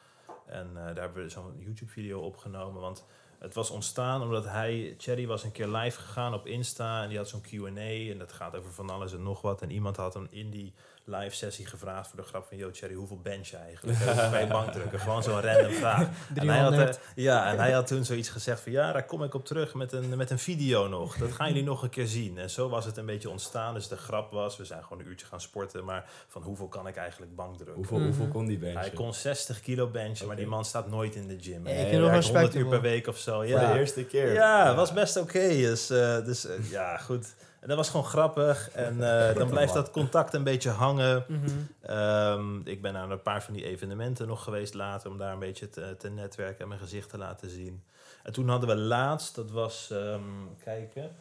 En 0.45 0.67
eh, 0.67 0.83
daar 0.83 0.95
hebben 0.95 1.23
we 1.23 1.29
zo'n 1.29 1.55
YouTube-video 1.57 2.19
opgenomen. 2.19 2.81
Want 2.81 3.05
het 3.39 3.53
was 3.53 3.69
ontstaan 3.69 4.21
omdat 4.21 4.45
hij, 4.45 4.95
Cherry 4.97 5.27
was 5.27 5.43
een 5.43 5.51
keer 5.51 5.67
live 5.67 5.99
gegaan 5.99 6.33
op 6.33 6.47
Insta. 6.47 7.03
En 7.03 7.09
die 7.09 7.17
had 7.17 7.29
zo'n 7.29 7.41
QA. 7.41 8.11
En 8.11 8.17
dat 8.17 8.31
gaat 8.31 8.55
over 8.55 8.71
van 8.71 8.89
alles 8.89 9.13
en 9.13 9.23
nog 9.23 9.41
wat. 9.41 9.61
En 9.61 9.71
iemand 9.71 9.97
had 9.97 10.13
hem 10.13 10.27
in 10.29 10.49
die 10.49 10.73
live 11.09 11.35
sessie 11.35 11.65
gevraagd 11.65 12.07
voor 12.09 12.19
de 12.19 12.25
grap 12.27 12.45
van... 12.47 12.57
Yo, 12.57 12.69
Cherry, 12.73 12.93
hoeveel 12.95 13.19
bench 13.21 13.47
je 13.47 13.57
eigenlijk? 13.57 13.99
Bij 14.31 14.41
je 14.41 14.47
bankdrukken? 14.47 14.99
Gewoon 14.99 15.23
zo'n 15.23 15.41
random 15.41 15.71
vraag. 15.71 16.07
En 16.35 16.47
hij, 16.47 16.59
had, 16.59 16.71
300. 16.71 16.95
eh, 17.15 17.23
ja, 17.23 17.51
en 17.51 17.57
hij 17.59 17.71
had 17.71 17.87
toen 17.87 18.05
zoiets 18.05 18.29
gezegd 18.29 18.59
van... 18.61 18.71
Ja, 18.71 18.91
daar 18.91 19.05
kom 19.05 19.23
ik 19.23 19.33
op 19.33 19.45
terug 19.45 19.73
met 19.73 19.91
een, 19.91 20.17
met 20.17 20.29
een 20.29 20.39
video 20.39 20.87
nog. 20.87 21.17
Dat 21.17 21.31
gaan 21.31 21.47
jullie 21.47 21.63
nog 21.63 21.83
een 21.83 21.89
keer 21.89 22.07
zien. 22.07 22.37
En 22.37 22.49
zo 22.49 22.69
was 22.69 22.85
het 22.85 22.97
een 22.97 23.05
beetje 23.05 23.29
ontstaan. 23.29 23.73
Dus 23.73 23.87
de 23.87 23.97
grap 23.97 24.31
was, 24.31 24.57
we 24.57 24.65
zijn 24.65 24.83
gewoon 24.83 24.99
een 24.99 25.07
uurtje 25.09 25.25
gaan 25.25 25.41
sporten. 25.41 25.85
Maar 25.85 26.09
van 26.27 26.41
hoeveel 26.41 26.67
kan 26.67 26.87
ik 26.87 26.95
eigenlijk 26.95 27.35
bankdrukken? 27.35 27.75
Hoeveel, 27.75 27.97
Mhm. 27.97 28.05
hoeveel 28.07 28.27
kon 28.27 28.45
die 28.45 28.57
benchen? 28.57 28.79
Hij 28.79 28.89
kon 28.89 29.13
60 29.13 29.59
kilo 29.61 29.87
benchen, 29.87 30.27
maar 30.27 30.35
die 30.35 30.47
man 30.47 30.65
staat 30.65 30.89
nooit 30.89 31.15
in 31.15 31.27
de 31.27 31.37
gym. 31.39 31.67
Ja, 31.67 31.73
ik 31.73 31.91
wel 31.99 32.21
100 32.21 32.55
uur 32.55 32.67
per 32.67 32.81
week 32.81 33.07
of 33.07 33.17
zo. 33.17 33.33
Voor 33.35 33.45
Ja, 33.47 33.73
de 33.73 33.79
eerste 33.79 34.03
keer. 34.05 34.33
ja, 34.33 34.75
was 34.75 34.93
best 34.93 35.17
oké. 35.17 35.47
Dus, 35.47 35.89
eh, 35.89 36.25
dus 36.25 36.45
eh, 36.45 36.71
ja, 36.71 36.97
goed. 36.97 37.35
En 37.59 37.67
dat 37.67 37.77
was 37.77 37.89
gewoon 37.89 38.05
grappig. 38.05 38.71
En 38.71 39.01
eh, 39.29 39.35
dan 39.35 39.49
blijft 39.49 39.73
dat 39.73 39.91
contact 39.91 40.33
een 40.33 40.43
beetje 40.43 40.69
hangen. 40.69 41.25
Mhm. 41.27 41.49
Ehm, 41.81 42.59
ik 42.63 42.81
ben 42.81 42.93
naar 42.93 43.09
een 43.09 43.21
paar 43.21 43.43
van 43.43 43.53
die 43.53 43.65
evenementen 43.65 44.27
nog 44.27 44.43
geweest 44.43 44.73
later... 44.73 45.09
om 45.09 45.17
daar 45.17 45.33
een 45.33 45.39
beetje 45.39 45.69
te, 45.69 45.95
te 45.97 46.09
netwerken 46.09 46.61
en 46.61 46.67
mijn 46.67 46.79
gezicht 46.79 47.09
te 47.09 47.17
laten 47.17 47.49
zien. 47.49 47.83
En 48.23 48.33
toen 48.33 48.49
hadden 48.49 48.69
we 48.69 48.75
laatst, 48.75 49.35
dat 49.35 49.51
was, 49.51 49.89
ehm, 49.91 50.21
kijken... 50.63 51.15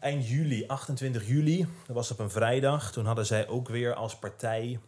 Eind 0.00 0.28
juli, 0.28 0.64
28 0.66 1.26
juli, 1.26 1.68
dat 1.86 1.96
was 1.96 2.10
op 2.10 2.18
een 2.18 2.30
vrijdag. 2.30 2.92
Toen 2.92 3.06
hadden 3.06 3.26
zij 3.26 3.48
ook 3.48 3.68
weer 3.68 3.94
als 3.94 4.16
partij 4.16 4.80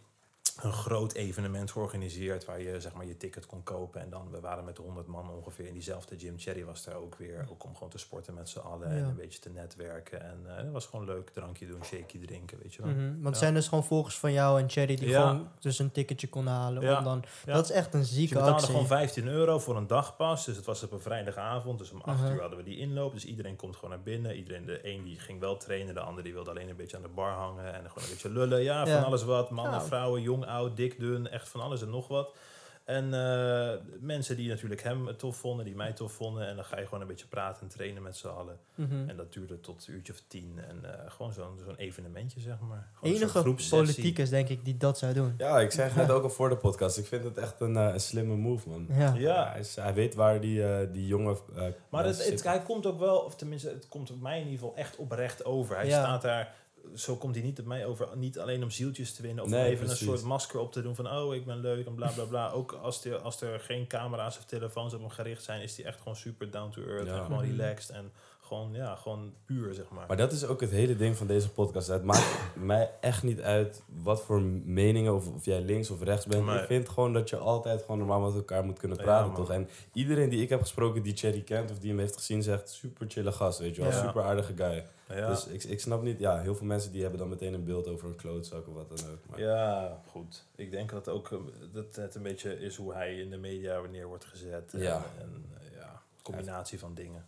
een 0.62 0.72
groot 0.72 1.12
evenement 1.12 1.70
georganiseerd 1.70 2.44
waar 2.44 2.60
je 2.60 2.80
zeg 2.80 2.92
maar 2.94 3.06
je 3.06 3.16
ticket 3.16 3.46
kon 3.46 3.62
kopen. 3.62 4.00
En 4.00 4.10
dan, 4.10 4.30
we 4.30 4.40
waren 4.40 4.64
met 4.64 4.76
100 4.78 5.06
man 5.06 5.30
ongeveer 5.30 5.66
in 5.66 5.72
diezelfde 5.72 6.18
gym. 6.18 6.34
Cherry 6.38 6.64
was 6.64 6.84
daar 6.84 6.94
ook 6.94 7.14
weer, 7.16 7.46
ook 7.50 7.64
om 7.64 7.74
gewoon 7.74 7.88
te 7.88 7.98
sporten 7.98 8.34
met 8.34 8.48
z'n 8.48 8.58
allen 8.58 8.88
en 8.88 9.04
een 9.04 9.16
beetje 9.16 9.38
te 9.38 9.50
netwerken. 9.50 10.20
En 10.22 10.40
eh 10.46 10.56
het 10.56 10.70
was 10.72 10.86
gewoon 10.86 11.04
leuk, 11.04 11.30
drankje 11.30 11.66
doen, 11.66 11.84
shaky 11.84 12.18
drinken, 12.26 12.58
weet 12.62 12.74
je 12.74 12.82
wel. 12.82 12.90
Mhm, 12.92 13.20
Want 13.22 13.34
Ja. 13.34 13.40
zijn 13.40 13.54
dus 13.54 13.68
gewoon 13.68 13.84
volgers 13.84 14.18
van 14.18 14.32
jou 14.32 14.60
en 14.60 14.70
Cherry 14.70 14.96
die 14.96 15.08
Ja. 15.08 15.20
gewoon 15.28 15.48
dus 15.60 15.78
een 15.78 15.92
ticketje 15.92 16.28
konden 16.28 16.52
halen. 16.52 16.82
Ja. 16.82 16.98
Om 16.98 17.04
dan. 17.04 17.24
Dat 17.44 17.64
is 17.64 17.70
echt 17.70 17.94
een 17.94 18.00
Dus 18.00 18.08
je 18.08 18.14
zieke 18.14 18.32
betaalde 18.34 18.54
actie. 18.54 18.70
gewoon 18.70 18.86
15 18.86 19.28
euro 19.28 19.58
voor 19.58 19.76
een 19.76 19.86
dagpas. 19.86 20.44
Dus 20.44 20.56
het 20.56 20.64
was 20.64 20.82
op 20.82 20.92
een 20.92 21.00
vrijdagavond. 21.00 21.78
Dus 21.78 21.90
om 21.90 22.00
8 22.00 22.18
Uh-huh. 22.18 22.34
uur 22.34 22.40
hadden 22.40 22.58
we 22.58 22.64
die 22.64 22.78
inloop. 22.78 23.12
Dus 23.12 23.24
iedereen 23.24 23.56
komt 23.56 23.74
gewoon 23.74 23.90
naar 23.90 24.02
binnen. 24.02 24.36
Iedereen, 24.36 24.64
de 24.64 24.80
een 24.88 25.04
die 25.04 25.18
ging 25.18 25.40
wel 25.40 25.56
trainen. 25.56 25.94
De 25.94 26.00
ander 26.00 26.24
die 26.24 26.32
wilde 26.32 26.50
alleen 26.50 26.68
een 26.68 26.76
beetje 26.76 26.96
aan 26.96 27.02
de 27.02 27.08
bar 27.08 27.32
hangen. 27.32 27.64
En 27.74 27.80
gewoon 27.88 28.04
een 28.04 28.10
beetje 28.10 28.30
lullen. 28.30 28.62
Ja, 28.62 28.86
van 28.86 29.04
alles 29.04 29.22
wat. 29.24 29.50
Mannen, 29.50 29.72
Ja. 29.80 29.86
vrouwen, 29.86 30.22
jong, 30.22 30.46
oud, 30.48 30.76
dik, 30.76 30.98
dun. 31.00 31.28
Echt 31.30 31.48
van 31.48 31.60
alles 31.60 31.82
en 31.82 31.90
nog 31.90 32.08
wat. 32.08 32.36
En 32.84 33.14
eh, 33.14 33.74
mensen 34.00 34.36
die 34.36 34.48
natuurlijk 34.48 34.82
hem 34.82 35.16
tof 35.16 35.36
vonden, 35.36 35.64
die 35.64 35.74
mij 35.74 35.92
tof 35.92 36.12
vonden. 36.12 36.46
En 36.46 36.56
dan 36.56 36.64
ga 36.64 36.78
je 36.78 36.84
gewoon 36.84 37.00
een 37.00 37.06
beetje 37.06 37.26
praten 37.26 37.62
en 37.62 37.68
trainen 37.68 38.02
met 38.02 38.16
z'n 38.16 38.26
allen. 38.26 38.58
Mhm. 38.74 39.08
En 39.08 39.16
dat 39.16 39.32
duurde 39.32 39.60
tot 39.60 39.86
een 39.88 39.94
uurtje 39.94 40.12
of 40.12 40.22
tien. 40.28 40.58
En 40.68 41.04
eh, 41.04 41.10
gewoon 41.10 41.32
zo'n 41.32 41.58
zo'n 41.64 41.76
evenementje, 41.76 42.40
zeg 42.40 42.60
maar. 42.60 42.88
Gewoon 42.94 43.14
Enige 43.14 43.54
politiekers, 43.70 44.30
denk 44.30 44.48
ik, 44.48 44.64
die 44.64 44.76
dat 44.76 44.98
zou 44.98 45.12
doen. 45.14 45.34
Ja, 45.38 45.60
ik 45.60 45.70
zei 45.70 45.88
het 45.88 45.96
net 45.96 46.10
ook 46.10 46.22
al 46.22 46.30
voor 46.30 46.48
de 46.48 46.56
podcast. 46.56 46.98
Ik 46.98 47.06
vind 47.06 47.24
het 47.24 47.36
echt 47.36 47.60
een, 47.60 47.76
eh, 47.76 47.92
een 47.92 48.00
slimme 48.00 48.36
move, 48.36 48.68
man. 48.68 48.86
Ja. 48.90 49.14
Ja. 49.14 49.50
hij, 49.50 49.60
is- 49.60 49.76
hij 49.76 49.94
weet 49.94 50.14
waar 50.14 50.40
die, 50.40 50.64
eh, 50.72 50.86
die 50.92 51.06
jonge... 51.06 51.36
eh, 51.56 51.62
Maar 51.88 52.04
het, 52.04 52.28
het, 52.30 52.42
hij 52.44 52.62
komt 52.62 52.86
ook 52.86 52.98
wel, 52.98 53.18
of 53.18 53.36
tenminste, 53.36 53.68
het 53.68 53.88
komt 53.88 54.10
op 54.10 54.20
mij 54.20 54.38
in 54.40 54.44
ieder 54.44 54.58
geval 54.58 54.76
echt 54.76 54.96
oprecht 54.96 55.44
over. 55.44 55.76
Hij 55.76 55.86
Ja. 55.86 56.02
staat 56.02 56.22
daar, 56.22 56.54
zo 56.94 57.16
komt 57.16 57.34
hij 57.34 57.44
niet 57.44 57.58
op 57.58 57.64
mij 57.66 57.86
over, 57.86 58.08
niet 58.16 58.38
alleen 58.38 58.62
om 58.62 58.70
zieltjes 58.70 59.14
te 59.14 59.22
winnen 59.22 59.44
of 59.44 59.50
Nee, 59.50 59.64
even 59.64 59.84
precies. 59.84 60.00
een 60.00 60.06
soort 60.06 60.22
masker 60.22 60.60
op 60.60 60.72
te 60.72 60.82
doen 60.82 60.94
van, 60.94 61.10
oh, 61.12 61.34
ik 61.34 61.44
ben 61.46 61.60
leuk 61.60 61.86
en 61.86 61.94
bla 61.94 62.10
bla 62.10 62.24
bla. 62.24 62.50
ook 62.50 62.72
als 62.72 63.04
er, 63.04 63.16
als 63.18 63.40
er 63.40 63.60
geen 63.60 63.86
camera's 63.86 64.38
of 64.38 64.44
telefoons 64.44 64.94
op 64.94 65.00
hem 65.00 65.08
gericht 65.10 65.44
zijn, 65.44 65.62
is 65.62 65.76
hij 65.76 65.86
echt 65.86 65.98
gewoon 65.98 66.16
super 66.16 66.50
down 66.50 66.70
to 66.70 66.82
earth 66.82 67.06
Ja. 67.06 67.16
en 67.18 67.24
gewoon 67.24 67.44
Mhm. 67.48 67.50
relaxed 67.56 67.90
en 67.96 68.12
gewoon, 68.48 68.72
ja, 68.72 68.94
gewoon 68.94 69.34
puur, 69.44 69.74
zeg 69.74 69.90
maar. 69.90 70.04
Maar 70.08 70.16
dat 70.16 70.32
is 70.32 70.46
ook 70.46 70.60
het 70.60 70.70
hele 70.70 70.96
ding 70.96 71.16
van 71.16 71.26
deze 71.26 71.50
podcast. 71.50 71.88
Het 71.88 72.04
maakt 72.04 72.38
mij 72.56 72.90
echt 73.00 73.22
niet 73.22 73.40
uit 73.40 73.82
wat 74.02 74.22
voor 74.22 74.40
meningen, 74.64 75.14
of, 75.14 75.28
of 75.34 75.44
jij 75.44 75.60
links 75.60 75.90
of 75.90 76.02
rechts 76.02 76.26
bent. 76.26 76.48
Ik 76.48 76.64
vind 76.66 76.88
gewoon 76.88 77.12
dat 77.12 77.28
je 77.30 77.36
altijd 77.36 77.80
gewoon 77.82 77.98
normaal 77.98 78.20
met 78.20 78.34
elkaar 78.34 78.64
moet 78.64 78.78
kunnen 78.78 78.96
praten, 78.98 79.34
toch? 79.34 79.50
En 79.50 79.68
iedereen 79.92 80.28
die 80.28 80.42
ik 80.42 80.48
heb 80.48 80.60
gesproken 80.60 81.02
die 81.02 81.16
Cherry 81.16 81.42
kent 81.42 81.70
of 81.70 81.78
die 81.78 81.90
hem 81.90 81.98
heeft 81.98 82.16
gezien, 82.16 82.42
zegt 82.42 82.68
super 82.70 83.06
chille 83.10 83.32
gast, 83.32 83.58
weet 83.58 83.74
je 83.76 83.82
wel. 83.82 83.90
Ja. 83.90 84.06
Super 84.06 84.22
aardige 84.22 84.52
guy. 84.56 84.84
ja. 85.08 85.28
Dus 85.28 85.46
ik, 85.46 85.64
ik 85.64 85.80
snap 85.80 86.02
niet, 86.02 86.18
ja, 86.18 86.40
heel 86.40 86.54
veel 86.54 86.66
mensen 86.66 86.92
die 86.92 87.00
hebben 87.02 87.18
dan 87.20 87.28
meteen 87.28 87.54
een 87.54 87.64
beeld 87.64 87.88
over 87.88 88.08
een 88.08 88.16
klootzak 88.16 88.68
of 88.68 88.74
wat 88.74 88.88
dan 88.98 89.10
ook. 89.10 89.18
Maar 89.30 89.40
ja, 89.40 90.00
goed. 90.06 90.44
Ik 90.56 90.70
denk 90.70 90.90
dat 90.90 91.08
ook 91.08 91.30
eh, 91.32 91.38
dat 91.72 91.96
het 91.96 92.14
een 92.14 92.22
beetje 92.22 92.60
is 92.60 92.76
hoe 92.76 92.94
hij 92.94 93.14
in 93.18 93.30
de 93.30 93.36
media 93.38 93.80
neer 93.90 94.06
wordt 94.06 94.24
gezet. 94.24 94.74
En, 94.74 94.80
Ja. 94.80 95.02
en 95.18 95.44
eh, 95.60 95.76
ja, 95.76 96.02
combinatie 96.22 96.78
van 96.78 96.94
dingen. 96.94 97.26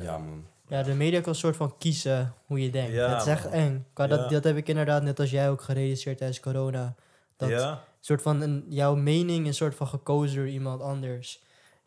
Ja, 0.00 0.18
man. 0.18 0.44
Ja, 0.68 0.82
de 0.82 0.94
media 0.94 1.20
kan 1.20 1.28
een 1.28 1.38
soort 1.38 1.56
van 1.56 1.78
kiezen 1.78 2.34
hoe 2.46 2.62
je 2.62 2.70
denkt. 2.70 2.92
Ja, 2.92 3.08
het 3.12 3.20
is 3.20 3.26
echt 3.26 3.44
man. 3.44 3.52
eng. 3.52 3.86
Qua 3.92 4.04
Ja. 4.04 4.16
dat, 4.16 4.30
dat 4.30 4.44
heb 4.44 4.56
ik 4.56 4.68
inderdaad 4.68 5.02
net 5.02 5.20
als 5.20 5.30
jij 5.30 5.50
ook 5.50 5.62
gerealiseerd 5.62 6.18
tijdens 6.18 6.40
corona. 6.40 6.94
Dat 7.36 7.48
ja? 7.48 7.84
soort 8.00 8.22
van 8.22 8.40
een, 8.40 8.64
jouw 8.68 8.94
mening 8.94 9.40
is 9.42 9.46
een 9.48 9.54
soort 9.54 9.74
van 9.74 9.86
gekozen 9.86 10.36
door 10.36 10.48
iemand 10.48 10.80
anders. 10.82 11.42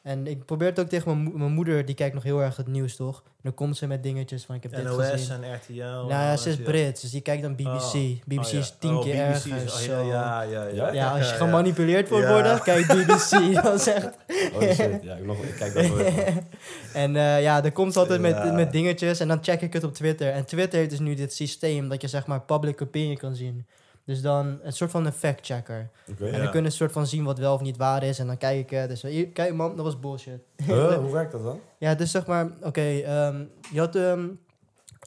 En 0.08 0.28
ik 0.28 0.46
probeer 0.46 0.68
het 0.68 0.80
ook 0.80 0.90
tegen 0.90 1.12
mijn, 1.12 1.24
mo- 1.24 1.38
mijn 1.38 1.52
moeder, 1.52 1.86
die 1.86 1.96
kijkt 1.96 2.14
nog 2.14 2.24
heel 2.24 2.42
erg 2.42 2.56
het 2.58 2.68
nieuws, 2.68 2.96
toch? 2.96 3.22
En 3.26 3.32
dan 3.42 3.54
komt 3.54 3.78
ze 3.78 3.88
met 3.88 4.04
dingetjes 4.04 4.44
van 4.46 4.56
ik 4.56 4.64
heb 4.64 4.76
dit 4.76 4.84
NOS 4.84 5.06
gezien. 5.10 5.44
en 5.44 5.56
RTL. 5.56 5.74
Nou 5.82 6.08
ja, 6.10 6.38
ze 6.38 6.50
is. 6.50 6.62
Brits, 6.62 7.02
dus 7.02 7.12
die 7.12 7.22
kijkt 7.22 7.42
dan 7.42 7.56
BBC. 7.56 7.66
Oh. 7.94 8.04
BBC 8.26 8.40
Oh, 8.46 8.52
ja. 8.52 8.60
is 8.60 8.74
tien 8.80 8.96
Oh, 8.96 9.02
keer 9.04 9.26
BBC 9.28 9.46
is- 9.46 9.52
erger. 9.88 10.00
oh, 10.02 10.08
ja, 10.08 10.42
ja, 10.42 10.64
ja, 10.64 10.68
ja. 10.74 10.92
Ja, 10.94 11.12
als 11.12 11.26
je 11.28 11.32
ja. 11.32 11.38
gemanipuleerd 11.38 12.10
wordt 12.10 12.26
Ja. 12.26 12.32
worden, 12.34 12.62
kijk 12.70 12.88
BBC. 12.88 13.54
dat 13.64 13.80
is 13.80 13.88
echt... 13.88 14.10
Oh 14.54 14.62
shit, 14.62 15.00
ja, 15.04 15.16
ik, 15.16 15.26
nog, 15.26 15.38
ik 15.44 15.56
kijk 15.56 15.74
dat 15.74 15.88
man. 15.90 16.00
en 17.04 17.16
eh, 17.16 17.42
ja, 17.42 17.64
er 17.64 17.72
komt 17.72 17.98
altijd 17.98 18.22
Ja. 18.22 18.42
met, 18.44 18.54
met 18.54 18.72
dingetjes 18.72 19.20
en 19.20 19.28
dan 19.28 19.40
check 19.42 19.62
ik 19.62 19.74
het 19.74 19.84
op 19.84 19.94
Twitter. 19.94 20.32
En 20.32 20.46
Twitter 20.46 20.78
heeft 20.78 20.90
dus 20.90 21.00
nu 21.00 21.14
dit 21.16 21.34
systeem 21.34 21.90
dat 21.90 22.02
je 22.02 22.08
zeg 22.08 22.28
maar 22.28 22.42
public 22.42 22.82
opinion 22.82 23.18
kan 23.18 23.36
zien. 23.36 23.66
Dus 24.08 24.22
dan 24.22 24.60
een 24.64 24.74
soort 24.74 24.92
van 24.92 25.06
een 25.06 25.12
fact-checker. 25.14 25.90
En 26.20 26.32
Ja. 26.32 26.38
dan 26.38 26.50
kun 26.52 26.60
je 26.60 26.66
een 26.66 26.72
soort 26.72 26.92
van 26.92 27.08
zien 27.08 27.24
wat 27.24 27.38
wel 27.38 27.54
of 27.54 27.62
niet 27.62 27.78
waar 27.78 28.04
is. 28.04 28.20
En 28.20 28.28
dan 28.28 28.38
kijk 28.38 28.58
ik, 28.60 28.72
eh, 28.72 28.88
dus 28.88 29.02
hier, 29.02 29.28
kijk 29.28 29.54
man, 29.54 29.76
dat 29.76 29.86
was 29.86 30.00
bullshit. 30.00 30.40
Huh? 30.66 30.94
hoe 31.04 31.12
werkt 31.12 31.32
dat 31.32 31.44
dan? 31.44 31.60
Ja, 31.78 31.96
dus 31.96 32.12
zeg 32.12 32.26
maar, 32.26 32.50
oké, 32.62 32.82
ehm, 33.00 33.44
je 33.72 33.80
had, 33.80 33.96
ehm, 33.96 34.28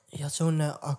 je 0.06 0.22
had 0.22 0.32
zo'n 0.32 0.60
eh, 0.60 0.92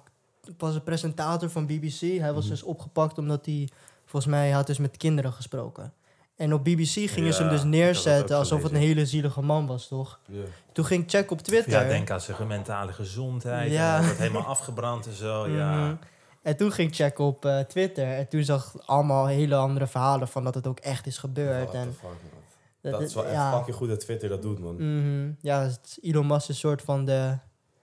was 0.57 0.75
een 0.75 0.83
presentator 0.83 1.49
van 1.49 1.65
BBC. 1.65 1.99
Hij 2.19 2.33
was 2.33 2.43
Mhm. 2.43 2.53
dus 2.53 2.63
opgepakt 2.63 3.17
omdat 3.17 3.45
hij, 3.45 3.69
volgens 4.05 4.31
mij, 4.31 4.51
had 4.51 4.67
dus 4.67 4.77
met 4.77 4.97
kinderen 4.97 5.33
gesproken. 5.33 5.93
En 6.35 6.53
op 6.53 6.63
BBC 6.63 7.09
gingen 7.09 7.33
ze 7.33 7.41
hem 7.41 7.51
dus 7.51 7.63
neerzetten 7.63 8.37
alsof 8.37 8.63
het 8.63 8.71
een 8.71 8.77
hele 8.77 9.05
zielige 9.05 9.41
man 9.41 9.67
was, 9.67 9.87
toch? 9.87 10.19
Ja. 10.27 10.41
Toen 10.73 10.85
ging 10.85 11.03
ik 11.03 11.09
checken 11.09 11.31
op 11.31 11.41
Twitter. 11.41 11.71
Ja, 11.71 11.87
denk 11.87 12.09
aan 12.09 12.21
zijn 12.21 12.47
mentale 12.47 12.93
gezondheid. 12.93 13.71
Ja. 13.71 13.97
En 13.97 14.03
wordt 14.03 14.17
helemaal 14.19 14.45
afgebrand 14.45 15.05
en 15.05 15.13
zo. 15.13 15.47
Ja. 15.47 15.97
Mhm. 16.41 16.47
En 16.49 16.57
toen 16.57 16.71
ging 16.71 16.89
ik 16.89 16.95
checken 16.95 17.23
op 17.25 17.45
eh, 17.45 17.59
Twitter. 17.59 18.13
En 18.13 18.27
toen 18.27 18.43
zag 18.43 18.73
ik 18.75 18.81
allemaal 18.85 19.25
hele 19.27 19.55
andere 19.55 19.87
verhalen 19.87 20.27
van 20.27 20.43
dat 20.43 20.55
het 20.55 20.67
ook 20.67 20.79
echt 20.79 21.07
is 21.07 21.17
gebeurd. 21.17 21.73
En 21.73 21.93
fuck, 21.93 22.01
man. 22.03 22.91
Dat 22.91 23.01
is 23.01 23.13
wel 23.13 23.23
echt 23.25 23.33
ja, 23.33 23.55
fucking 23.57 23.75
goed 23.75 23.87
dat 23.89 23.99
Twitter 23.99 24.29
dat 24.29 24.41
doet, 24.41 24.59
man. 24.59 24.75
mhm. 24.75 25.31
ja, 25.41 25.61
het- 25.61 25.97
Elon 26.01 26.27
Musk 26.27 26.41
is 26.41 26.47
een 26.47 26.55
soort 26.55 26.81
van 26.81 27.05
de... 27.05 27.37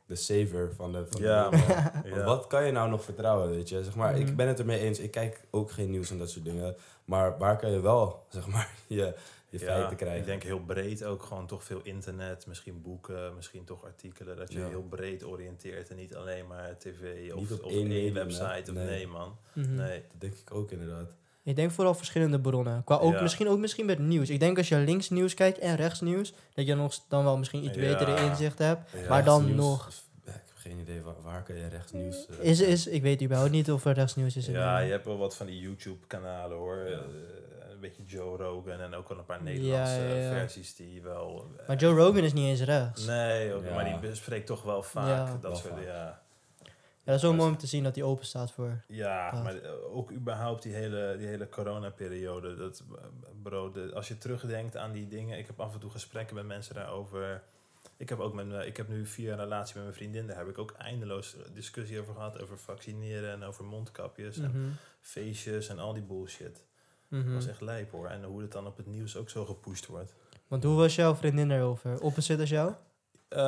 De 0.06 0.14
savior 0.16 0.72
van 0.76 0.92
de... 0.92 1.06
Van 1.11 1.20
Ja, 1.22 1.48
de 1.48 1.56
man. 1.56 2.12
Ja. 2.14 2.24
wat 2.24 2.46
kan 2.46 2.64
je 2.66 2.72
nou 2.72 2.90
nog 2.90 3.04
vertrouwen, 3.04 3.50
weet 3.50 3.68
je? 3.68 3.84
Zeg 3.84 3.94
maar, 3.94 4.12
Mhm. 4.12 4.20
ik 4.20 4.36
ben 4.36 4.48
het 4.48 4.59
ermee 4.59 4.78
eens. 4.80 4.98
Ik 4.98 5.11
kijk 5.11 5.44
ook 5.50 5.70
geen 5.70 5.90
nieuws 5.90 6.11
en 6.11 6.18
dat 6.18 6.30
soort 6.30 6.44
dingen. 6.44 6.76
Maar 7.04 7.38
waar 7.38 7.56
kan 7.56 7.70
je 7.70 7.80
wel, 7.80 8.24
zeg 8.28 8.46
maar, 8.46 8.70
je, 8.86 9.14
je 9.51 9.59
Ja, 9.59 9.64
feiten 9.66 9.96
krijgen? 9.96 10.20
Ik 10.20 10.26
denk 10.26 10.42
heel 10.42 10.61
breed 10.61 11.05
ook 11.05 11.22
gewoon 11.22 11.46
toch 11.46 11.64
veel 11.64 11.80
internet, 11.82 12.46
misschien 12.46 12.82
boeken, 12.82 13.34
misschien 13.36 13.64
toch 13.64 13.84
artikelen. 13.84 14.36
Dat 14.36 14.53
je 14.53 14.59
Ja. 14.59 14.68
heel 14.68 14.82
breed 14.82 15.24
oriënteert 15.24 15.90
en 15.90 15.96
niet 15.96 16.14
alleen 16.16 16.46
maar 16.46 16.78
tv 16.78 17.32
of, 17.32 17.38
Niet 17.40 17.53
op 17.53 17.64
of 17.64 17.72
één 17.72 18.14
website. 18.14 18.70
Of 18.70 18.76
Nee. 18.76 18.86
nee. 18.86 19.07
man. 19.07 19.36
mhm. 19.53 19.74
Nee. 19.74 20.03
Dat 20.11 20.20
denk 20.20 20.34
ik 20.34 20.55
ook 20.55 20.70
inderdaad. 20.70 21.11
Ik 21.42 21.57
denk 21.57 21.70
vooral 21.70 21.94
verschillende 21.94 22.40
bronnen. 22.40 22.84
Qua 22.84 22.96
ook, 22.96 23.12
Ja. 23.12 23.22
misschien 23.22 23.49
ook 23.49 23.59
misschien 23.59 23.86
met 23.86 23.99
nieuws. 23.99 24.30
Ik 24.30 24.40
denk 24.40 24.57
als 24.59 24.68
je 24.68 24.76
links 24.76 25.11
nieuws 25.11 25.34
kijkt 25.34 25.59
en 25.59 25.76
rechts 25.76 26.01
nieuws, 26.01 26.34
dat 26.55 26.66
je 26.66 26.74
nog 26.74 26.94
dan 27.09 27.24
wel 27.24 27.38
misschien 27.38 27.64
iets 27.64 27.76
Ja. 27.76 27.80
betere 27.82 28.20
inzicht 28.26 28.59
hebt. 28.59 28.90
Ja. 29.03 29.09
Maar 29.09 29.24
dan 29.24 29.55
nog- 29.55 29.88
ik 30.24 30.32
heb 30.34 30.42
geen 30.57 30.78
idee, 30.78 31.01
waar, 31.03 31.22
waar 31.22 31.42
kan 31.42 31.57
je 31.57 31.68
rechtsnieuws... 31.68 32.26
eh, 32.26 32.38
Is, 32.51 32.61
is, 32.61 32.86
ik 32.86 33.03
weet 33.03 33.22
überhaupt 33.22 33.51
niet 33.51 33.70
of 33.72 33.84
er 33.84 33.94
rechts 33.94 34.14
nieuws 34.16 34.36
is. 34.36 34.46
Ja, 34.46 34.53
Nederland. 34.53 34.84
je 34.86 34.90
hebt 34.92 35.05
wel 35.05 35.18
wat 35.18 35.36
van 35.36 35.46
die 35.46 35.61
YouTube-kanalen 35.61 36.57
hoor. 36.57 36.76
Ja. 36.88 37.01
Eh, 37.79 37.85
een 37.85 37.95
beetje 37.97 38.16
Joe 38.16 38.37
Rogan 38.37 38.81
en 38.81 38.95
ook 38.95 39.09
wel 39.09 39.18
een 39.18 39.24
paar 39.24 39.43
Nederlandse 39.43 39.95
ja, 40.01 40.14
ja. 40.14 40.31
versies 40.31 40.74
die 40.76 41.03
wel. 41.03 41.51
eh, 41.61 41.66
Maar 41.68 41.76
Joe 41.76 41.95
Rogan 41.95 42.22
is 42.24 42.33
niet 42.33 42.47
eens 42.49 42.61
rechts. 42.62 43.07
Nee, 43.07 43.53
ook, 43.55 43.64
Ja. 43.64 43.74
maar 43.74 43.85
die 43.85 43.99
bespreekt 43.99 44.47
toch 44.47 44.62
wel 44.62 44.83
vaak 44.83 45.07
Ja. 45.09 45.33
dat 45.33 45.41
Wel 45.43 45.57
soort 45.57 45.83
ja. 45.85 46.22
Ja, 46.62 47.14
dat 47.14 47.22
is 47.22 47.22
wel 47.29 47.35
mooi 47.39 47.51
om 47.51 47.59
te 47.59 47.66
zien 47.66 47.83
dat 47.83 47.95
hij 47.95 48.05
open 48.05 48.26
staat 48.26 48.53
voor. 48.53 48.83
Ja, 48.87 49.43
maar 49.43 49.57
eh, 49.62 49.70
ook 49.97 50.12
überhaupt 50.12 50.62
die 50.62 50.72
hele, 50.74 51.14
die 51.18 51.26
hele 51.26 51.49
coronaperiode. 51.49 52.57
Dat, 52.57 52.83
eh, 52.93 53.05
bro, 53.43 53.70
de, 53.70 53.91
als 53.95 54.09
je 54.09 54.18
terugdenkt 54.18 54.76
aan 54.76 54.93
die 54.93 55.09
dingen. 55.09 55.39
Ik 55.39 55.47
heb 55.47 55.61
af 55.61 55.74
en 55.74 55.81
toe 55.81 55.91
gesprekken 55.91 56.35
met 56.37 56.47
mensen 56.47 56.74
daarover. 56.74 57.43
Ik 57.97 58.09
heb 58.09 58.18
ook 58.20 58.35
met, 58.35 58.47
me- 58.47 58.66
ik 58.66 58.76
heb 58.76 58.89
nu 58.89 59.07
via 59.07 59.33
een 59.33 59.39
relatie 59.39 59.74
met 59.74 59.83
mijn 59.85 59.97
vriendin. 59.97 60.26
Daar 60.26 60.37
heb 60.37 60.49
ik 60.49 60.59
ook 60.59 60.72
eindeloos 60.79 61.37
discussie 61.55 62.01
over 62.01 62.14
gehad. 62.14 62.43
Over 62.43 62.59
vaccineren 62.59 63.33
en 63.33 63.43
over 63.45 63.64
mondkapjes 63.64 64.39
en 64.39 64.51
Mhm, 64.51 64.68
feestjes 65.01 65.68
en 65.68 65.79
al 65.79 65.93
die 65.93 66.03
bullshit. 66.03 66.62
Mhm. 67.09 67.24
Dat 67.24 67.34
was 67.34 67.46
echt 67.46 67.61
lijp 67.61 67.90
hoor. 67.90 68.06
En 68.06 68.24
hoe 68.24 68.40
het 68.40 68.52
dan 68.52 68.66
op 68.66 68.76
het 68.76 68.86
nieuws 68.86 69.16
ook 69.16 69.30
zo 69.30 69.44
gepusht 69.44 69.86
wordt. 69.86 70.14
Want 70.48 70.64
hoe 70.64 70.76
was 70.76 70.94
jouw 70.94 71.14
vriendin 71.14 71.48
daarover? 71.48 72.00
Opposite 72.00 72.40
als 72.40 72.50
jou? 72.50 72.72
Eh, 73.28 73.38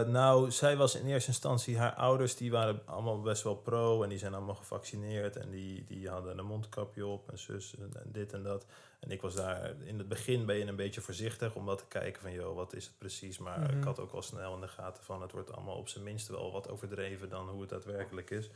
nou, 0.00 0.50
zij 0.50 0.76
was 0.76 0.94
in 0.94 1.06
eerste 1.06 1.30
instantie, 1.30 1.78
haar 1.78 1.94
ouders 1.94 2.36
die 2.36 2.50
waren 2.50 2.80
allemaal 2.84 3.20
best 3.20 3.42
wel 3.42 3.54
pro 3.56 4.02
en 4.02 4.08
die 4.08 4.18
zijn 4.18 4.34
allemaal 4.34 4.54
gevaccineerd 4.54 5.36
en 5.36 5.50
die, 5.50 5.84
die 5.84 6.08
hadden 6.08 6.38
een 6.38 6.44
mondkapje 6.46 7.06
op 7.06 7.30
en 7.30 7.38
zus 7.38 7.74
en, 7.78 7.90
en 7.94 8.12
dit 8.12 8.32
en 8.32 8.42
dat. 8.42 8.66
En 9.00 9.10
ik 9.10 9.20
was 9.20 9.34
daar, 9.34 9.74
in 9.84 9.98
het 9.98 10.08
begin 10.08 10.46
ben 10.46 10.56
je 10.56 10.66
een 10.66 10.76
beetje 10.76 11.00
voorzichtig 11.00 11.54
om 11.54 11.64
wat 11.64 11.78
te 11.78 11.84
kijken 11.88 12.22
van, 12.22 12.32
joh, 12.32 12.56
wat 12.56 12.74
is 12.74 12.84
het 12.84 12.98
precies? 12.98 13.38
Maar 13.38 13.58
Mhm. 13.60 13.78
ik 13.78 13.84
had 13.84 14.00
ook 14.00 14.12
al 14.12 14.22
snel 14.22 14.54
in 14.54 14.60
de 14.60 14.68
gaten 14.68 15.04
van, 15.04 15.22
het 15.22 15.32
wordt 15.32 15.52
allemaal 15.52 15.76
op 15.76 15.88
zijn 15.88 16.04
minst 16.04 16.28
wel 16.28 16.52
wat 16.52 16.68
overdreven 16.70 17.28
dan 17.28 17.48
hoe 17.48 17.60
het 17.60 17.70
daadwerkelijk 17.70 18.30
is. 18.30 18.50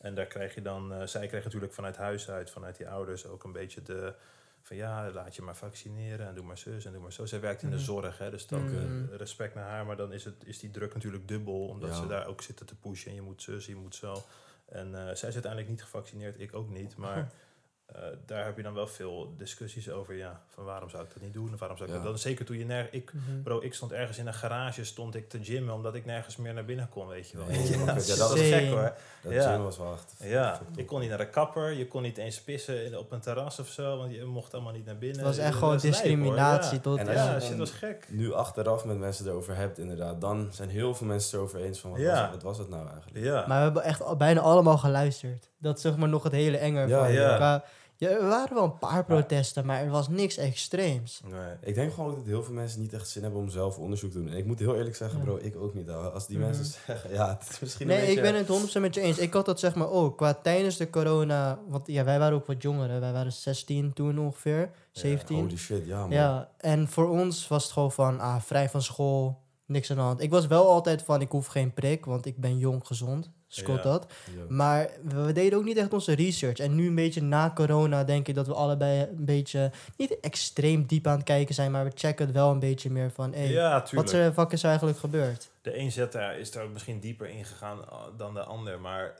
En 0.00 0.14
daar 0.14 0.26
krijg 0.26 0.54
je 0.54 0.62
dan, 0.62 0.92
eh, 0.92 1.06
zij 1.06 1.26
kreeg 1.26 1.44
natuurlijk 1.44 1.72
vanuit 1.72 1.96
huis 1.96 2.30
uit, 2.30 2.50
vanuit 2.50 2.76
die 2.76 2.88
ouders 2.88 3.26
ook 3.26 3.44
een 3.44 3.52
beetje 3.52 3.82
de, 3.82 4.14
van 4.62 4.76
ja, 4.76 5.10
laat 5.10 5.36
je 5.36 5.42
maar 5.42 5.56
vaccineren 5.56 6.26
en 6.28 6.34
doe 6.34 6.44
maar 6.44 6.58
zus 6.58 6.84
en 6.84 6.92
doe 6.92 7.02
maar 7.02 7.12
zo. 7.12 7.26
Zij 7.26 7.40
werkt 7.40 7.62
in 7.62 7.70
de 7.70 7.76
Mhm. 7.76 7.84
zorg, 7.84 8.18
hè, 8.18 8.30
dus 8.30 8.52
ook 8.52 8.70
eh, 8.70 8.78
Mhm. 8.78 9.14
respect 9.16 9.54
naar 9.54 9.68
haar, 9.68 9.86
maar 9.86 9.96
dan 9.96 10.12
is, 10.12 10.24
het, 10.24 10.44
is 10.44 10.58
die 10.58 10.70
druk 10.70 10.94
natuurlijk 10.94 11.28
dubbel, 11.28 11.66
omdat 11.66 11.90
Ja. 11.90 11.94
ze 11.96 12.06
daar 12.06 12.26
ook 12.26 12.42
zitten 12.42 12.66
te 12.66 12.74
pushen 12.74 13.08
en 13.10 13.14
je 13.16 13.22
moet 13.22 13.42
zus, 13.42 13.66
je 13.66 13.76
moet 13.76 13.94
zo. 13.94 14.22
En 14.68 14.86
eh, 14.94 15.02
zij 15.02 15.28
is 15.28 15.34
uiteindelijk 15.34 15.68
niet 15.68 15.82
gevaccineerd, 15.82 16.40
ik 16.40 16.54
ook 16.54 16.68
niet, 16.70 16.96
maar 16.96 17.30
eh, 17.94 18.02
daar 18.26 18.44
heb 18.44 18.56
je 18.56 18.62
dan 18.62 18.74
wel 18.74 18.86
veel 18.86 19.34
discussies 19.38 19.90
over. 19.90 20.14
Ja, 20.16 20.40
van 20.48 20.64
waarom 20.64 20.90
zou 20.90 21.02
ik 21.04 21.08
dat 21.12 21.22
niet 21.22 21.32
doen? 21.32 21.50
Of 21.52 21.58
waarom 21.58 21.76
zou 21.78 21.88
ik 21.90 21.94
Ja. 21.96 22.02
dat 22.02 22.10
doen? 22.10 22.20
Zeker 22.20 22.44
toen 22.44 22.58
je 22.58 22.64
nergens... 22.64 22.94
Ik, 22.94 23.12
Mhm. 23.12 23.42
bro, 23.42 23.60
ik 23.62 23.74
stond 23.74 23.92
ergens 23.92 24.18
in 24.18 24.26
een 24.26 24.34
garage, 24.34 24.84
stond 24.84 25.14
ik 25.14 25.28
te 25.28 25.38
gymmen, 25.44 25.74
omdat 25.74 25.94
ik 25.94 26.04
nergens 26.04 26.36
meer 26.36 26.54
naar 26.54 26.64
binnen 26.64 26.88
kon, 26.88 27.06
weet 27.06 27.28
je 27.30 27.36
wel. 27.36 27.46
Nee, 27.46 27.68
ja, 27.78 27.84
dat 27.94 28.06
ja, 28.06 28.16
dat 28.16 28.36
is- 28.36 28.48
gek 28.52 28.68
hoor. 28.68 28.92
Dat 29.22 29.32
Ja. 29.32 29.52
gym 29.52 29.62
was 29.62 29.78
wel 29.78 29.92
echt... 29.92 30.14
Ja, 30.30 30.60
je 30.76 30.84
kon 30.84 31.00
niet 31.00 31.08
naar 31.08 31.18
de 31.18 31.28
kapper, 31.30 31.70
je 31.72 31.86
kon 31.86 32.02
niet 32.02 32.18
eens 32.18 32.40
pissen 32.40 32.98
op 32.98 33.12
een 33.12 33.20
terras 33.20 33.58
of 33.58 33.68
zo, 33.68 33.96
want 33.96 34.14
je 34.14 34.24
mocht 34.24 34.54
allemaal 34.54 34.72
niet 34.72 34.84
naar 34.86 34.98
binnen. 34.98 35.18
Het 35.18 35.26
was 35.26 35.36
echt 35.38 35.46
Dat 35.46 35.54
gewoon 35.58 35.70
lijp, 35.70 35.82
discriminatie 35.82 36.74
Ja. 36.74 36.80
tot... 36.80 36.98
En 36.98 37.12
Ja, 37.12 37.24
als 37.24 37.34
je 37.34 37.40
shit 37.40 37.48
dan- 37.48 37.58
was 37.58 37.70
gek. 37.70 38.06
Nu 38.10 38.32
achteraf 38.32 38.84
met 38.84 38.98
mensen 38.98 39.26
erover 39.26 39.56
hebt, 39.56 39.78
inderdaad, 39.78 40.20
dan 40.20 40.48
zijn 40.52 40.68
heel 40.68 40.94
veel 40.94 41.06
mensen 41.06 41.28
het 41.30 41.38
erover 41.38 41.68
eens 41.68 41.78
van 41.80 41.90
wat, 41.90 42.00
Ja. 42.00 42.10
was, 42.10 42.20
het, 42.20 42.30
wat 42.30 42.42
was 42.42 42.58
het 42.58 42.68
nou 42.68 42.88
eigenlijk? 42.88 43.24
Ja. 43.24 43.34
Maar 43.46 43.56
we 43.58 43.64
hebben 43.64 43.82
echt 43.82 44.02
al- 44.02 44.16
bijna 44.16 44.40
allemaal 44.40 44.78
geluisterd. 44.78 45.48
Dat 45.58 45.76
is 45.76 45.82
zeg 45.82 45.96
maar 45.96 46.08
nog 46.08 46.22
het 46.22 46.32
hele 46.32 46.56
enge 46.56 46.86
Ja, 46.86 46.98
van. 46.98 47.12
ja. 47.12 47.36
Qua- 47.36 47.64
ja, 48.00 48.08
er 48.08 48.26
waren 48.28 48.54
wel 48.54 48.64
een 48.64 48.78
paar 48.78 49.04
protesten, 49.04 49.66
maar 49.66 49.80
er 49.82 49.90
was 49.90 50.08
niks 50.08 50.36
extreems. 50.36 51.20
Nee. 51.30 51.54
Ik 51.60 51.74
denk 51.74 51.92
gewoon 51.92 52.14
dat 52.14 52.26
heel 52.26 52.42
veel 52.42 52.54
mensen 52.54 52.80
niet 52.80 52.92
echt 52.92 53.08
zin 53.08 53.22
hebben 53.22 53.40
om 53.40 53.48
zelf 53.48 53.78
onderzoek 53.78 54.10
te 54.10 54.18
doen. 54.18 54.28
En 54.28 54.36
ik 54.36 54.46
moet 54.46 54.58
heel 54.58 54.76
eerlijk 54.76 54.96
zeggen, 54.96 55.18
Ja. 55.18 55.24
bro, 55.24 55.38
ik 55.40 55.56
ook 55.56 55.74
niet. 55.74 55.90
Als 55.90 56.26
die 56.26 56.36
Mhm. 56.38 56.46
mensen 56.46 56.64
zeggen, 56.86 57.12
ja, 57.12 57.28
het 57.40 57.48
is 57.50 57.60
misschien 57.60 57.90
een 57.90 57.96
Nee, 57.96 58.06
beetje... 58.06 58.16
ik 58.16 58.22
ben 58.22 58.34
het 58.34 58.48
100% 58.48 58.80
met 58.82 58.94
je 58.94 59.00
eens. 59.00 59.18
Ik 59.18 59.32
had 59.32 59.46
dat 59.46 59.60
zeg 59.60 59.74
maar 59.74 59.90
ook. 59.90 60.16
Qua 60.16 60.34
tijdens 60.34 60.76
de 60.76 60.90
corona... 60.90 61.58
Want 61.68 61.86
ja, 61.86 62.04
wij 62.04 62.18
waren 62.18 62.36
ook 62.36 62.46
wat 62.46 62.62
jongeren. 62.62 63.00
Wij 63.00 63.12
waren 63.12 63.32
16 63.32 63.92
toen 63.92 64.18
ongeveer. 64.18 64.70
17. 64.92 65.36
Holy 65.36 65.56
shit, 65.56 65.86
ja 65.86 65.98
man. 66.00 66.10
Ja, 66.10 66.50
en 66.58 66.88
voor 66.88 67.08
ons 67.08 67.48
was 67.48 67.62
het 67.62 67.72
gewoon 67.72 67.92
van, 67.92 68.20
ah, 68.20 68.40
vrij 68.40 68.68
van 68.68 68.82
school, 68.82 69.40
niks 69.66 69.90
aan 69.90 69.96
de 69.96 70.02
hand. 70.02 70.20
Ik 70.20 70.30
was 70.30 70.46
wel 70.46 70.68
altijd 70.68 71.02
van, 71.02 71.20
ik 71.20 71.30
hoef 71.30 71.46
geen 71.46 71.72
prik, 71.74 72.04
want 72.04 72.26
ik 72.26 72.36
ben 72.36 72.58
jong, 72.58 72.86
gezond. 72.86 73.30
Scott 73.52 73.84
Ja. 73.84 73.90
dat. 73.90 74.12
Ja. 74.36 74.44
Maar 74.48 74.90
we, 75.02 75.32
deden 75.32 75.58
ook 75.58 75.64
niet 75.64 75.76
echt 75.76 75.92
onze 75.92 76.14
research. 76.14 76.58
En 76.58 76.74
nu 76.74 76.86
een 76.86 76.94
beetje 76.94 77.22
na 77.22 77.52
corona 77.54 78.04
denk 78.04 78.28
ik 78.28 78.34
dat 78.34 78.46
we 78.46 78.54
allebei 78.54 79.00
een 79.00 79.24
beetje, 79.24 79.70
niet 79.96 80.20
extreem 80.20 80.86
diep 80.86 81.06
aan 81.06 81.16
het 81.16 81.24
kijken 81.24 81.54
zijn, 81.54 81.70
maar 81.70 81.84
we 81.84 81.90
checken 81.94 82.26
het 82.26 82.34
wel 82.34 82.50
een 82.50 82.58
beetje 82.58 82.90
meer 82.90 83.10
van, 83.10 83.32
hey, 83.32 83.48
ja, 83.48 83.86
wat 83.92 84.12
er 84.12 84.32
fuck 84.32 84.52
is 84.52 84.62
er 84.62 84.68
eigenlijk 84.68 84.98
gebeurd? 84.98 85.50
De 85.62 85.78
een 85.78 85.92
zet 85.92 86.12
daar, 86.12 86.38
is 86.38 86.50
daar 86.50 86.64
ook 86.64 86.72
misschien 86.72 87.00
dieper 87.00 87.28
in 87.28 87.44
gegaan 87.44 87.78
uh, 87.78 88.02
dan 88.16 88.34
de 88.34 88.42
ander. 88.42 88.80
Maar 88.80 89.14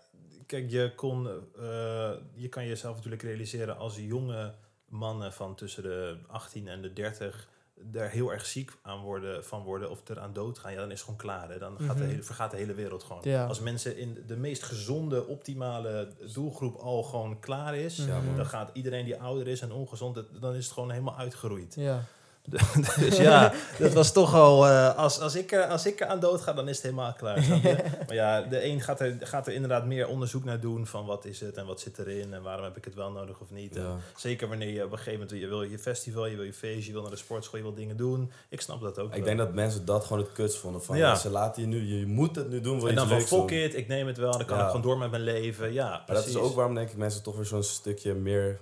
kijk, 0.47 0.71
je, 0.71 0.93
kon, 0.95 1.29
eh, 1.59 2.11
je 2.35 2.49
kan 2.49 2.67
jezelf 2.67 2.95
natuurlijk 2.95 3.23
realiseren 3.23 3.79
als 3.79 3.97
jonge 3.97 4.55
mannen 4.89 5.33
van 5.33 5.55
tussen 5.55 5.83
de 5.83 6.17
18 6.27 6.69
en 6.69 6.83
de 6.83 6.93
30 6.93 7.49
daar 7.83 8.11
heel 8.11 8.33
erg 8.33 8.47
ziek 8.47 8.73
aan 8.83 9.01
worden, 9.01 9.45
van 9.45 9.63
worden 9.63 9.91
of 9.91 10.09
eraan 10.09 10.33
doodgaan, 10.33 10.73
ja, 10.73 10.79
dan 10.79 10.87
is 10.91 10.95
het 10.95 11.03
gewoon 11.05 11.19
klaar. 11.19 11.51
Hè? 11.51 11.59
Dan 11.59 11.77
gaat 11.79 11.97
de 11.97 12.03
Mhm. 12.03 12.11
hele, 12.11 12.23
vergaat 12.23 12.51
de 12.51 12.57
hele 12.57 12.75
wereld 12.75 13.03
gewoon. 13.03 13.23
Ja. 13.25 13.47
Als 13.47 13.61
mensen 13.61 13.97
in 13.97 14.25
de 14.27 14.37
meest 14.37 14.63
gezonde, 14.63 15.27
optimale 15.27 16.09
doelgroep 16.33 16.77
al 16.77 17.03
gewoon 17.03 17.41
klaar 17.41 17.75
is, 17.77 17.97
Ja, 17.97 18.21
man. 18.21 18.37
dan 18.37 18.47
gaat 18.47 18.71
iedereen 18.73 19.05
die 19.05 19.21
ouder 19.21 19.49
is 19.49 19.61
en 19.61 19.73
ongezond, 19.73 20.23
dan 20.41 20.55
is 20.55 20.65
het 20.65 20.75
gewoon 20.75 20.91
helemaal 20.91 21.17
uitgeroeid. 21.17 21.75
Ja. 21.75 22.03
dus 23.01 23.17
ja, 23.17 23.53
dat 23.79 23.93
was 23.93 24.13
toch 24.13 24.35
al. 24.35 24.67
eh, 24.67 24.97
als, 24.97 25.21
als, 25.21 25.35
ik 25.35 25.53
er, 25.53 25.65
als 25.67 25.87
ik 25.87 26.01
er 26.01 26.07
aan 26.07 26.21
dood 26.21 26.41
ga, 26.41 26.53
dan 26.53 26.69
is 26.69 26.75
het 26.77 26.85
helemaal 26.85 27.13
klaar. 27.13 27.47
maar 28.07 28.15
ja, 28.15 28.43
de 28.43 28.65
een 28.65 28.81
gaat 28.81 29.01
er, 29.01 29.17
gaat 29.21 29.47
er 29.47 29.53
inderdaad 29.53 29.87
meer 29.87 30.09
onderzoek 30.09 30.45
naar 30.45 30.61
doen 30.61 30.87
van 30.87 31.07
wat 31.07 31.25
is 31.25 31.41
het 31.41 31.57
en 31.57 31.67
wat 31.67 31.81
zit 31.81 31.99
erin 31.99 32.35
en 32.35 32.43
waarom 32.43 32.65
heb 32.65 32.77
ik 32.77 32.85
het 32.85 32.95
wel 32.95 33.11
nodig 33.11 33.41
of 33.41 33.51
niet. 33.51 33.77
En 33.77 34.01
zeker 34.17 34.49
wanneer 34.49 34.69
je 34.73 34.85
op 34.85 34.93
een 34.93 34.99
gegeven 34.99 35.21
moment 35.21 35.41
je 35.41 35.47
wil 35.49 35.63
je 35.63 35.79
festival, 35.79 36.27
je 36.27 36.37
wil 36.37 36.45
je 36.45 36.53
feestje, 36.53 36.87
je 36.87 36.93
wil 36.93 37.03
naar 37.03 37.11
de 37.11 37.17
sportschool, 37.17 37.59
je 37.59 37.65
wil 37.65 37.75
dingen 37.75 37.97
doen. 37.97 38.31
Ik 38.49 38.61
snap 38.61 38.81
dat 38.81 38.99
ook. 38.99 39.09
Ik 39.09 39.15
wel. 39.15 39.25
denk 39.25 39.39
dat 39.39 39.55
mensen 39.55 39.85
dat 39.85 40.05
gewoon 40.05 40.23
het 40.23 40.33
kuts 40.33 40.57
vonden. 40.59 40.83
Van, 40.83 40.97
Ja. 40.97 41.15
ze 41.15 41.31
laten 41.31 41.63
je 41.63 41.69
nu, 41.69 41.99
je 41.99 42.07
moet 42.07 42.37
het 42.37 42.49
nu 42.51 42.61
doen, 42.61 42.81
je 42.81 42.89
en 42.89 42.95
dan 42.95 43.09
van 43.09 43.21
fuck 43.21 43.51
it, 43.51 43.75
ik 43.77 43.89
neem 43.89 44.07
het 44.07 44.17
wel, 44.19 44.33
dan 44.33 44.45
kan 44.45 44.57
Ja. 44.57 44.63
ik 44.63 44.67
gewoon 44.71 44.83
door 44.87 44.99
met 44.99 45.11
mijn 45.11 45.23
leven. 45.23 45.73
Ja, 45.73 46.03
Maar 46.07 46.17
dat 46.17 46.27
is 46.27 46.37
ook 46.37 46.55
waarom 46.55 46.75
denk 46.75 46.91
ik 46.91 46.97
mensen 46.97 47.23
toch 47.23 47.37
weer 47.37 47.45
zo'n 47.45 47.63
stukje 47.63 48.15
meer, 48.15 48.61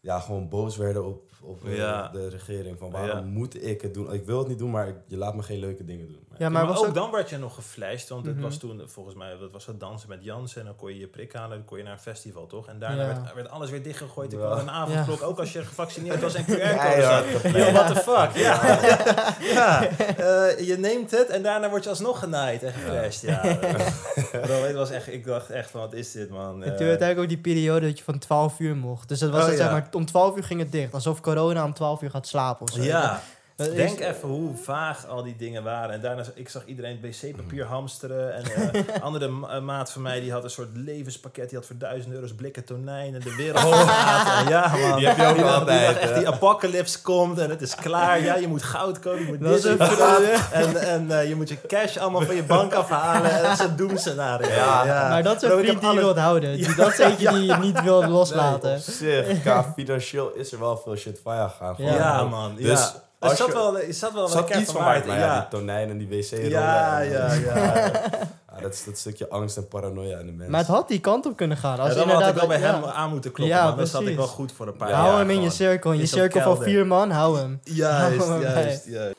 ja, 0.00 0.20
gewoon 0.20 0.48
boos 0.48 0.76
werden 0.76 1.04
op, 1.04 1.27
op 1.42 1.64
eh, 1.64 1.76
Ja. 1.76 2.08
de 2.08 2.28
regering. 2.28 2.78
Van 2.78 2.90
waarom 2.90 3.18
Ja. 3.24 3.30
moet 3.32 3.64
ik 3.66 3.80
het 3.80 3.94
doen? 3.94 4.12
Ik 4.12 4.24
wil 4.24 4.38
het 4.38 4.48
niet 4.48 4.58
doen, 4.58 4.70
maar 4.70 5.02
je 5.06 5.16
laat 5.16 5.34
me 5.34 5.42
geen 5.42 5.58
leuke 5.58 5.84
dingen 5.84 6.06
doen. 6.08 6.26
Maar- 6.38 6.46
Ja, 6.46 6.52
maar, 6.54 6.64
maar 6.64 6.72
was 6.72 6.82
ook 6.82 6.88
ook... 6.88 6.94
dan 6.94 7.10
werd 7.10 7.30
je 7.30 7.38
nog 7.38 7.54
geflasht, 7.54 8.08
want 8.08 8.24
Mhm. 8.24 8.32
het 8.34 8.42
was 8.42 8.56
toen 8.58 8.82
volgens 8.86 9.14
mij, 9.14 9.36
dat 9.40 9.50
was 9.52 9.66
het 9.66 9.80
dansen 9.80 10.08
met 10.08 10.18
Jansen 10.24 10.60
en 10.60 10.66
dan 10.66 10.76
kon 10.76 10.88
je 10.94 10.98
je 10.98 11.06
prik 11.06 11.32
halen, 11.32 11.56
dan 11.56 11.64
kon 11.64 11.78
je 11.78 11.84
naar 11.84 11.92
een 11.92 11.98
festival, 11.98 12.46
toch? 12.46 12.68
En 12.68 12.78
daarna 12.78 13.02
Ja. 13.02 13.06
werd, 13.06 13.34
werd 13.34 13.48
alles 13.50 13.70
weer 13.70 13.82
dichtgegooid, 13.82 14.32
Ja. 14.32 14.38
kwam 14.38 14.58
een 14.58 14.70
avondklok, 14.70 15.22
ook 15.22 15.38
als 15.38 15.52
je 15.52 15.64
gevaccineerd 15.72 16.20
was 16.20 16.34
en 16.34 16.44
QR-code 16.44 17.00
Ja. 17.00 17.22
Yo, 17.42 17.72
what 17.72 17.86
the 17.86 17.94
fuck? 17.94 18.30
Ja, 18.42 18.78
ja. 19.54 19.82
Eh, 19.88 20.66
je 20.66 20.76
neemt 20.78 21.10
het 21.10 21.28
en 21.28 21.42
daarna 21.42 21.70
word 21.70 21.82
je 21.84 21.90
alsnog 21.90 22.18
genaaid 22.18 22.62
en 22.62 22.72
geflasht. 22.72 23.22
Ja, 23.22 23.40
bro, 24.42 24.62
het 24.62 24.74
was 24.74 24.90
echt, 24.90 25.12
ik 25.12 25.24
dacht 25.24 25.50
echt 25.50 25.70
van, 25.70 25.80
wat 25.80 25.92
is 25.92 26.12
dit, 26.12 26.30
man? 26.30 26.62
En 26.62 26.70
Eh, 26.72 26.76
toen 26.76 26.86
uiteindelijk 26.86 27.18
ook 27.18 27.28
die 27.42 27.52
periode 27.54 27.86
dat 27.86 27.98
je 27.98 28.04
van 28.04 28.18
12 28.18 28.58
uur 28.58 28.76
mocht. 28.76 29.08
Dus 29.08 29.18
dat 29.18 29.30
was 29.30 29.42
Oh, 29.42 29.48
het, 29.48 29.56
zeg 29.56 29.70
maar, 29.70 29.88
om 29.92 30.06
12 30.06 30.36
uur 30.36 30.44
ging 30.44 30.60
het 30.60 30.72
dicht. 30.72 30.94
Alsof 30.94 31.20
corona 31.20 31.64
om 31.64 31.74
12 31.74 32.02
uur 32.02 32.10
gaat 32.10 32.26
slapen 32.26 32.66
of 32.66 32.72
zo. 32.72 32.82
ja, 32.82 33.10
Dat 33.10 33.20
denk 33.64 34.00
even 34.00 34.28
hoe 34.28 34.56
vaag 34.56 35.06
al 35.06 35.22
die 35.22 35.36
dingen 35.36 35.62
waren. 35.62 35.90
En 35.94 36.00
daarna, 36.00 36.22
ik 36.34 36.48
zag 36.48 36.64
iedereen 36.66 37.00
wc-papier 37.00 37.64
hamsteren. 37.64 38.34
En 38.34 38.44
eh 38.86 39.02
andere 39.02 39.28
ma- 39.28 39.48
eh, 39.48 39.60
maat 39.60 39.92
van 39.92 40.02
mij, 40.02 40.20
die 40.20 40.32
had 40.32 40.44
een 40.44 40.50
soort 40.50 40.68
levenspakket. 40.74 41.48
Die 41.48 41.58
had 41.58 41.66
voor 41.66 41.78
duizend 41.78 42.14
euro's 42.14 42.34
blikken 42.34 42.64
tonijn 42.64 43.14
en 43.14 43.20
de 43.20 43.34
wereld. 43.36 43.64
En 43.64 44.48
ja, 44.48 44.72
man. 44.76 44.98
Die 44.98 45.06
heb 45.08 45.16
je 45.16 45.26
ook 45.26 45.34
Die 45.34 45.44
dacht- 45.44 45.66
die 45.66 45.74
altijd, 45.74 45.86
dacht 45.86 45.98
echt, 45.98 46.14
die 46.14 46.28
apocalypse 46.28 47.02
komt 47.02 47.38
en 47.38 47.50
het 47.50 47.60
is 47.62 47.74
klaar. 47.74 48.20
Ja, 48.22 48.36
je 48.36 48.48
moet 48.48 48.62
goud 48.62 48.98
kopen, 48.98 49.20
je 49.20 49.26
moet 49.26 49.38
dit, 49.40 49.64
een 49.64 49.78
dat. 49.78 50.22
En, 50.52 50.76
en 50.76 51.10
eh, 51.20 51.28
je 51.28 51.34
moet 51.36 51.48
je 51.48 51.60
cash 51.66 51.96
allemaal 51.96 52.22
van 52.22 52.34
je 52.34 52.42
bank 52.42 52.72
afhalen. 52.72 53.30
En 53.30 53.42
dat 53.42 53.52
is 53.52 53.58
het 53.58 53.78
doemscenario. 53.78 54.48
Ja. 54.48 55.08
Maar 55.08 55.22
dat 55.22 55.42
is 55.42 55.50
een 55.50 55.58
vriend 55.58 55.80
die 55.80 55.90
je 55.90 55.96
wilt 55.96 56.18
houden. 56.18 56.56
Die, 56.56 56.74
dat 56.74 56.92
is 56.92 56.98
eentje 56.98 57.28
die 57.34 57.44
je 57.44 57.56
niet 57.56 57.82
wilt 57.82 58.06
loslaten. 58.08 58.72
Op 58.74 58.78
zich, 58.80 59.40
qua 59.42 59.72
financieel 59.76 60.32
is 60.34 60.52
er 60.52 60.58
wel 60.58 60.76
veel 60.76 60.96
shit 60.96 61.20
van 61.22 61.50
gaan. 61.50 61.74
Ja. 61.78 61.94
Ja, 61.94 62.24
man. 62.24 62.54
Dus 62.56 62.80
ja. 62.80 63.06
Er 63.18 63.28
als 63.28 63.38
zat 63.38 63.46
je- 63.46 63.52
wel, 63.52 63.78
er 63.80 63.94
zat 63.94 64.12
wel 64.12 64.22
wat 64.22 64.30
zat 64.30 64.54
iets 64.54 64.72
van 64.72 64.80
waarheid 64.82 65.02
in, 65.04 65.08
maar 65.10 65.18
ja, 65.18 65.24
ja. 65.34 65.40
die 65.40 65.48
tonijn 65.48 65.90
en 65.90 65.98
die 65.98 66.08
wc-rollen. 66.08 66.50
Ja, 66.50 66.98
ja, 67.00 67.32
ja. 67.32 67.54
ja, 68.52 68.60
dat 68.60 68.72
is 68.74 68.84
dat 68.84 68.98
stukje 68.98 69.28
angst 69.28 69.56
en 69.56 69.68
paranoia 69.68 70.18
in 70.18 70.26
de 70.26 70.32
mensen. 70.32 70.50
Maar 70.50 70.60
het 70.60 70.68
had 70.68 70.88
die 70.88 71.00
kant 71.00 71.26
op 71.26 71.36
kunnen 71.36 71.56
gaan. 71.56 71.78
Als 71.78 71.88
Ja, 71.88 71.94
dan 71.94 72.08
had 72.08 72.20
ik 72.20 72.26
inderdaad 72.28 72.48
wel 72.48 72.58
bij 72.58 72.68
hem 72.70 72.84
aan 72.84 73.10
moeten 73.10 73.32
kloppen. 73.32 73.56
Ja, 73.56 73.64
man. 73.64 73.76
Dan 73.76 73.86
zat 73.86 74.02
ik 74.06 74.16
wel 74.16 74.26
goed 74.26 74.52
voor 74.52 74.66
een 74.66 74.76
paar 74.76 74.88
Ja, 74.88 74.94
hou 74.94 75.08
jaar 75.08 75.18
hem 75.18 75.30
in 75.30 75.42
je 75.42 75.50
cirkel. 75.50 75.92
In 75.92 75.98
je 75.98 76.06
cirkel 76.06 76.40
van 76.42 76.62
vier 76.62 76.86
man, 76.86 77.10
hou 77.10 77.38
hem. 77.38 77.60
Juist, 77.64 78.18
Hou 78.26 78.30
hem 78.32 78.40
juist, 78.40 78.84
juist. 78.86 79.16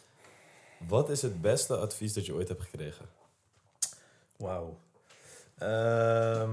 Wat 0.87 1.09
is 1.09 1.21
het 1.21 1.41
beste 1.41 1.75
advies 1.75 2.13
dat 2.13 2.25
je 2.25 2.33
ooit 2.33 2.47
hebt 2.47 2.61
gekregen? 2.61 3.05
Wauw. 4.37 4.77
Ehm, 5.57 6.49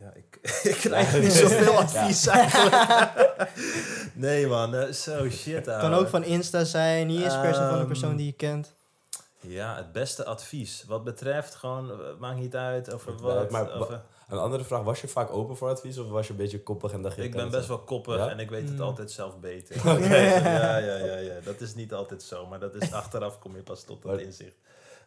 ja, 0.00 0.12
ik, 0.14 0.38
ik 0.72 0.74
krijg 0.76 1.20
niet 1.20 1.32
zoveel 1.32 1.72
advies 1.78 2.26
eigenlijk. 2.42 3.48
nee 4.14 4.46
man, 4.46 4.74
eh, 4.74 4.92
zo 4.92 5.30
shit 5.30 5.64
Kan 5.64 5.74
ouwe. 5.80 5.96
ook 5.96 6.08
van 6.08 6.24
Insta 6.24 6.64
zijn. 6.64 7.06
Niet 7.06 7.22
eens 7.22 7.40
per 7.40 7.54
se 7.54 7.60
van 7.60 7.68
een 7.72 7.78
Ehm, 7.78 7.86
persoon 7.86 8.16
die 8.16 8.26
je 8.26 8.32
kent. 8.32 8.74
Ja, 9.40 9.76
het 9.76 9.92
beste 9.92 10.24
advies. 10.24 10.84
Wat 10.86 11.04
betreft 11.04 11.54
gewoon, 11.54 11.90
eh, 11.90 11.96
maakt 12.18 12.38
niet 12.38 12.56
uit 12.56 12.92
over 12.92 13.12
Ja, 13.12 13.20
wat. 13.22 13.50
maar 13.50 13.64
wa- 13.64 13.72
over- 13.72 14.02
Een 14.28 14.38
andere 14.38 14.64
vraag, 14.64 14.82
was 14.82 15.00
je 15.00 15.08
vaak 15.08 15.32
open 15.32 15.56
voor 15.56 15.68
advies 15.68 15.98
of 15.98 16.08
was 16.08 16.26
je 16.26 16.32
een 16.32 16.38
beetje 16.38 16.62
koppig 16.62 16.92
en 16.92 17.02
dacht 17.02 17.16
je... 17.16 17.22
ik 17.22 17.30
kan 17.30 17.36
ben 17.40 17.48
het 17.48 17.56
best 17.56 17.68
wel 17.68 17.78
koppig 17.78 18.16
Ja? 18.16 18.28
en 18.30 18.38
ik 18.38 18.50
weet 18.50 18.68
het 18.68 18.76
Mm. 18.76 18.80
altijd 18.80 19.10
zelf 19.10 19.38
beter. 19.40 19.76
ja, 20.12 20.78
ja, 20.78 20.96
ja, 20.96 21.16
ja. 21.16 21.34
Dat 21.44 21.60
is 21.60 21.74
niet 21.74 21.92
altijd 21.92 22.22
zo, 22.22 22.46
maar 22.46 22.60
dat 22.60 22.74
is 22.74 22.92
achteraf 22.92 23.38
kom 23.38 23.56
je 23.56 23.62
pas 23.62 23.82
tot 23.84 24.02
dat 24.02 24.20
inzicht. 24.20 24.56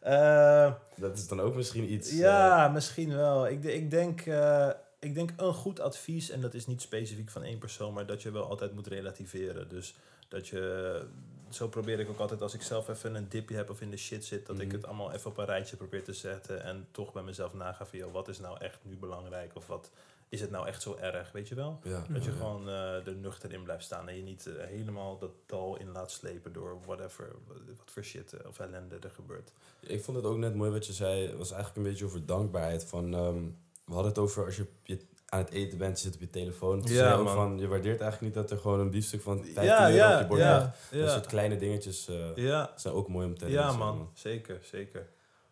Eh, 0.02 0.74
Dat 0.96 1.18
is 1.18 1.28
dan 1.28 1.40
ook 1.42 1.56
misschien 1.56 1.92
iets... 1.94 2.12
Ja, 2.12 2.68
misschien 2.68 3.16
wel. 3.16 3.48
Ik, 3.48 3.64
ik, 3.64 3.90
denk, 3.92 4.22
eh, 4.22 4.70
ik 5.00 5.14
denk 5.16 5.32
een 5.38 5.54
goed 5.54 5.80
advies, 5.80 6.30
en 6.30 6.42
dat 6.42 6.54
is 6.54 6.68
niet 6.68 6.82
specifiek 6.82 7.30
van 7.30 7.44
één 7.44 7.58
persoon, 7.58 7.94
maar 7.94 8.06
dat 8.06 8.22
je 8.22 8.32
wel 8.32 8.50
altijd 8.50 8.74
moet 8.74 8.88
relativeren. 8.88 9.70
Dus 9.70 9.96
dat 10.28 10.48
je, 10.48 11.06
zo 11.50 11.68
probeer 11.68 12.00
ik 12.00 12.10
ook 12.10 12.20
altijd 12.20 12.42
als 12.42 12.54
ik 12.54 12.62
zelf 12.62 12.90
even 12.90 13.16
een 13.16 13.30
dipje 13.30 13.56
heb 13.56 13.70
of 13.70 13.82
in 13.82 13.90
de 13.90 13.98
shit 13.98 14.26
zit, 14.26 14.46
dat 14.46 14.60
ik 14.60 14.66
Mhm. 14.68 14.76
het 14.76 14.86
allemaal 14.86 15.12
even 15.12 15.30
op 15.32 15.38
een 15.38 15.46
rijtje 15.46 15.76
probeer 15.76 16.04
te 16.04 16.14
zetten 16.14 16.64
en 16.64 16.88
toch 16.92 17.14
bij 17.14 17.24
mezelf 17.24 17.54
naga 17.54 17.86
van, 17.86 18.00
joh, 18.00 18.12
wat 18.12 18.28
is 18.28 18.40
nou 18.40 18.58
echt 18.60 18.80
nu 18.82 18.96
belangrijk 18.98 19.52
of 19.56 19.68
wat 19.68 19.90
is 20.32 20.42
het 20.42 20.52
nou 20.52 20.68
echt 20.68 20.82
zo 20.82 20.98
erg, 21.02 21.32
weet 21.32 21.48
je 21.48 21.56
wel? 21.56 21.80
ja. 21.84 22.04
Dat 22.10 22.24
je 22.24 22.32
ja. 22.32 22.38
gewoon 22.38 22.68
eh, 22.68 23.08
er 23.08 23.16
nuchter 23.16 23.54
in 23.54 23.64
blijft 23.64 23.84
staan 23.84 24.10
en 24.10 24.16
je 24.16 24.22
niet 24.22 24.46
eh, 24.46 24.66
helemaal 24.66 25.18
dat 25.18 25.32
dal 25.46 25.78
in 25.78 25.92
laat 25.92 26.12
slepen 26.12 26.54
door 26.54 26.80
whatever, 26.86 27.36
wat 27.78 27.92
voor 27.92 28.04
shit 28.04 28.34
eh, 28.34 28.48
of 28.48 28.60
ellende 28.60 28.98
er 29.02 29.12
gebeurt. 29.12 29.52
Ik 29.80 30.04
vond 30.04 30.18
het 30.18 30.26
ook 30.26 30.38
net 30.38 30.56
mooi 30.56 30.72
wat 30.72 30.86
je 30.86 30.94
zei. 30.94 31.28
Het 31.28 31.38
was 31.38 31.52
eigenlijk 31.52 31.86
een 31.86 31.92
beetje 31.92 32.06
over 32.06 32.26
dankbaarheid. 32.26 32.86
Van, 32.86 33.14
ehm, 33.14 33.44
we 33.86 33.94
hadden 33.94 34.12
het 34.12 34.18
over 34.18 34.46
als 34.46 34.56
je, 34.56 34.66
je 34.84 35.00
aan 35.26 35.40
het 35.40 35.52
eten 35.52 35.78
bent, 35.78 35.98
je 35.98 36.04
zit 36.04 36.16
op 36.16 36.22
je 36.22 36.30
telefoon. 36.30 36.82
Toen 36.82 36.96
Ja, 36.96 37.24
van, 37.24 37.60
je 37.60 37.68
waardeert 37.68 38.02
eigenlijk 38.02 38.36
niet 38.36 38.44
dat 38.44 38.52
er 38.52 38.58
gewoon 38.58 38.80
een 38.80 38.90
biefstuk 38.90 39.22
van 39.22 39.38
15 39.38 39.64
Ja, 39.64 39.92
euro 39.92 39.96
ja, 39.96 40.14
op 40.16 40.22
je 40.22 40.28
bord 40.28 40.40
ja. 40.40 40.76
ligt. 40.90 41.04
Dat 41.04 41.12
soort 41.12 41.26
kleine 41.26 41.56
dingetjes 41.58 42.08
eh, 42.08 42.36
Ja, 42.36 42.74
zijn 42.76 42.94
ook 42.94 43.08
mooi 43.08 43.26
om 43.28 43.38
te 43.38 43.50
ja 43.50 43.72
man. 43.72 44.10
Zeker, 44.14 44.60
zeker. 44.64 45.08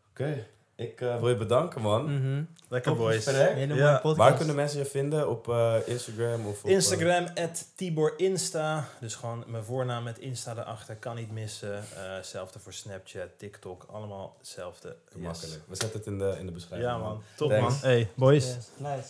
Oké, 0.10 0.48
ik 0.80 1.02
eh, 1.02 1.20
wil 1.20 1.30
je 1.30 1.36
bedanken 1.36 1.82
man. 1.82 2.04
Mhm. 2.20 2.44
Lekker 2.70 2.92
Top 2.92 3.00
boys. 3.02 3.24
gesprek. 3.24 3.54
Hele 3.54 3.74
Ja. 3.76 3.82
mooie 3.86 3.94
podcast. 3.96 4.18
Waar 4.18 4.38
kunnen 4.38 4.56
mensen 4.56 4.80
je 4.80 4.86
vinden? 4.86 5.30
Op 5.30 5.50
eh, 5.50 5.76
Instagram? 5.86 6.46
Of 6.48 6.60
op, 6.64 6.66
eh, 6.70 6.72
Instagram, 6.76 7.28
at 7.36 7.66
Tibor 7.76 8.14
Insta. 8.18 8.86
Dus 9.00 9.16
gewoon 9.16 9.44
mijn 9.48 9.64
voornaam 9.64 10.04
met 10.04 10.20
Insta 10.20 10.52
erachter. 10.52 10.96
Kan 10.96 11.16
niet 11.16 11.32
missen. 11.32 11.74
Eh, 11.76 11.84
Hetzelfde 12.16 12.60
voor 12.60 12.74
Snapchat, 12.74 13.28
TikTok. 13.38 13.86
Allemaal 13.92 14.36
hetzelfde. 14.38 14.96
Yes. 15.16 15.22
Makkelijk. 15.24 15.62
We 15.68 15.76
zetten 15.76 15.98
het 16.00 16.08
in 16.08 16.18
de, 16.18 16.36
in 16.40 16.46
de 16.46 16.52
beschrijving. 16.52 16.92
Ja 16.92 16.98
man, 16.98 17.22
top 17.36 17.50
Thanks. 17.50 17.82
man. 17.82 17.90
Hey, 17.90 18.10
boys. 18.16 18.46
Yes, 18.46 18.68
Nice. 18.78 19.08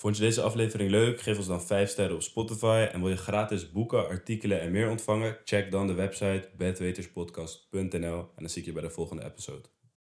Vond 0.00 0.16
je 0.16 0.22
deze 0.22 0.42
aflevering 0.42 0.90
leuk? 0.90 1.20
Geef 1.20 1.36
ons 1.36 1.46
dan 1.46 1.62
5 1.62 1.90
sterren 1.90 2.14
op 2.14 2.22
Spotify. 2.22 2.88
En 2.92 3.00
wil 3.00 3.08
je 3.08 3.16
gratis 3.16 3.70
boeken, 3.72 4.08
artikelen 4.08 4.60
en 4.60 4.70
meer 4.70 4.90
ontvangen? 4.90 5.36
Check 5.44 5.70
dan 5.70 5.86
de 5.86 5.92
website 5.92 6.48
bedweterspodcast.nl. 6.56 8.18
En 8.18 8.28
dan 8.36 8.48
zie 8.48 8.60
ik 8.60 8.66
je 8.66 8.72
bij 8.72 8.82
de 8.82 8.90
volgende 8.90 9.24
episode. 9.24 9.68